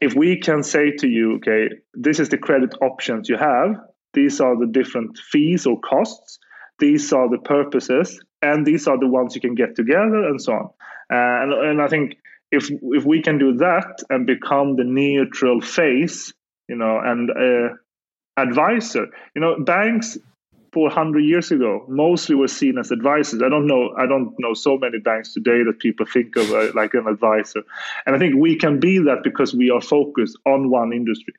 if 0.00 0.14
we 0.14 0.40
can 0.40 0.62
say 0.62 0.90
to 0.92 1.06
you, 1.06 1.36
okay, 1.36 1.68
this 1.94 2.18
is 2.20 2.28
the 2.28 2.38
credit 2.38 2.74
options 2.80 3.28
you 3.28 3.36
have, 3.36 3.76
these 4.14 4.40
are 4.40 4.58
the 4.58 4.66
different 4.66 5.18
fees 5.30 5.66
or 5.66 5.78
costs, 5.80 6.38
these 6.78 7.12
are 7.12 7.28
the 7.28 7.38
purposes, 7.38 8.20
and 8.42 8.66
these 8.66 8.86
are 8.86 8.98
the 8.98 9.06
ones 9.06 9.34
you 9.34 9.40
can 9.40 9.54
get 9.54 9.76
together, 9.76 10.24
and 10.28 10.40
so 10.40 10.52
on. 10.52 10.66
Uh, 11.10 11.42
and, 11.42 11.52
and 11.52 11.82
I 11.82 11.88
think 11.88 12.16
if 12.50 12.70
if 12.70 13.04
we 13.04 13.22
can 13.22 13.38
do 13.38 13.56
that 13.58 14.02
and 14.10 14.26
become 14.26 14.76
the 14.76 14.84
neutral 14.84 15.60
face, 15.60 16.32
you 16.68 16.76
know, 16.76 17.00
and 17.02 17.30
uh, 17.30 17.74
advisor, 18.36 19.06
you 19.34 19.40
know, 19.40 19.56
banks 19.64 20.18
400 20.72 21.20
years 21.20 21.50
ago 21.50 21.84
mostly 21.88 22.34
were 22.34 22.48
seen 22.48 22.78
as 22.78 22.90
advisors. 22.90 23.42
I 23.42 23.48
don't 23.48 23.66
know 23.66 23.94
i 23.96 24.06
don't 24.06 24.34
know 24.38 24.54
so 24.54 24.78
many 24.78 24.98
banks 24.98 25.32
today 25.32 25.62
that 25.64 25.78
people 25.78 26.06
think 26.06 26.36
of 26.36 26.50
uh, 26.50 26.72
like 26.74 26.94
an 26.94 27.06
advisor. 27.06 27.62
And 28.06 28.14
i 28.14 28.18
think 28.18 28.34
we 28.36 28.56
can 28.56 28.80
be 28.80 28.98
that 28.98 29.22
because 29.22 29.54
we 29.54 29.70
are 29.70 29.80
focused 29.80 30.38
on 30.46 30.70
one 30.70 30.92
industry. 30.92 31.34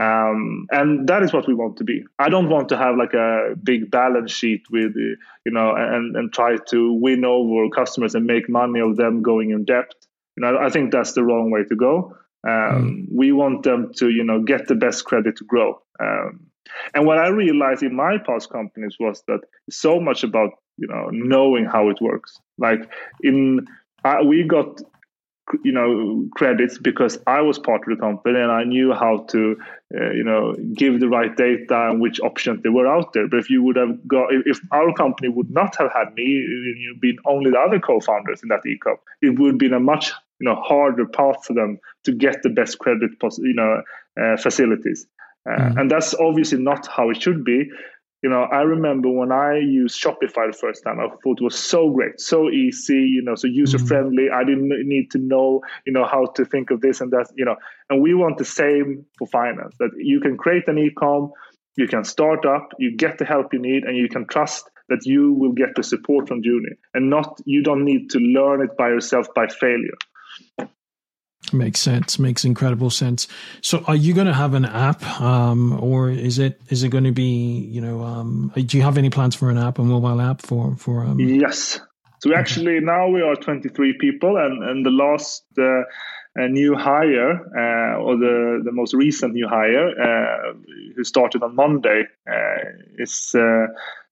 Um, 0.00 0.66
and 0.70 1.06
that 1.08 1.22
is 1.22 1.32
what 1.32 1.46
we 1.46 1.54
want 1.54 1.76
to 1.78 1.84
be. 1.84 2.04
I 2.18 2.28
don't 2.28 2.48
want 2.48 2.68
to 2.70 2.76
have 2.76 2.96
like 2.96 3.14
a 3.14 3.54
big 3.62 3.90
balance 3.90 4.32
sheet 4.32 4.62
with 4.70 4.92
uh, 4.96 5.16
you 5.44 5.52
know 5.52 5.74
and 5.74 6.16
and 6.16 6.32
try 6.32 6.56
to 6.68 6.92
win 6.92 7.24
over 7.24 7.68
customers 7.68 8.14
and 8.14 8.26
make 8.26 8.48
money 8.48 8.80
of 8.80 8.96
them 8.96 9.22
going 9.22 9.50
in 9.50 9.64
debt. 9.64 9.92
You 10.36 10.42
know 10.42 10.58
i 10.58 10.70
think 10.70 10.92
that's 10.92 11.12
the 11.12 11.24
wrong 11.24 11.50
way 11.50 11.64
to 11.64 11.76
go. 11.76 12.16
Um, 12.44 12.52
mm. 12.52 13.06
we 13.14 13.30
want 13.32 13.62
them 13.62 13.92
to 13.98 14.08
you 14.10 14.24
know 14.24 14.42
get 14.42 14.66
the 14.66 14.74
best 14.74 15.04
credit 15.04 15.36
to 15.36 15.44
grow. 15.44 15.80
Um, 16.00 16.51
and 16.94 17.06
what 17.06 17.18
I 17.18 17.28
realized 17.28 17.82
in 17.82 17.94
my 17.94 18.18
past 18.18 18.50
companies 18.50 18.96
was 18.98 19.22
that 19.28 19.40
so 19.70 20.00
much 20.00 20.22
about 20.24 20.50
you 20.76 20.88
know 20.88 21.08
knowing 21.10 21.64
how 21.64 21.88
it 21.88 22.00
works. 22.00 22.38
Like 22.58 22.88
in 23.22 23.66
uh, 24.04 24.18
we 24.24 24.44
got 24.44 24.80
you 25.64 25.72
know 25.72 26.28
credits 26.36 26.78
because 26.78 27.18
I 27.26 27.40
was 27.40 27.58
part 27.58 27.82
of 27.82 27.96
the 27.96 28.00
company 28.00 28.38
and 28.38 28.50
I 28.50 28.64
knew 28.64 28.92
how 28.92 29.24
to 29.30 29.56
uh, 29.94 30.10
you 30.10 30.24
know 30.24 30.54
give 30.74 31.00
the 31.00 31.08
right 31.08 31.34
data 31.36 31.90
and 31.90 32.00
which 32.00 32.20
options 32.20 32.62
there 32.62 32.72
were 32.72 32.86
out 32.86 33.12
there. 33.12 33.28
But 33.28 33.38
if 33.38 33.50
you 33.50 33.62
would 33.62 33.76
have 33.76 34.06
got 34.06 34.28
if 34.30 34.60
our 34.70 34.92
company 34.94 35.28
would 35.28 35.50
not 35.50 35.76
have 35.76 35.92
had 35.92 36.14
me, 36.14 36.24
you 36.24 36.96
been 37.00 37.18
only 37.26 37.50
the 37.50 37.58
other 37.58 37.80
co-founders 37.80 38.42
in 38.42 38.48
that 38.48 38.62
ecom, 38.64 38.96
it 39.20 39.38
would 39.38 39.52
have 39.52 39.58
been 39.58 39.74
a 39.74 39.80
much 39.80 40.12
you 40.38 40.48
know 40.48 40.54
harder 40.54 41.06
path 41.06 41.44
for 41.44 41.54
them 41.54 41.78
to 42.04 42.12
get 42.12 42.42
the 42.42 42.50
best 42.50 42.78
credit 42.78 43.10
you 43.38 43.54
know 43.54 43.82
uh, 44.20 44.36
facilities. 44.36 45.06
Uh, 45.48 45.54
mm. 45.54 45.80
And 45.80 45.90
that's 45.90 46.14
obviously 46.14 46.58
not 46.58 46.86
how 46.86 47.10
it 47.10 47.20
should 47.20 47.44
be. 47.44 47.68
You 48.22 48.30
know, 48.30 48.42
I 48.42 48.60
remember 48.60 49.10
when 49.10 49.32
I 49.32 49.58
used 49.58 50.00
Shopify 50.00 50.52
the 50.52 50.56
first 50.58 50.84
time, 50.84 51.00
I 51.00 51.08
thought 51.08 51.40
it 51.40 51.44
was 51.44 51.58
so 51.58 51.90
great, 51.90 52.20
so 52.20 52.48
easy, 52.50 53.00
you 53.00 53.20
know, 53.20 53.34
so 53.34 53.48
user 53.48 53.80
friendly. 53.80 54.28
Mm. 54.30 54.34
I 54.34 54.44
didn't 54.44 54.68
need 54.88 55.10
to 55.10 55.18
know, 55.18 55.62
you 55.84 55.92
know, 55.92 56.06
how 56.06 56.26
to 56.36 56.44
think 56.44 56.70
of 56.70 56.80
this 56.80 57.00
and 57.00 57.10
that, 57.10 57.26
you 57.34 57.44
know. 57.44 57.56
And 57.90 58.00
we 58.00 58.14
want 58.14 58.38
the 58.38 58.44
same 58.44 59.04
for 59.18 59.26
finance 59.26 59.74
that 59.80 59.90
you 59.96 60.20
can 60.20 60.36
create 60.36 60.68
an 60.68 60.78
e-com, 60.78 61.32
you 61.76 61.88
can 61.88 62.04
start 62.04 62.46
up, 62.46 62.68
you 62.78 62.96
get 62.96 63.18
the 63.18 63.24
help 63.24 63.52
you 63.52 63.58
need, 63.58 63.82
and 63.82 63.96
you 63.96 64.08
can 64.08 64.26
trust 64.26 64.70
that 64.88 65.04
you 65.04 65.32
will 65.32 65.52
get 65.52 65.74
the 65.74 65.82
support 65.82 66.28
from 66.28 66.42
Juni 66.42 66.76
and 66.94 67.08
not 67.08 67.40
you 67.44 67.62
don't 67.62 67.84
need 67.84 68.10
to 68.10 68.18
learn 68.18 68.60
it 68.60 68.76
by 68.76 68.88
yourself 68.88 69.26
by 69.34 69.46
failure. 69.48 69.96
Makes 71.52 71.80
sense. 71.80 72.18
Makes 72.18 72.44
incredible 72.44 72.90
sense. 72.90 73.26
So, 73.60 73.84
are 73.86 73.96
you 73.96 74.14
going 74.14 74.26
to 74.26 74.32
have 74.32 74.54
an 74.54 74.64
app, 74.64 75.04
um, 75.20 75.78
or 75.82 76.08
is 76.08 76.38
it 76.38 76.60
is 76.68 76.82
it 76.82 76.90
going 76.90 77.04
to 77.04 77.12
be 77.12 77.68
you 77.70 77.80
know? 77.80 78.02
Um, 78.02 78.52
do 78.54 78.76
you 78.76 78.82
have 78.82 78.96
any 78.96 79.10
plans 79.10 79.34
for 79.34 79.50
an 79.50 79.58
app, 79.58 79.78
a 79.78 79.82
mobile 79.82 80.20
app 80.20 80.40
for 80.40 80.76
for? 80.76 81.04
Um... 81.04 81.18
Yes. 81.18 81.80
So 82.20 82.30
we 82.30 82.36
actually 82.36 82.78
now 82.80 83.08
we 83.08 83.20
are 83.20 83.34
23 83.34 83.98
people, 83.98 84.36
and 84.36 84.62
and 84.62 84.86
the 84.86 84.90
last 84.90 85.44
uh, 85.58 85.82
new 86.36 86.76
hire 86.76 87.32
uh, 87.32 88.00
or 88.00 88.16
the 88.16 88.62
the 88.64 88.72
most 88.72 88.94
recent 88.94 89.34
new 89.34 89.48
hire 89.48 89.88
uh, 90.00 90.52
who 90.96 91.04
started 91.04 91.42
on 91.42 91.54
Monday 91.56 92.04
uh, 92.30 92.58
is 92.98 93.34
uh, 93.34 93.66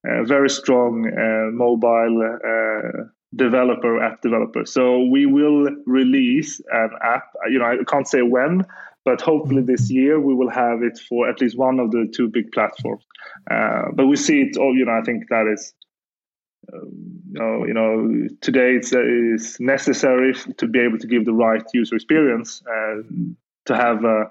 a 0.04 0.24
very 0.24 0.50
strong 0.50 1.06
uh, 1.06 1.50
mobile 1.52 3.08
developer 3.34 4.02
app 4.02 4.22
developer. 4.22 4.64
So 4.64 5.04
we 5.04 5.26
will 5.26 5.68
release 5.86 6.60
an 6.70 6.90
app. 7.02 7.24
You 7.48 7.58
know, 7.58 7.66
I 7.66 7.76
can't 7.86 8.08
say 8.08 8.22
when, 8.22 8.66
but 9.04 9.20
hopefully 9.20 9.62
this 9.62 9.90
year 9.90 10.20
we 10.20 10.34
will 10.34 10.50
have 10.50 10.82
it 10.82 10.98
for 11.08 11.28
at 11.28 11.40
least 11.40 11.56
one 11.56 11.78
of 11.78 11.90
the 11.90 12.12
two 12.14 12.28
big 12.28 12.52
platforms. 12.52 13.04
Uh, 13.50 13.84
but 13.94 14.06
we 14.06 14.16
see 14.16 14.40
it 14.40 14.56
all. 14.56 14.76
You 14.76 14.84
know, 14.84 14.98
I 14.98 15.02
think 15.02 15.28
that 15.30 15.46
is. 15.52 15.74
Um, 16.72 17.22
you, 17.32 17.40
know, 17.40 17.66
you 17.66 17.74
know, 17.74 18.28
today 18.40 18.74
it's, 18.74 18.92
uh, 18.92 18.98
it's 19.02 19.58
necessary 19.58 20.34
to 20.58 20.68
be 20.68 20.80
able 20.80 20.98
to 20.98 21.06
give 21.06 21.24
the 21.24 21.32
right 21.32 21.62
user 21.72 21.96
experience 21.96 22.62
and 22.66 23.36
to 23.66 23.74
have 23.74 24.04
a, 24.04 24.24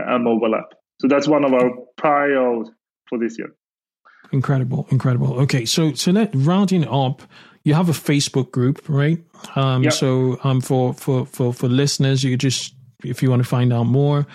a 0.00 0.18
mobile 0.18 0.54
app. 0.54 0.72
So 1.00 1.08
that's 1.08 1.28
one 1.28 1.44
of 1.44 1.52
our 1.52 1.70
priorities 1.96 2.72
for 3.08 3.18
this 3.18 3.38
year. 3.38 3.54
Incredible, 4.32 4.86
incredible. 4.90 5.40
Okay, 5.40 5.64
so 5.64 5.92
so 5.92 6.10
let 6.10 6.30
rounding 6.34 6.86
up 6.88 7.22
you 7.64 7.74
have 7.74 7.88
a 7.88 7.92
Facebook 7.92 8.52
group, 8.52 8.82
right? 8.88 9.18
Um, 9.56 9.82
Yep. 9.84 9.92
So 9.92 10.38
um, 10.44 10.60
for 10.60 10.94
for 10.94 11.26
for 11.26 11.52
for 11.52 11.68
listeners, 11.68 12.22
you 12.22 12.36
just 12.36 12.74
if 13.02 13.22
you 13.22 13.30
want 13.30 13.42
to 13.42 13.48
find 13.48 13.72
out 13.72 13.84
more, 13.84 14.26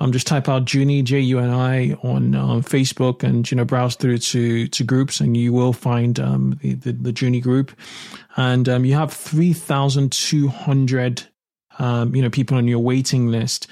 um, 0.00 0.12
just 0.12 0.26
type 0.26 0.48
out 0.48 0.64
Juni 0.64 1.02
J 1.04 1.20
U 1.20 1.38
N 1.38 1.50
I 1.50 1.92
on 2.02 2.34
um, 2.34 2.62
Facebook 2.62 3.22
and 3.22 3.50
you 3.50 3.56
know 3.56 3.64
browse 3.64 3.96
through 3.96 4.18
to 4.18 4.68
to 4.68 4.84
groups, 4.84 5.20
and 5.20 5.36
you 5.36 5.52
will 5.52 5.72
find 5.72 6.18
um, 6.18 6.58
the, 6.62 6.74
the 6.74 6.92
the 6.92 7.12
Juni 7.12 7.42
group, 7.42 7.72
and 8.36 8.68
um, 8.68 8.84
you 8.84 8.94
have 8.94 9.12
three 9.12 9.52
thousand 9.52 10.12
two 10.12 10.48
hundred 10.48 11.26
um, 11.78 12.14
you 12.14 12.22
know 12.22 12.30
people 12.30 12.56
on 12.56 12.68
your 12.68 12.80
waiting 12.80 13.28
list. 13.28 13.66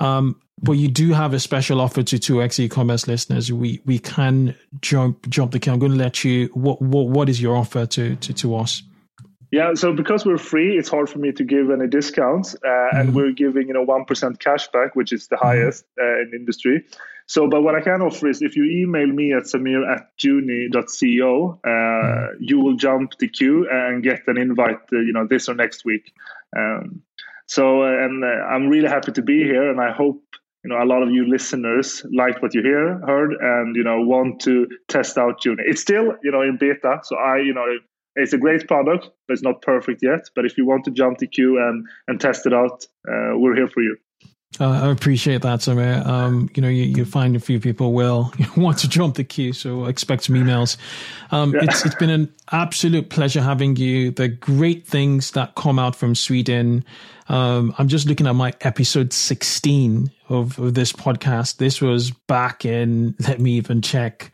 Um, 0.00 0.40
but 0.62 0.72
you 0.72 0.88
do 0.88 1.12
have 1.12 1.32
a 1.32 1.40
special 1.40 1.80
offer 1.80 2.02
to 2.02 2.16
2x 2.16 2.58
e-commerce 2.58 3.06
listeners. 3.06 3.52
We 3.52 3.80
we 3.86 3.98
can 3.98 4.54
jump 4.80 5.28
jump 5.28 5.52
the 5.52 5.58
key. 5.58 5.70
I'm 5.70 5.78
going 5.78 5.92
to 5.92 5.98
let 5.98 6.24
you. 6.24 6.48
What 6.52 6.82
what 6.82 7.08
what 7.08 7.28
is 7.28 7.40
your 7.40 7.56
offer 7.56 7.86
to 7.86 8.16
to 8.16 8.32
to 8.34 8.56
us? 8.56 8.82
Yeah, 9.50 9.74
so 9.74 9.92
because 9.92 10.24
we're 10.24 10.38
free, 10.38 10.78
it's 10.78 10.88
hard 10.88 11.10
for 11.10 11.18
me 11.18 11.32
to 11.32 11.42
give 11.42 11.70
any 11.70 11.88
discounts, 11.88 12.54
uh, 12.54 12.88
and 12.92 13.14
we're 13.14 13.32
giving 13.32 13.66
you 13.68 13.74
know 13.74 13.82
one 13.82 14.04
percent 14.04 14.38
cashback, 14.38 14.90
which 14.94 15.12
is 15.12 15.26
the 15.28 15.36
highest 15.36 15.84
uh, 16.00 16.20
in 16.20 16.32
industry. 16.34 16.84
So, 17.26 17.48
but 17.48 17.62
what 17.62 17.76
I 17.76 17.80
can 17.80 18.02
offer 18.02 18.28
is 18.28 18.42
if 18.42 18.56
you 18.56 18.64
email 18.64 19.06
me 19.06 19.32
at 19.32 19.44
samir 19.44 19.88
at 19.88 20.16
juni.co, 20.18 21.60
uh, 21.64 22.34
you 22.40 22.58
will 22.58 22.74
jump 22.74 23.18
the 23.18 23.28
queue 23.28 23.68
and 23.70 24.02
get 24.02 24.22
an 24.26 24.36
invite, 24.36 24.80
uh, 24.92 24.98
you 24.98 25.12
know, 25.12 25.28
this 25.28 25.48
or 25.48 25.54
next 25.54 25.84
week. 25.84 26.12
Um, 26.56 27.02
so, 27.50 27.82
uh, 27.82 28.04
and 28.04 28.22
uh, 28.22 28.28
I'm 28.28 28.68
really 28.68 28.86
happy 28.88 29.10
to 29.10 29.22
be 29.22 29.42
here, 29.42 29.68
and 29.68 29.80
I 29.80 29.90
hope 29.90 30.22
you 30.62 30.70
know 30.70 30.80
a 30.80 30.86
lot 30.86 31.02
of 31.02 31.10
you 31.10 31.28
listeners 31.28 32.06
liked 32.12 32.40
what 32.42 32.54
you 32.54 32.62
hear 32.62 33.00
heard, 33.04 33.32
and 33.40 33.74
you 33.74 33.82
know 33.82 34.00
want 34.02 34.40
to 34.42 34.68
test 34.86 35.18
out 35.18 35.40
Juni. 35.42 35.62
It's 35.66 35.80
still 35.80 36.14
you 36.22 36.30
know 36.30 36.42
in 36.42 36.58
beta, 36.60 37.00
so 37.02 37.16
I 37.16 37.38
you 37.38 37.52
know 37.52 37.66
it's 38.14 38.32
a 38.32 38.38
great 38.38 38.68
product, 38.68 39.08
but 39.26 39.32
it's 39.32 39.42
not 39.42 39.62
perfect 39.62 40.00
yet. 40.00 40.20
But 40.36 40.44
if 40.44 40.56
you 40.56 40.64
want 40.64 40.84
to 40.84 40.92
jump 40.92 41.18
the 41.18 41.26
queue 41.26 41.58
and 41.58 41.84
and 42.06 42.20
test 42.20 42.46
it 42.46 42.54
out, 42.54 42.86
uh, 43.08 43.34
we're 43.34 43.56
here 43.56 43.68
for 43.68 43.82
you. 43.82 43.96
Uh, 44.58 44.68
I 44.68 44.90
appreciate 44.90 45.42
that, 45.42 45.60
Samir. 45.60 46.04
Um, 46.04 46.50
you 46.56 46.60
know, 46.62 46.68
you, 46.68 46.82
you 46.82 47.04
find 47.04 47.36
a 47.36 47.40
few 47.40 47.60
people 47.60 47.92
will 47.92 48.32
want 48.56 48.78
to 48.78 48.88
jump 48.88 49.14
the 49.14 49.22
queue, 49.22 49.52
so 49.52 49.84
expect 49.84 50.24
some 50.24 50.34
emails. 50.34 50.76
Um, 51.30 51.54
Yeah. 51.54 51.60
it's, 51.64 51.86
it's 51.86 51.94
been 51.94 52.10
an 52.10 52.32
absolute 52.50 53.10
pleasure 53.10 53.42
having 53.42 53.76
you. 53.76 54.10
The 54.10 54.26
great 54.28 54.84
things 54.86 55.30
that 55.32 55.54
come 55.54 55.78
out 55.78 55.94
from 55.94 56.16
Sweden. 56.16 56.84
Um, 57.28 57.72
I'm 57.78 57.86
just 57.86 58.08
looking 58.08 58.26
at 58.26 58.34
my 58.34 58.52
episode 58.62 59.12
16 59.12 60.10
of, 60.28 60.58
of 60.58 60.74
this 60.74 60.92
podcast. 60.92 61.58
This 61.58 61.80
was 61.80 62.10
back 62.10 62.64
in, 62.64 63.14
let 63.20 63.38
me 63.38 63.52
even 63.52 63.82
check. 63.82 64.32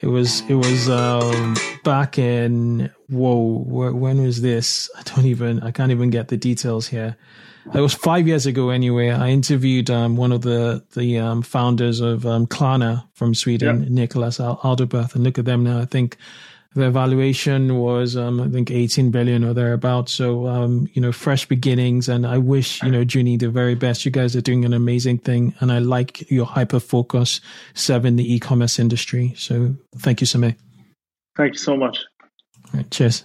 It 0.00 0.08
was, 0.08 0.40
it 0.50 0.54
was, 0.54 0.90
um, 0.90 1.54
back 1.84 2.18
in, 2.18 2.90
whoa, 3.08 3.58
wh- 3.58 3.94
when 3.96 4.20
was 4.20 4.42
this? 4.42 4.90
I 4.98 5.02
don't 5.02 5.26
even, 5.26 5.60
I 5.60 5.70
can't 5.70 5.92
even 5.92 6.10
get 6.10 6.26
the 6.26 6.36
details 6.36 6.88
here. 6.88 7.16
It 7.74 7.80
was 7.80 7.94
five 7.94 8.26
years 8.26 8.46
ago 8.46 8.70
anyway. 8.70 9.10
I 9.10 9.28
interviewed 9.30 9.88
um, 9.90 10.16
one 10.16 10.32
of 10.32 10.42
the 10.42 10.84
the 10.94 11.18
um, 11.18 11.42
founders 11.42 12.00
of 12.00 12.26
um, 12.26 12.46
Klarna 12.46 13.04
from 13.14 13.34
Sweden, 13.34 13.82
Yeah. 13.82 13.88
Nicholas 13.88 14.40
Al- 14.40 14.58
Adalberth, 14.58 15.14
and 15.14 15.22
look 15.24 15.38
at 15.38 15.44
them 15.44 15.62
now. 15.64 15.78
I 15.80 15.84
think 15.84 16.16
their 16.74 16.90
valuation 16.90 17.76
was 17.78 18.16
um, 18.16 18.40
I 18.40 18.48
think 18.48 18.70
18 18.70 19.10
billion 19.10 19.44
or 19.44 19.54
thereabouts. 19.54 20.12
So 20.12 20.46
um, 20.48 20.88
you 20.92 21.00
know, 21.02 21.12
fresh 21.12 21.46
beginnings, 21.46 22.08
and 22.08 22.26
I 22.26 22.38
wish 22.38 22.82
you 22.82 22.90
know 22.90 23.04
Juni 23.04 23.38
the 23.38 23.48
very 23.50 23.74
best. 23.74 24.04
You 24.04 24.10
guys 24.10 24.34
are 24.34 24.40
doing 24.40 24.64
an 24.64 24.72
amazing 24.72 25.18
thing, 25.18 25.54
and 25.60 25.70
I 25.70 25.78
like 25.78 26.30
your 26.30 26.46
hyper 26.46 26.80
focus 26.80 27.40
serving 27.74 28.16
the 28.16 28.34
e-commerce 28.34 28.78
industry. 28.78 29.34
So 29.36 29.76
thank 29.98 30.20
you, 30.20 30.26
Samir. 30.26 30.56
Thank 31.36 31.52
you 31.54 31.58
so 31.58 31.76
much. 31.76 31.98
All 32.72 32.80
right, 32.80 32.90
cheers. 32.90 33.24